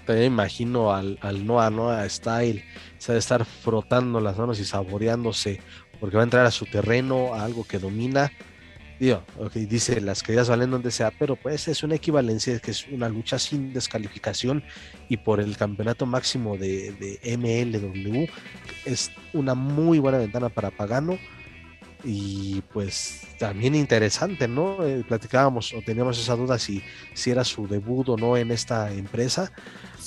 [0.06, 2.64] Te imagino al, al Noah Noah Style,
[2.98, 5.60] se de estar frotando las manos y saboreándose
[6.00, 8.32] porque va a entrar a su terreno, a algo que domina.
[8.98, 12.86] Digo, okay, dice las caídas valen donde sea, pero pues es una equivalencia, que es
[12.88, 14.62] una lucha sin descalificación
[15.09, 18.26] y por el campeonato máximo de, de MLW
[18.84, 21.18] es una muy buena ventana para Pagano
[22.04, 24.84] y pues también interesante, ¿no?
[24.84, 26.82] Eh, platicábamos o teníamos esa duda si,
[27.14, 29.52] si era su debut o no en esta empresa.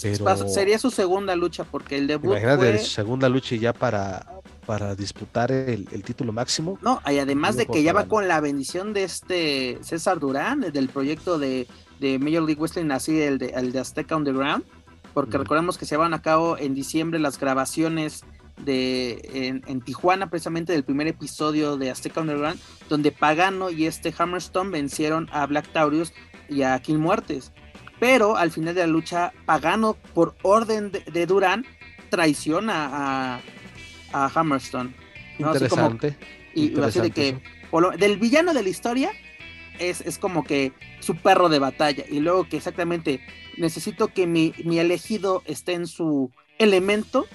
[0.02, 0.48] Pero...
[0.50, 2.80] Sería su segunda lucha porque el debut Imagínate, fue...
[2.80, 4.26] su segunda lucha ya para,
[4.66, 6.78] para disputar el, el, título máximo.
[6.82, 10.90] No, y además de que ya va con la bendición de este César Durán, del
[10.90, 11.68] proyecto de,
[12.00, 14.66] de Major League Wrestling, así el de, el de Azteca Underground,
[15.14, 15.42] porque mm.
[15.42, 18.24] recordemos que se van a cabo en diciembre las grabaciones
[18.58, 22.60] de en, en, Tijuana, precisamente del primer episodio de Azteca Underground,
[22.90, 26.14] donde Pagano y este Hammerstone vencieron a Black Taurus
[26.50, 27.52] y a Kill Muertes.
[28.00, 31.66] Pero al final de la lucha, Pagano, por orden de, de Durán,
[32.10, 33.42] traiciona a,
[34.12, 34.94] a Hammerstone.
[35.40, 35.48] ¿no?
[35.48, 36.08] Interesante.
[36.08, 37.42] Así como, y interesante así de que
[37.80, 39.12] lo, del villano de la historia
[39.80, 42.06] es, es, como que su perro de batalla.
[42.10, 43.20] Y luego que exactamente
[43.58, 47.28] necesito que mi, mi elegido esté en su elemento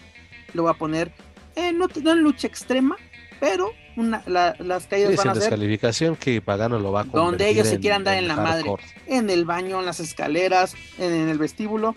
[0.54, 1.12] lo va a poner,
[1.56, 2.96] eh, no, no, en lucha extrema,
[3.38, 7.04] pero una, la, las caídas sí, van a ser descalificación que Pagano lo va a
[7.04, 8.70] donde ellos se quieran dar en, en la madre,
[9.06, 11.96] en el baño, en las escaleras, en, en el vestíbulo,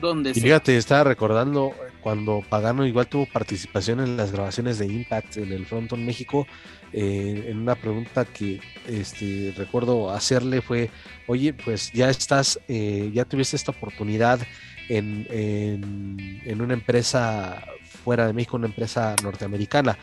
[0.00, 5.36] donde y fíjate, estaba recordando cuando Pagano igual tuvo participación en las grabaciones de Impact
[5.36, 6.46] en el Fronton México,
[6.92, 10.90] eh, en una pregunta que este, recuerdo hacerle fue,
[11.26, 14.40] oye, pues ya estás, eh, ya tuviste esta oportunidad
[14.88, 19.96] en, en, en, una empresa fuera de México, una empresa norteamericana.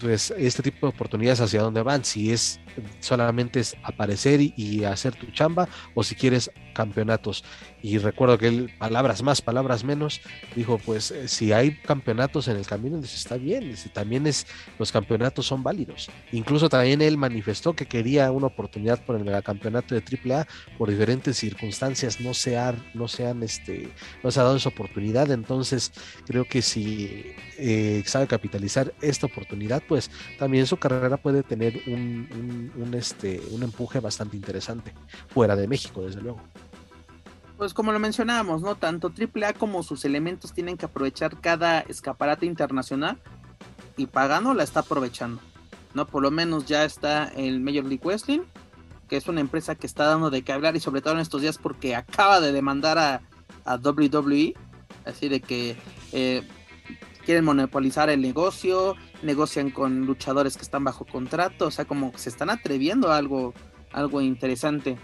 [0.00, 2.60] Pues este tipo de oportunidades hacia dónde van, si es
[3.00, 7.44] solamente es aparecer y, y hacer tu chamba, o si quieres campeonatos.
[7.82, 10.20] Y recuerdo que él, palabras más, palabras menos,
[10.54, 14.46] dijo, pues eh, si hay campeonatos en el camino, dice, está bien, dice, también es,
[14.78, 16.10] los campeonatos son válidos.
[16.32, 20.46] Incluso también él manifestó que quería una oportunidad por el campeonato de AAA,
[20.76, 23.88] por diferentes circunstancias no se, ha, no se han, este,
[24.22, 25.92] no se ha dado esa oportunidad, entonces
[26.26, 32.67] creo que si eh, sabe capitalizar esta oportunidad, pues también su carrera puede tener un,
[32.76, 34.94] un, este, un empuje bastante interesante,
[35.28, 36.40] fuera de México, desde luego.
[37.56, 38.76] Pues como lo mencionábamos, ¿no?
[38.76, 43.18] Tanto AAA como sus elementos tienen que aprovechar cada escaparate internacional
[43.96, 45.40] y Pagano la está aprovechando,
[45.92, 46.06] ¿no?
[46.06, 48.42] Por lo menos ya está el Major League Wrestling,
[49.08, 51.42] que es una empresa que está dando de qué hablar y sobre todo en estos
[51.42, 53.22] días porque acaba de demandar a,
[53.64, 54.54] a WWE,
[55.04, 55.76] así de que
[56.12, 56.46] eh,
[57.28, 62.16] quieren monopolizar el negocio, negocian con luchadores que están bajo contrato, o sea, como que
[62.20, 63.52] se están atreviendo a algo,
[63.92, 64.96] algo interesante.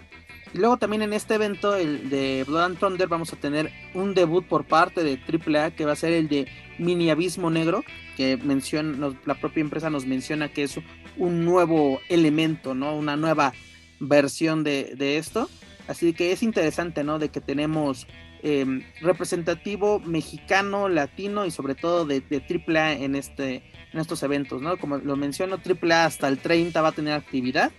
[0.51, 4.15] Y luego también en este evento, el de Blood and Thunder, vamos a tener un
[4.15, 6.47] debut por parte de AAA que va a ser el de
[6.79, 7.83] Mini Abismo Negro,
[8.17, 10.79] que menciona, la propia empresa nos menciona que es
[11.17, 12.97] un nuevo elemento, ¿no?
[12.97, 13.53] Una nueva
[13.99, 15.47] versión de, de esto.
[15.87, 17.19] Así que es interesante, ¿no?
[17.19, 18.07] De que tenemos
[18.47, 18.63] eh,
[19.01, 24.77] representativo mexicano, latino y sobre todo de, de AAA en, este, en estos eventos, ¿no?
[24.77, 27.71] Como lo menciono, AAA hasta el 30 va a tener actividad.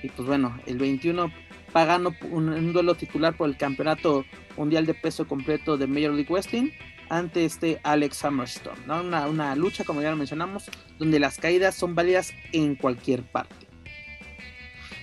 [0.00, 1.32] Y pues bueno, el 21
[1.72, 4.24] pagando un, un, duelo titular por el campeonato
[4.56, 6.70] mundial de peso completo de Major League Wrestling
[7.08, 9.00] ante este Alex Hammerstone, ¿no?
[9.00, 10.70] Una, una, lucha, como ya lo mencionamos,
[11.00, 13.66] donde las caídas son válidas en cualquier parte.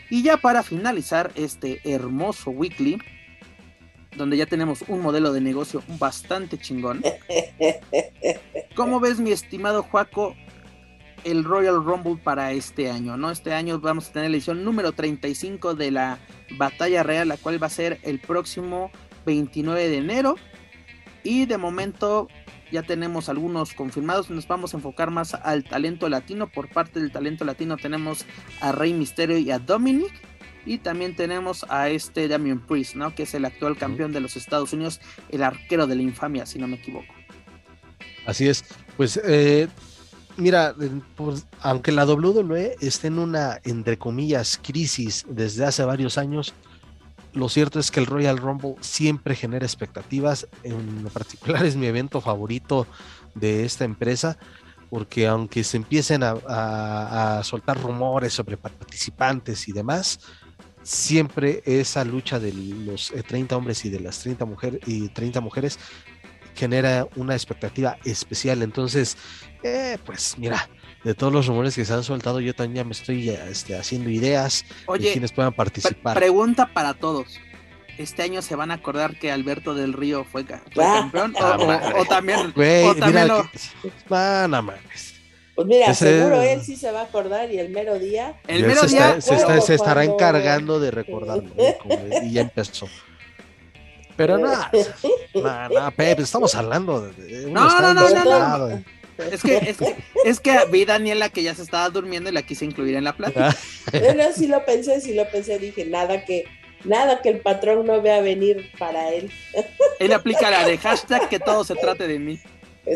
[0.09, 2.99] Y ya para finalizar este hermoso weekly,
[4.15, 7.03] donde ya tenemos un modelo de negocio bastante chingón.
[8.75, 10.35] ¿Cómo ves, mi estimado Juaco,
[11.23, 13.31] el Royal Rumble para este año, ¿no?
[13.31, 16.19] Este año vamos a tener la edición número 35 de la
[16.57, 18.91] Batalla Real, la cual va a ser el próximo
[19.25, 20.35] 29 de enero.
[21.23, 22.27] Y de momento
[22.71, 24.29] ya tenemos algunos confirmados.
[24.29, 26.47] Nos vamos a enfocar más al talento latino.
[26.47, 28.25] Por parte del talento latino tenemos
[28.61, 30.13] a Rey Misterio y a Dominic.
[30.69, 33.15] Y también tenemos a este Damian Priest, ¿no?
[33.15, 36.59] Que es el actual campeón de los Estados Unidos, el arquero de la infamia, si
[36.59, 37.11] no me equivoco.
[38.27, 38.63] Así es.
[38.95, 39.67] Pues eh,
[40.37, 40.75] mira,
[41.15, 46.53] pues, aunque la WWE esté en una, entre comillas, crisis desde hace varios años,
[47.33, 50.47] lo cierto es que el Royal Rumble siempre genera expectativas.
[50.61, 52.85] En particular es mi evento favorito
[53.33, 54.37] de esta empresa,
[54.91, 60.19] porque aunque se empiecen a, a, a soltar rumores sobre participantes y demás,
[60.89, 65.77] siempre esa lucha de los 30 hombres y de las 30 mujeres y 30 mujeres
[66.55, 68.63] genera una expectativa especial.
[68.63, 69.15] Entonces,
[69.61, 70.67] eh, pues mira,
[71.03, 74.09] de todos los rumores que se han soltado, yo también ya me estoy este, haciendo
[74.09, 76.17] ideas Oye, de quienes puedan participar.
[76.17, 77.37] Pregunta para todos.
[77.99, 80.43] Este año se van a acordar que Alberto del Río fue,
[80.73, 83.43] fue campeón o, o, o, también, Güey, o también mira, lo...
[83.51, 85.18] que- Man, no mames.
[85.59, 88.39] Pues mira, Ese- seguro él sí se va a acordar y el mero día.
[88.47, 91.51] el mero se, día está- se, está- bueno, se estará encargando de recordarlo.
[91.57, 91.77] ¿eh?
[92.23, 92.87] Y ya empezó.
[94.15, 94.71] Pero nada,
[95.33, 98.83] no, no, Pepe, estamos hablando de- No, no, no, no, no.
[99.17, 102.41] Es que, es que, es que vi Daniela que ya se estaba durmiendo y la
[102.43, 103.49] quise incluir en la plática.
[103.49, 103.55] Ah,
[103.99, 106.45] Bueno, sí lo pensé, sí lo pensé, dije, nada que,
[106.85, 109.29] nada que el patrón no vea venir para él.
[109.99, 112.39] Él aplica la de hashtag que todo se trate de mí.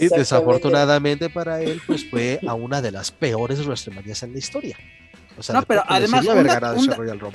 [0.02, 4.78] Y desafortunadamente para él, pues fue a una de las peores WrestleManias en la historia.
[5.38, 6.74] O sea, No, pero además, un da-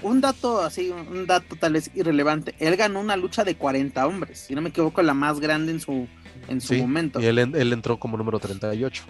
[0.02, 2.54] un da- dato así, un dato tal vez irrelevante.
[2.60, 5.80] Él ganó una lucha de 40 hombres, si no me equivoco, la más grande en
[5.80, 6.06] su,
[6.46, 7.20] en su Sí, momento.
[7.20, 9.02] Y él, en- él entró como número 38.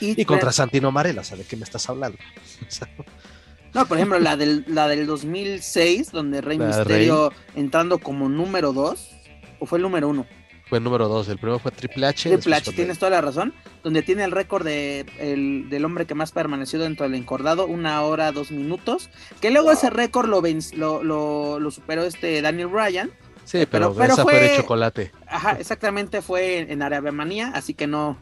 [0.00, 2.18] Y, Y contra Santino Marella, ¿sabes de qué me estás hablando?
[2.68, 2.88] O sea,
[3.74, 8.72] No, por ejemplo, la del, la del 2006, donde Rey La Misterio entrando como número
[8.72, 9.10] 2,
[9.58, 10.26] o fue el número 1.
[10.68, 11.28] Fue el número 2.
[11.28, 12.30] El primero fue Triple H.
[12.30, 13.52] Triple H, tienes toda la razón.
[13.82, 18.00] Donde tiene el récord de, el- del hombre que más permaneció dentro del encordado, una
[18.02, 19.10] hora, dos minutos.
[19.40, 20.42] Que luego ese récord lo,
[20.76, 23.10] lo, lo, lo superó este Daniel Bryan.
[23.44, 24.32] Sí, pero, pero- pero esa fue...
[24.32, 25.12] fue- de chocolate.
[25.26, 28.16] Ajá, exactamente fue en, en Arabia Manía, así que no,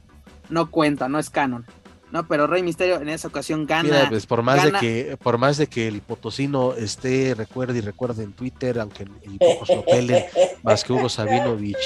[0.50, 1.64] no cuenta, no es canon.
[2.12, 3.82] No, pero Rey Misterio en esa ocasión gana.
[3.84, 7.78] Mira, pues por más gana- de que por más de que el potosino esté recuerde
[7.78, 10.22] y recuerde en Twitter, aunque y pocos lo pelen,
[10.62, 11.76] más que Hugo Sabinovich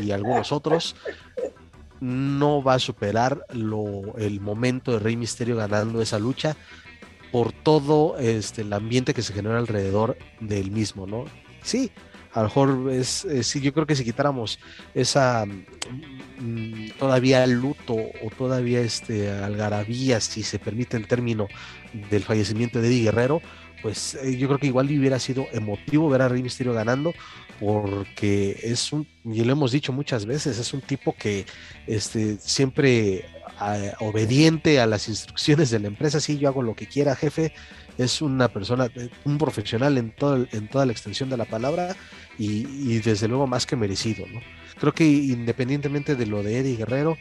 [0.00, 0.94] y algunos otros,
[2.00, 6.56] no va a superar lo, el momento de Rey Misterio ganando esa lucha
[7.30, 11.24] por todo este, el ambiente que se genera alrededor del mismo, ¿no?
[11.62, 11.90] Sí,
[12.34, 14.58] A lo mejor es, sí, yo creo que si quitáramos
[14.94, 15.44] esa
[16.42, 21.48] mm, todavía luto o todavía este algarabía, si se permite el término,
[22.10, 23.42] del fallecimiento de Eddie Guerrero,
[23.82, 27.12] pues eh, yo creo que igual hubiera sido emotivo ver a Rey Mysterio ganando,
[27.60, 31.46] porque es un, y lo hemos dicho muchas veces, es un tipo que
[31.86, 33.24] este, siempre
[34.00, 37.52] obediente a las instrucciones de la empresa, sí, yo hago lo que quiera, jefe,
[37.98, 41.94] es una persona, eh, un profesional en, todo, en toda la extensión de la palabra
[42.38, 44.40] y, desde luego más que merecido, ¿no?
[44.82, 47.16] Creo que independientemente de lo de Eddie Guerrero,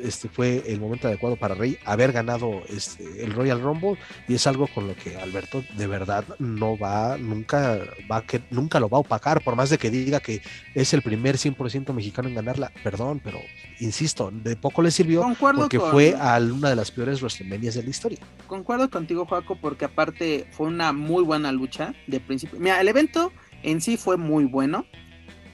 [0.00, 4.46] este fue el momento adecuado para Rey haber ganado este, el Royal Rumble y es
[4.46, 8.98] algo con lo que Alberto de verdad no va, nunca va que nunca lo va
[8.98, 10.40] a opacar, por más de que diga que
[10.72, 13.40] es el primer 100% mexicano en ganarla, perdón, pero
[13.80, 15.26] insisto, de poco le sirvió
[15.56, 18.18] porque fue a una de las peores WrestleMania de la historia.
[18.46, 22.60] Concuerdo contigo, Joaco, porque aparte fue una muy buena lucha de principio.
[22.60, 23.32] Mira, el evento
[23.64, 24.86] en sí fue muy bueno.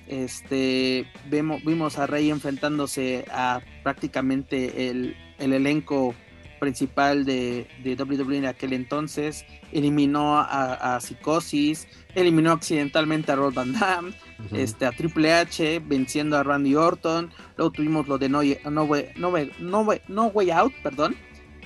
[0.06, 6.14] Este, vemos, vimos a Rey enfrentándose a prácticamente el, elenco
[6.60, 13.72] principal de, de, WWE en aquel entonces, eliminó a, Psicosis, eliminó accidentalmente a Rod Van
[13.72, 14.14] Damme,
[14.52, 19.12] este, a Triple H, venciendo a Randy Orton, luego tuvimos lo de No, no, way,
[19.16, 21.16] no, no, way Out, perdón,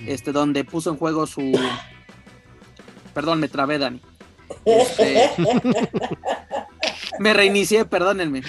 [0.05, 1.57] este, donde puso en juego su...
[3.13, 4.01] Perdón, me trabé, Dani.
[4.65, 5.29] Este,
[7.19, 8.43] me reinicié, perdónenme.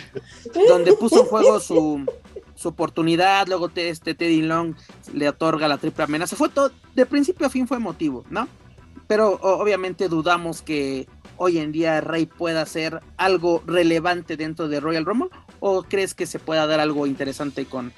[0.69, 2.05] Donde puso en juego su,
[2.55, 4.75] su oportunidad, luego este Teddy Long
[5.13, 6.37] le otorga la triple amenaza.
[6.37, 8.49] Fue todo, de principio a fin fue emotivo, ¿no?
[9.07, 11.07] Pero obviamente dudamos que
[11.37, 15.31] hoy en día Rey pueda hacer algo relevante dentro de Royal Rumble
[15.61, 17.93] o crees que se pueda dar algo interesante con,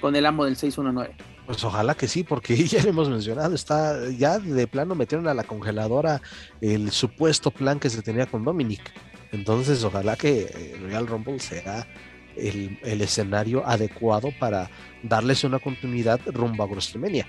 [0.00, 1.16] con el amo del 619?
[1.50, 5.34] Pues ojalá que sí, porque ya lo hemos mencionado, está ya de plano metieron a
[5.34, 6.22] la congeladora
[6.60, 8.92] el supuesto plan que se tenía con Dominic.
[9.32, 11.88] Entonces, ojalá que eh, Royal Rumble sea
[12.36, 14.70] el, escenario adecuado para
[15.02, 17.26] darles una continuidad rumbo a WrestleMania.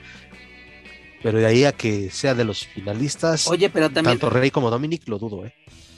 [1.24, 4.70] Pero de ahí a que sea de los finalistas, Oye, pero también, tanto Rey como
[4.70, 5.56] Dominic, lo dudo, ¿eh?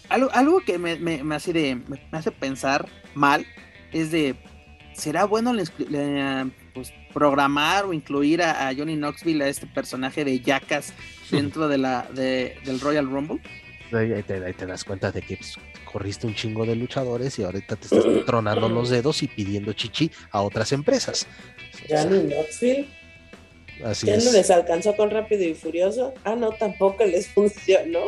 [0.08, 3.46] Algo, algo que me, me, hace de, me, hace pensar mal
[3.92, 4.38] es de,
[4.96, 5.54] ¿será bueno
[6.74, 10.94] pues, programar o incluir a, Johnny Knoxville a este personaje de Jackass
[11.32, 13.40] dentro de la de, del Royal Rumble.
[13.92, 15.56] Ahí te, das cuenta de que pues,
[15.92, 20.10] corriste un chingo de luchadores y ahorita te estás tronando los dedos y pidiendo chichi
[20.32, 21.28] a otras empresas.
[21.88, 22.88] Johnny Knoxville.
[23.84, 26.14] Así ¿Ya no les alcanzó con Rápido y Furioso?
[26.24, 28.02] Ah, no, tampoco les funcionó.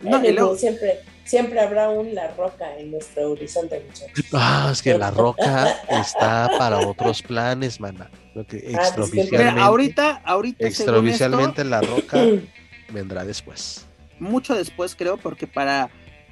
[0.00, 1.00] no, siempre,
[1.30, 4.24] siempre habrá un La Roca en nuestro horizonte, muchachos.
[4.32, 8.10] Ah, es que La Roca está para otros planes, mana.
[8.34, 12.18] Lo que ah, extraoficialmente, ahorita, ahorita, extraoficialmente La Roca
[12.92, 13.86] vendrá después.
[14.18, 15.88] Mucho después, creo, porque para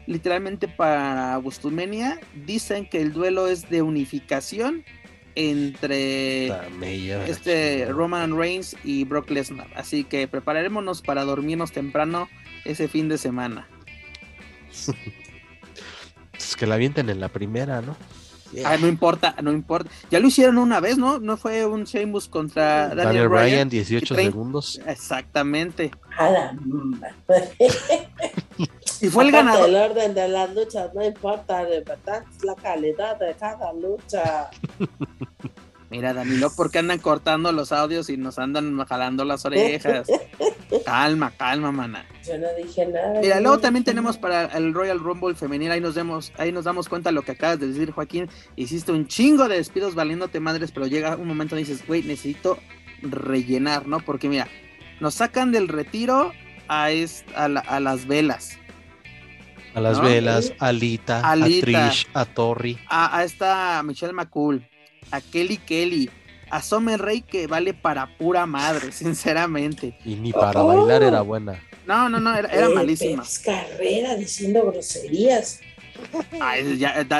[0.07, 4.85] literalmente para Gustumenia dicen que el duelo es de unificación
[5.37, 6.49] entre
[7.29, 9.69] este Roman Reigns y Brock Lesnar.
[9.77, 12.29] Así que preparémonos para dormirnos temprano
[12.65, 13.69] ese fin de semana.
[14.70, 17.97] Es que la avienten en la primera, ¿no?
[18.81, 19.90] no importa, no importa.
[20.11, 21.19] Ya lo hicieron una vez, ¿no?
[21.19, 24.81] No fue un Sheamus contra Daniel, Bryan, 18 segundos.
[24.86, 25.90] Exactamente.
[29.01, 29.69] y fue el ganador.
[29.69, 34.51] El orden de las luchas no importa, de verdad, es la calidad de cada lucha.
[35.90, 40.06] Mira, Danilo, ¿por qué andan cortando los audios y nos andan jalando las orejas?
[40.85, 42.05] calma, calma, mana.
[42.27, 43.20] Yo no dije nada.
[43.20, 46.90] Mira, luego también tenemos para el Royal Rumble femenil, ahí nos vemos, ahí nos damos
[46.90, 48.28] cuenta de lo que acabas de decir, Joaquín.
[48.55, 52.59] Hiciste un chingo de despidos valiéndote madres, pero llega un momento y dices, güey, necesito
[53.01, 54.01] rellenar, ¿no?
[54.01, 54.47] Porque mira,
[55.01, 56.32] nos sacan del retiro
[56.69, 56.90] a,
[57.35, 58.59] a, las velas.
[59.74, 62.78] A las velas, a Alita, a Trish, a Torri.
[62.89, 64.62] A, a esta Michelle McCool
[65.10, 66.10] a Kelly Kelly,
[66.51, 69.98] a Summer Rey que vale para pura madre, sinceramente.
[70.05, 71.62] Y ni para bailar era buena.
[71.86, 73.24] No, no, no, era, era eh, malísima.
[73.44, 75.60] carrera diciendo groserías.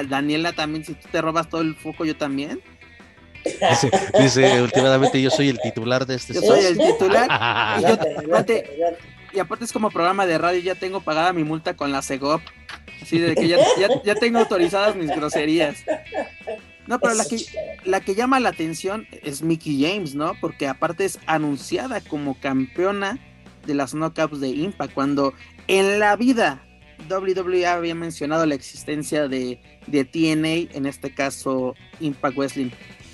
[0.09, 2.60] Daniela también, si tú te robas todo el foco, yo también.
[4.20, 7.28] Dice, últimamente yo soy el titular de este Yo soy el titular.
[9.32, 12.43] y, aparte, es como programa de radio, ya tengo pagada mi multa con la CEGOP.
[13.01, 13.59] Así de que ya,
[14.05, 15.85] ya tengo autorizadas mis groserías.
[16.89, 17.36] No, pero la que,
[17.85, 20.32] la que llama la atención es Mickey James, ¿no?
[20.40, 23.19] Porque aparte es anunciada como campeona
[23.66, 25.35] de las knockouts de Impact, cuando
[25.66, 26.66] en la vida
[27.10, 32.70] WWE había mencionado la existencia de, de TNA, en este caso Impact Wrestling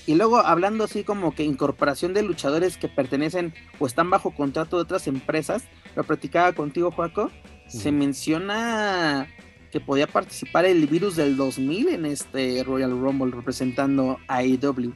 [0.07, 4.77] Y luego hablando así como que incorporación de luchadores que pertenecen o están bajo contrato
[4.77, 5.65] de otras empresas,
[5.97, 7.33] lo platicaba contigo, Joaco,
[7.67, 9.27] se menciona
[9.75, 14.95] que podía participar el virus del 2000 en este Royal Rumble representando a AEW.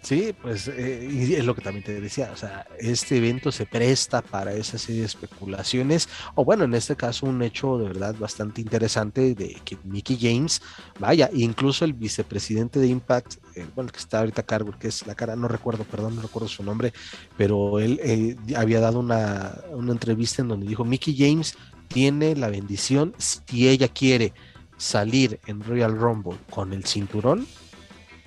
[0.00, 3.66] Sí, pues eh, y es lo que también te decía, o sea, este evento se
[3.66, 8.14] presta para esa serie de especulaciones, o bueno, en este caso un hecho de verdad
[8.18, 10.62] bastante interesante de que Mickey James,
[10.98, 15.06] vaya, incluso el vicepresidente de Impact, eh, bueno, que está ahorita a cargo, que es
[15.06, 16.94] la cara, no recuerdo, perdón, no recuerdo su nombre,
[17.36, 21.54] pero él eh, había dado una, una entrevista en donde dijo, Mickey James
[21.88, 24.32] tiene la bendición, si ella quiere
[24.76, 27.46] salir en Royal Rumble con el cinturón,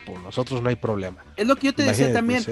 [0.05, 1.23] por nosotros no hay problema.
[1.37, 2.43] Es lo que yo te decía también.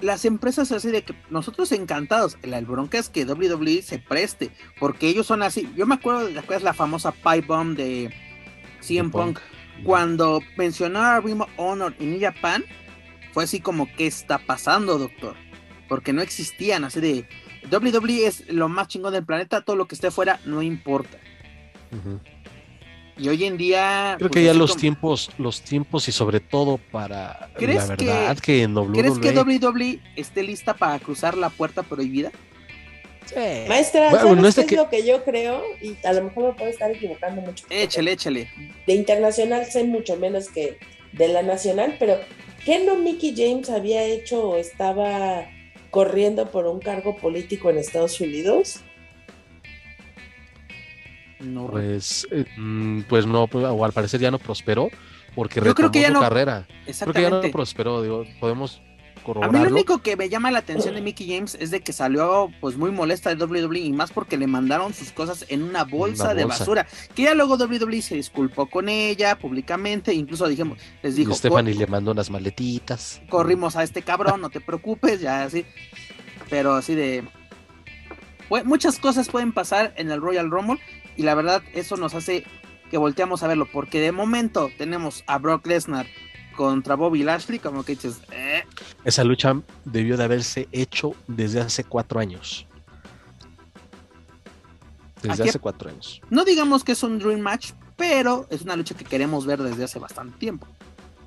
[0.00, 4.50] Las empresas así de que nosotros encantados, la el bronca es que WWE se preste,
[4.80, 5.72] porque ellos son así.
[5.76, 8.12] Yo me acuerdo de la, la famosa Pipe Bomb de
[8.80, 9.38] CM Punk,
[9.84, 12.64] cuando mencionó a Ring Honor en Japan,
[13.32, 15.36] fue así como, ¿qué está pasando, doctor?
[15.88, 17.28] Porque no existían así de.
[17.70, 21.18] WWE es lo más chingón del planeta, todo lo que esté fuera no importa.
[23.18, 24.14] Y hoy en día.
[24.18, 28.62] Creo pues, que ya los tiempos, los tiempos y sobre todo para la verdad que,
[28.62, 28.98] en WWE.
[28.98, 32.32] ¿Crees que WWE esté lista para cruzar la puerta prohibida?
[33.26, 33.34] Sí.
[33.68, 35.62] Maestra, bueno, es lo que yo creo?
[35.80, 37.64] Y a lo mejor me puedo estar equivocando mucho.
[37.70, 38.50] Échale, échale.
[38.86, 40.78] De internacional sé mucho menos que
[41.12, 42.18] de la nacional, pero
[42.64, 45.46] ¿qué no Mickey James había hecho o estaba
[45.92, 48.80] corriendo por un cargo político en Estados Unidos?
[51.70, 54.88] pues, eh, mm, pues no, pues, o al parecer ya no prosperó
[55.34, 56.66] porque Yo creo que ya su no, carrera.
[56.84, 58.82] Creo que ya no prosperó, digo, podemos
[59.22, 59.58] corroborarlo.
[59.58, 61.92] A mí lo único que me llama la atención de Mickey James es de que
[61.92, 65.84] salió pues muy molesta de WWE y más porque le mandaron sus cosas en una
[65.84, 66.86] bolsa, de basura.
[67.14, 71.32] Que ya luego WWE se disculpó con ella públicamente, incluso dijimos, les dijo.
[71.32, 73.20] Y Stephanie le mandó unas maletitas.
[73.28, 75.64] Corrimos a este cabrón, no te preocupes, ya así.
[76.50, 77.24] Pero así de.
[78.64, 80.78] Muchas cosas pueden pasar en el Royal Rumble
[81.16, 82.44] y la verdad eso nos hace
[82.90, 86.06] que volteamos a verlo, porque de momento tenemos a Brock Lesnar
[86.52, 88.64] contra Bobby Lashley, como que dices, eh.
[89.04, 92.66] Esa lucha debió de haberse hecho desde hace cuatro años.
[95.22, 96.20] Desde hace cuatro años.
[96.30, 99.84] No digamos que es un Dream Match, pero es una lucha que queremos ver desde
[99.84, 100.66] hace bastante tiempo.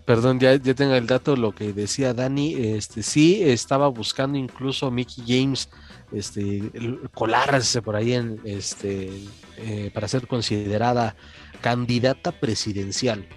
[0.06, 4.91] Perdón, ya, ya tengo el dato, lo que decía Dani, este sí estaba buscando incluso
[4.91, 5.68] Mickey James
[6.11, 6.72] este,
[7.14, 9.10] colarse por ahí en, este,
[9.57, 11.15] eh, para ser considerada
[11.61, 13.27] candidata presidencial.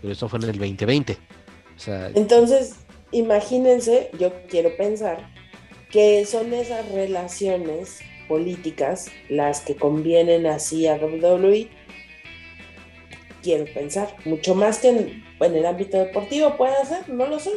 [0.00, 1.18] Pero eso fue en el 2020.
[2.14, 2.76] Entonces,
[3.12, 5.32] imagínense, yo quiero pensar
[5.90, 11.68] que son esas relaciones políticas las que convienen así a WWE.
[13.42, 17.52] Quiero pensar, mucho más que en, en el ámbito deportivo puede ser, no lo sé.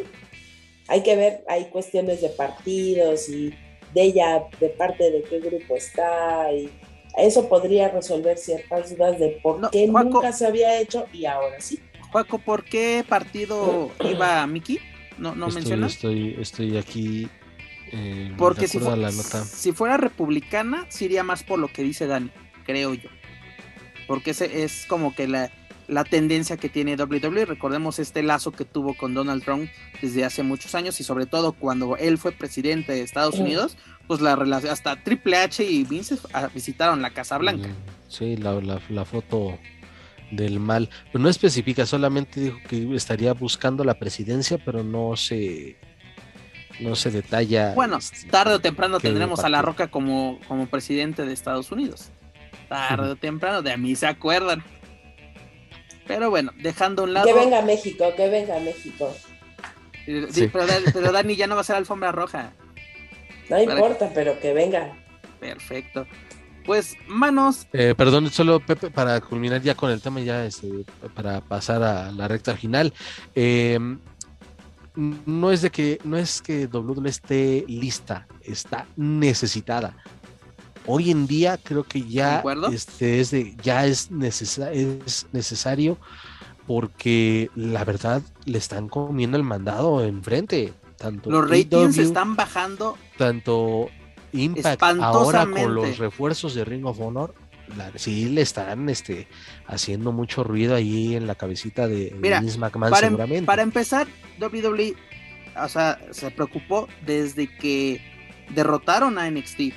[0.88, 3.54] Hay que ver, hay cuestiones de partidos y
[3.94, 6.70] de ella, de parte de qué grupo está, y
[7.18, 11.80] eso podría resolver ciertas dudas de por qué nunca se había hecho y ahora sí.
[12.12, 14.80] Juaco, ¿por qué partido iba Miki?
[15.18, 15.94] ¿No, no estoy, mencionas?
[15.94, 17.30] Estoy, estoy aquí.
[17.92, 18.80] Eh, Porque si,
[19.46, 22.32] si fuera republicana, sí iría más por lo que dice Dani,
[22.66, 23.10] creo yo.
[24.08, 25.52] Porque ese es como que la,
[25.92, 27.46] la tendencia que tiene WWE.
[27.46, 29.70] Recordemos este lazo que tuvo con Donald Trump
[30.02, 33.78] desde hace muchos años y sobre todo cuando él fue presidente de Estados Unidos,
[34.08, 36.18] pues la relación, hasta Triple H y Vince
[36.56, 37.68] visitaron la Casa Blanca.
[38.08, 39.60] Sí, la, foto
[40.32, 40.90] del mal.
[41.12, 45.78] Pues no especifica, solamente dijo que estaría buscando la presidencia, pero no se
[46.80, 47.74] no se detalla.
[47.74, 52.10] Bueno, este, tarde o temprano tendremos a La Roca como, como presidente de Estados Unidos.
[52.68, 54.64] Tarde o temprano, de a mí se acuerdan.
[56.08, 57.28] Pero bueno, dejando un lado.
[57.28, 59.16] Que venga México, que venga México.
[60.06, 62.54] pero, Dani ya no va a ser alfombra roja.
[63.50, 64.98] No importa, pero que venga.
[65.40, 66.08] Perfecto.
[66.66, 67.68] Pues, manos.
[67.74, 72.12] Eh, perdón, solo Pepe, para culminar ya con el tema, ya este, para pasar a
[72.12, 72.94] la recta final.
[73.36, 74.00] Em,
[74.96, 79.96] no es de que no es que WWE esté lista, está necesitada
[80.86, 85.98] hoy en día creo que ya este es de, ya es, es necesario
[86.68, 90.74] porque la verdad le están comiendo el mandado enfrente.
[90.98, 92.98] Tanto los ratings están bajando.
[93.18, 93.90] Tanto
[94.34, 97.34] Impact ahora con los refuerzos de Ring of Honor.
[97.96, 99.28] sí le están este,
[99.68, 103.46] haciendo mucho ruido ahí en la cabecita de, Mira, McMahon para, em, seguramente.
[103.46, 104.08] Para empezar,
[104.40, 104.96] WWE
[105.64, 108.02] o sea, se preocupó desde que
[108.50, 109.74] derrotaron a NXT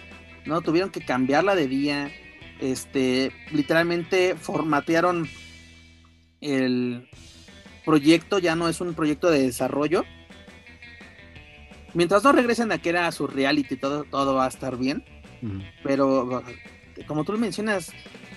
[0.47, 0.61] ¿no?
[0.61, 2.13] Tuvieron que cambiarla de día,
[2.61, 5.27] este, literalmente formatearon
[6.41, 7.09] el,
[7.85, 10.05] proyecto, ya no es un proyecto de desarrollo.
[11.95, 15.05] Mientras no regresen a que era su reality, todo, todo va a estar bien.
[15.83, 16.43] Pero
[17.07, 17.93] como tú lo mencionas,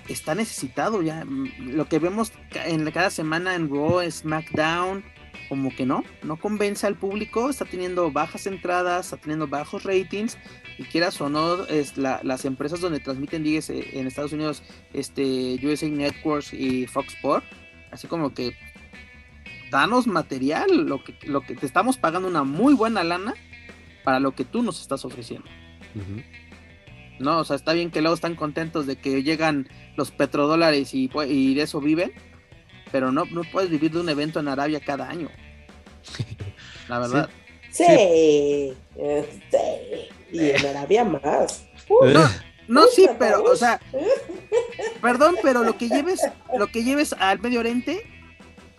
[0.08, 1.26] está necesitado ya.
[1.60, 2.32] Lo que vemos
[2.66, 5.04] en cada semana en Raw, SmackDown,
[5.50, 10.38] como que no, no convence al público, está teniendo bajas entradas, está teniendo bajos ratings,
[10.78, 14.64] y quieras o no, es las empresas donde transmiten ligas en Estados Unidos,
[14.94, 17.48] este USA Networks y Fox Sports,
[17.92, 18.56] así como que
[19.72, 23.34] danos material, lo que, lo que te estamos pagando una muy buena lana
[24.08, 25.50] para lo que tú nos estás ofreciendo.
[27.20, 29.68] No, o sea, está bien que luego están contentos de que llegan
[29.98, 32.14] los petrodólares y, y de eso viven,
[32.90, 35.28] pero no, no puedes vivir de un evento en Arabia cada año.
[36.88, 37.30] La verdad.
[37.70, 38.74] Sí, sí.
[38.96, 41.68] Este, y en Arabia más.
[41.90, 42.30] no,
[42.70, 43.82] no sí, pero, o sea,
[45.02, 46.22] perdón, pero lo que lleves,
[46.58, 48.06] lo que lleves al Medio Oriente,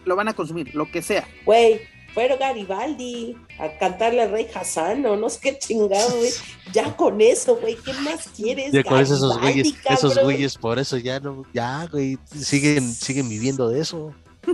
[0.06, 1.28] lo van a consumir, lo que sea.
[1.44, 1.82] Güey,
[2.14, 6.30] fueron Garibaldi a cantarle al rey Hassan o no sé qué chingado, güey.
[6.72, 8.72] Ya con eso, güey, ¿qué más quieres?
[8.72, 13.68] Ya con esos güeyes, esos güeyes, por eso ya no, ya, güey, siguen, siguen viviendo
[13.68, 14.12] de eso.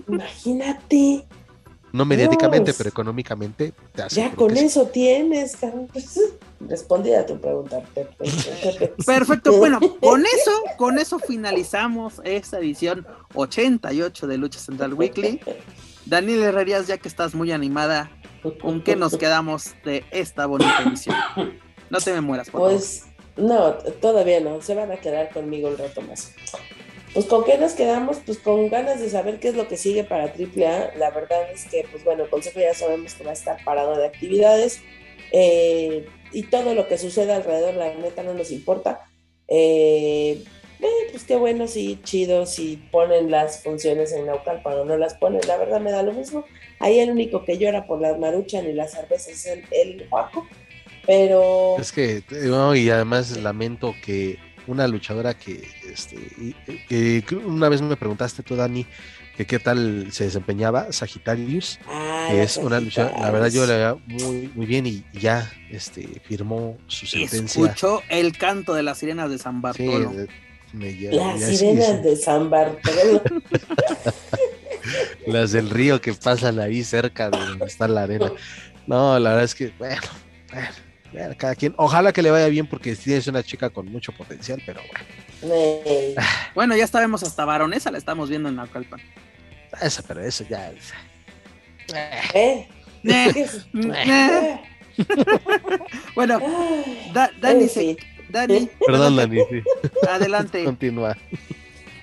[0.08, 1.24] Imagínate.
[1.92, 3.72] No mediáticamente, pero económicamente.
[4.10, 5.56] ya con eso tienes,
[6.60, 7.82] Respondí a tu pregunta.
[9.06, 15.40] Perfecto, bueno, con eso, con eso finalizamos esta edición 88 de Lucha Central Weekly.
[16.06, 18.10] Daniel Herrerías, ya que estás muy animada,
[18.60, 21.16] ¿con qué nos quedamos de esta bonita emisión?
[21.90, 23.04] No te me mueras, por Pues
[23.36, 26.32] no, todavía no, se van a quedar conmigo un rato más.
[27.12, 30.02] Pues con qué nos quedamos, pues con ganas de saber qué es lo que sigue
[30.02, 30.96] para AAA.
[30.96, 33.96] La verdad es que, pues bueno, el Consejo ya sabemos que va a estar parado
[33.96, 34.80] de actividades
[35.30, 39.06] eh, y todo lo que sucede alrededor, la neta no nos importa.
[39.46, 40.42] Eh,
[40.84, 45.14] eh, pues qué bueno, sí, chido, si ponen las funciones en Naucalpan o no las
[45.14, 46.44] ponen, la verdad me da lo mismo.
[46.78, 50.46] Ahí el único que llora por las maruchan y las cervezas es el, el Juaco,
[51.06, 51.76] pero...
[51.78, 56.18] Es que, y además lamento que una luchadora que, este,
[56.88, 58.86] que una vez me preguntaste tú, Dani,
[59.36, 63.76] que qué tal se desempeñaba, Sagitarius, ah, que es una luchadora, la verdad yo le
[63.76, 67.64] veo muy, muy bien y ya este, firmó su sentencia.
[67.64, 70.12] Escuchó el canto de las sirenas de San Bartolo.
[70.74, 73.22] Las sirenas de San Bartolo.
[75.26, 78.32] Las del río que pasan ahí cerca de donde está la arena.
[78.86, 80.02] No, la verdad es que, bueno,
[81.12, 81.74] bueno, cada quien.
[81.78, 86.24] Ojalá que le vaya bien porque es una chica con mucho potencial, pero bueno.
[86.54, 89.00] Bueno, ya sabemos hasta varonesa, la estamos viendo en Naucalpan.
[89.80, 90.72] Esa, pero eso ya.
[92.34, 92.68] ¿Eh?
[96.14, 96.40] bueno,
[97.40, 97.96] Dani, se,
[98.34, 98.68] Dani.
[98.86, 99.40] Perdón, Dani.
[100.08, 100.64] Adelante.
[100.64, 101.16] Continúa.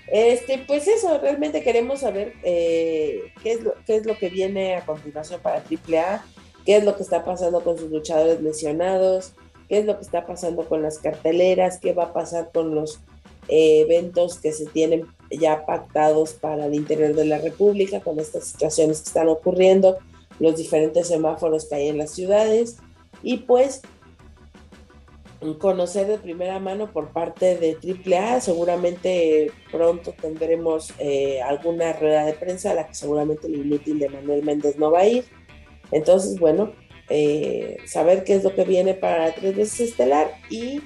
[0.07, 4.75] Este, pues eso, realmente queremos saber eh, qué, es lo, qué es lo que viene
[4.75, 6.25] a continuación para AAA,
[6.65, 9.33] qué es lo que está pasando con sus luchadores lesionados,
[9.69, 12.99] qué es lo que está pasando con las carteleras, qué va a pasar con los
[13.47, 18.45] eh, eventos que se tienen ya pactados para el interior de la República, con estas
[18.45, 19.97] situaciones que están ocurriendo,
[20.39, 22.77] los diferentes semáforos que hay en las ciudades
[23.23, 23.81] y pues
[25.59, 28.41] conocer de primera mano por parte de AAA.
[28.41, 34.09] Seguramente pronto tendremos eh, alguna rueda de prensa a la que seguramente el inútil de
[34.09, 35.25] Manuel Méndez no va a ir.
[35.91, 36.73] Entonces, bueno,
[37.09, 40.81] eh, saber qué es lo que viene para tres veces estelar y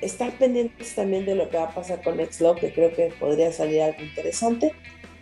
[0.00, 3.52] estar pendientes también de lo que va a pasar con Xlog, que creo que podría
[3.52, 4.72] salir algo interesante.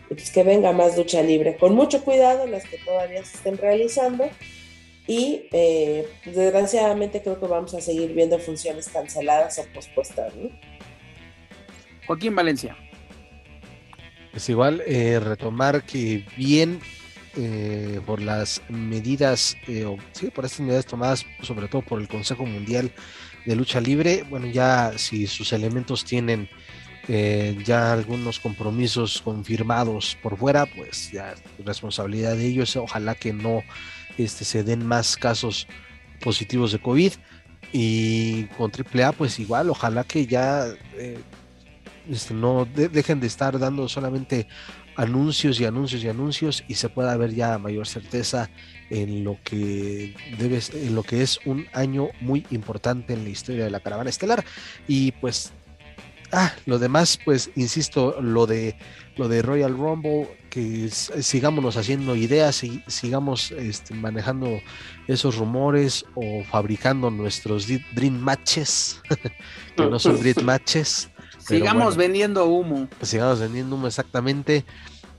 [0.09, 3.59] Y pues que venga más lucha libre, con mucho cuidado las que todavía se estén
[3.59, 4.28] realizando
[5.11, 10.32] y eh, desgraciadamente creo que vamos a seguir viendo funciones canceladas o pospuestas.
[12.07, 12.77] Joaquín Valencia.
[14.31, 16.78] Pues igual eh, retomar que bien
[17.37, 19.57] eh, por las medidas,
[20.12, 22.93] sí, por estas medidas tomadas sobre todo por el Consejo Mundial
[23.47, 26.49] de Lucha Libre, bueno, ya si sus elementos tienen
[27.65, 31.35] ya algunos compromisos confirmados por fuera, pues ya
[31.65, 33.65] responsabilidad de ellos, ojalá que no
[34.19, 35.66] este, se den más casos
[36.20, 37.12] positivos de COVID.
[37.73, 40.66] Y con AAA, pues igual, ojalá que ya
[40.97, 41.19] eh,
[42.09, 44.49] este, no dejen de estar dando solamente
[44.97, 48.51] anuncios y anuncios y anuncios y se pueda ver ya mayor certeza
[48.91, 53.65] en lo que debes en lo que es un año muy importante en la historia
[53.65, 54.45] de la caravana estelar
[54.89, 55.53] y pues
[56.32, 58.77] ah lo demás pues insisto lo de
[59.16, 64.61] lo de Royal Rumble que sigámonos haciendo ideas y sigamos este, manejando
[65.07, 69.01] esos rumores o fabricando nuestros dream matches,
[69.77, 71.09] que no son dream matches.
[71.39, 72.89] Sigamos vendiendo humo.
[73.01, 74.65] Sigamos vendiendo humo exactamente.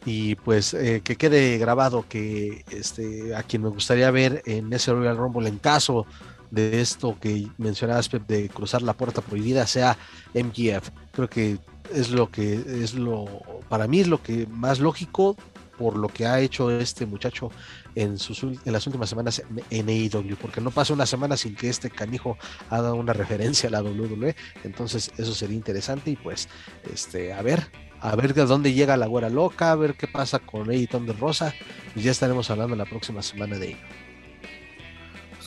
[0.05, 4.91] y pues eh, que quede grabado que este, a quien me gustaría ver en ese
[4.91, 6.05] Royal Rumble en caso
[6.49, 9.97] de esto que mencionabas Pep, de cruzar la puerta prohibida sea
[10.33, 10.89] MGF.
[11.11, 11.59] Creo que
[11.93, 13.25] es lo que es lo
[13.69, 15.35] para mí es lo que más lógico
[15.77, 17.49] por lo que ha hecho este muchacho
[17.95, 21.69] en, sus, en las últimas semanas en, AEW, porque no pasa una semana sin que
[21.69, 22.37] este canijo
[22.69, 26.49] haga una referencia a la WWE, entonces eso sería interesante y pues
[26.93, 30.39] este a ver a ver de dónde llega la güera loca, a ver qué pasa
[30.39, 31.53] con Editon de Rosa,
[31.95, 34.10] y ya estaremos hablando la próxima semana de ello.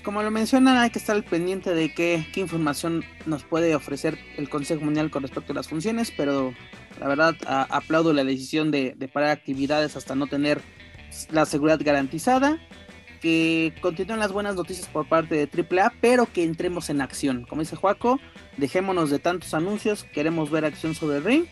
[0.05, 4.19] Como lo mencionan, hay que estar al pendiente de qué, qué información nos puede ofrecer
[4.37, 6.53] el Consejo Mundial con respecto a las funciones, pero
[7.01, 10.61] la verdad aplaudo la decisión de, de, parar actividades hasta no tener
[11.31, 12.59] la seguridad garantizada.
[13.23, 17.47] Que continúen las buenas noticias por parte de AAA, pero que entremos en acción.
[17.49, 18.21] Como dice Juaco,
[18.59, 21.47] dejémonos de tantos anuncios, queremos ver acción sobre el ring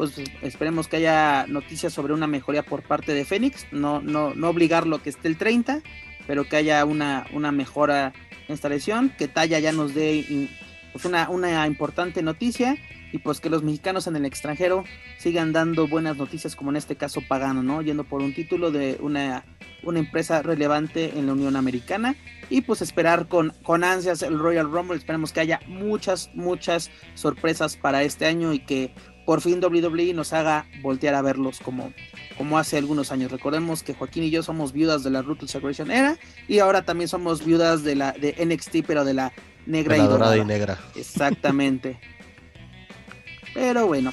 [0.00, 4.48] pues esperemos que haya noticias sobre una mejoría por parte de Fénix, no, no, no
[4.48, 5.82] obligarlo que esté el 30,
[6.30, 8.12] pero que haya una, una mejora
[8.46, 10.48] en esta lesión, que Talla ya nos dé
[10.92, 12.76] pues una, una importante noticia
[13.10, 14.84] y pues que los mexicanos en el extranjero
[15.18, 17.82] sigan dando buenas noticias como en este caso Pagano, ¿no?
[17.82, 19.44] Yendo por un título de una,
[19.82, 22.14] una empresa relevante en la Unión Americana
[22.48, 27.76] y pues esperar con, con ansias el Royal Rumble, esperemos que haya muchas, muchas sorpresas
[27.76, 28.94] para este año y que
[29.24, 31.92] por fin WWE nos haga voltear a verlos como,
[32.36, 33.30] como hace algunos años.
[33.30, 36.16] Recordemos que Joaquín y yo somos viudas de la Ruthless Aggression Era
[36.48, 39.32] y ahora también somos viudas de la de NXT, pero de la
[39.66, 40.36] negra y dorada.
[40.36, 40.78] y negra.
[40.96, 42.00] Exactamente.
[43.54, 44.12] pero bueno,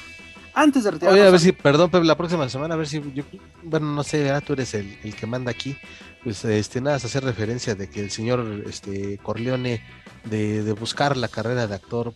[0.53, 1.19] antes de retirarnos.
[1.19, 3.23] Oye, a ver si, perdón, la próxima semana, a ver si yo,
[3.63, 5.77] bueno, no sé, tú eres el, el, que manda aquí.
[6.23, 9.81] Pues este, nada, hacer referencia de que el señor este, Corleone,
[10.25, 12.13] de, de buscar la carrera de actor,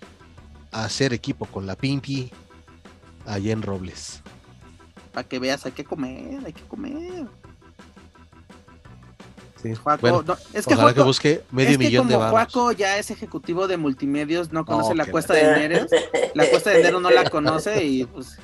[0.72, 2.32] hacer equipo con la Pimpi,
[3.26, 4.22] allá en Robles.
[5.14, 7.26] Para que veas, hay que comer, hay que comer.
[9.62, 9.76] Sí.
[9.76, 12.32] Juaco, es que, Juaco, que busque medio millón de baros.
[12.32, 15.86] Juaco ya es ejecutivo de multimedios, no conoce la cuesta de enero.
[16.34, 18.40] La cuesta de enero no la conoce y pues.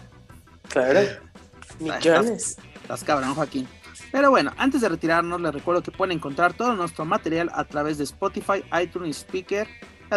[0.69, 0.99] Claro.
[1.79, 2.57] Millones.
[2.81, 3.67] Estás, cabrón, Joaquín.
[4.11, 7.97] Pero bueno, antes de retirarnos, les recuerdo que pueden encontrar todo nuestro material a través
[7.97, 9.67] de Spotify, iTunes, Speaker,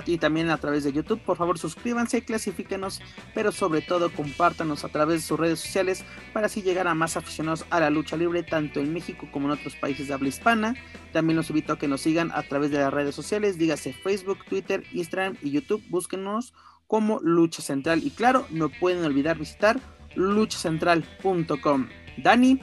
[0.07, 1.21] y también a través de YouTube.
[1.21, 3.01] Por favor, suscríbanse, clasifíquenos,
[3.35, 7.17] pero sobre todo compártanos a través de sus redes sociales para así llegar a más
[7.17, 10.75] aficionados a la lucha libre, tanto en México como en otros países de habla hispana.
[11.13, 14.45] También los invito a que nos sigan a través de las redes sociales, dígase Facebook,
[14.49, 15.83] Twitter, Instagram y YouTube.
[15.89, 16.55] Búsquenos
[16.87, 18.03] como Lucha Central.
[18.05, 19.81] Y claro, no pueden olvidar visitar
[20.17, 21.89] luchacentral.com.
[22.19, 22.61] Dani,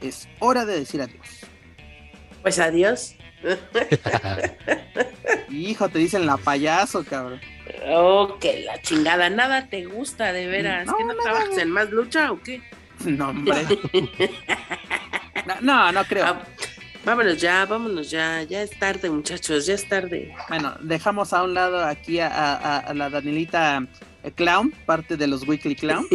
[0.00, 1.46] es hora de decir adiós.
[2.42, 3.16] Pues adiós.
[5.50, 7.40] Hijo, te dicen la payaso, cabrón.
[7.86, 10.86] Oh, que la chingada, nada te gusta de veras.
[10.86, 12.62] No, ¿Que no, trabajas en más lucha o qué?
[13.04, 13.64] No, hombre.
[15.60, 16.24] no, no, creo.
[16.26, 16.42] Ah,
[17.04, 18.42] vámonos ya, vámonos ya.
[18.42, 20.34] Ya es tarde, muchachos, ya es tarde.
[20.48, 23.86] Bueno, dejamos a un lado aquí a, la Danielita
[24.24, 26.06] eh, Clown, parte de los Weekly Clown.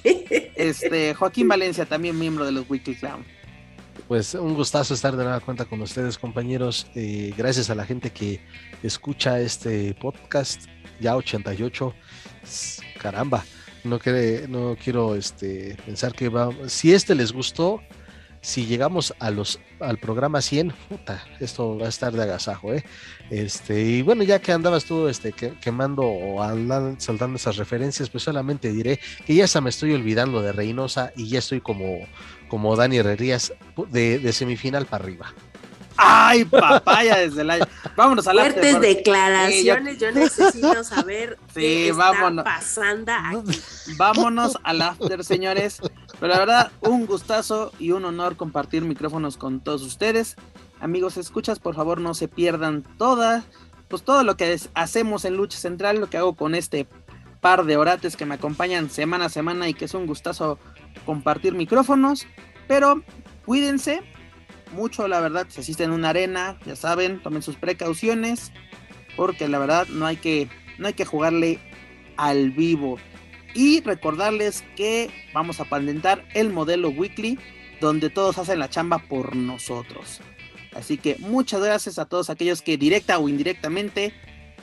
[0.56, 3.24] este, Joaquín Valencia, también miembro de los Weekly Clown.
[4.10, 6.88] Pues un gustazo estar de nueva cuenta con ustedes, compañeros.
[6.96, 8.40] Eh, gracias a la gente que
[8.82, 10.62] escucha este podcast,
[10.98, 11.94] ya 88.
[13.00, 13.44] Caramba,
[13.84, 16.50] no, quiere, no quiero este, pensar que va.
[16.66, 17.82] Si este les gustó,
[18.40, 22.84] si llegamos a los al programa 100, puta, esto va a estar de agasajo, ¿eh?
[23.30, 28.24] Este, y bueno, ya que andabas tú este, quemando o andando, saltando esas referencias, pues
[28.24, 32.00] solamente diré que ya se me estoy olvidando de Reynosa y ya estoy como,
[32.50, 33.54] como Dani Herrerías
[33.88, 35.32] de, semifinal para arriba.
[35.96, 37.64] Ay, papaya desde el año.
[37.96, 40.10] Vámonos a la Fuertes declaraciones, yo...
[40.12, 43.60] necesito saber sí, qué está pasando aquí.
[43.96, 45.80] Vámonos al after, señores.
[46.18, 50.36] Pero la verdad, un gustazo y un honor compartir micrófonos con todos ustedes.
[50.80, 53.44] Amigos, escuchas, por favor, no se pierdan toda,
[53.88, 56.88] pues todo lo que hacemos en Lucha Central, lo que hago con este
[57.40, 60.58] par de orates que me acompañan semana a semana y que es un gustazo
[61.04, 62.26] compartir micrófonos.
[62.68, 63.02] Pero
[63.44, 64.02] cuídense
[64.72, 68.52] mucho, la verdad, si asisten a una arena, ya saben, tomen sus precauciones,
[69.16, 70.48] porque la verdad no hay que,
[70.78, 71.58] no hay que jugarle
[72.16, 72.98] al vivo.
[73.54, 77.38] Y recordarles que vamos a patentar el modelo weekly,
[77.80, 80.20] donde todos hacen la chamba por nosotros.
[80.72, 84.14] Así que muchas gracias a todos aquellos que directa o indirectamente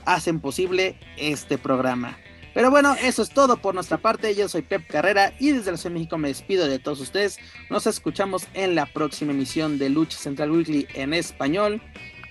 [0.05, 2.17] hacen posible este programa.
[2.57, 4.33] Pero bueno, eso es todo por nuestra parte.
[4.33, 7.37] Yo soy Pep Carrera y desde la Ciudad de México me despido de todos ustedes.
[7.69, 11.79] Nos escuchamos en la próxima emisión de Lucha Central Weekly en español.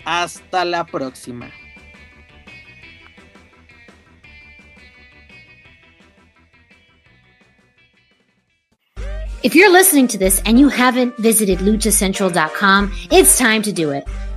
[0.04, 1.48] Hasta la próxima.
[9.44, 14.02] If you're listening to this and you haven't visited luchacentral.com, it's time to do it.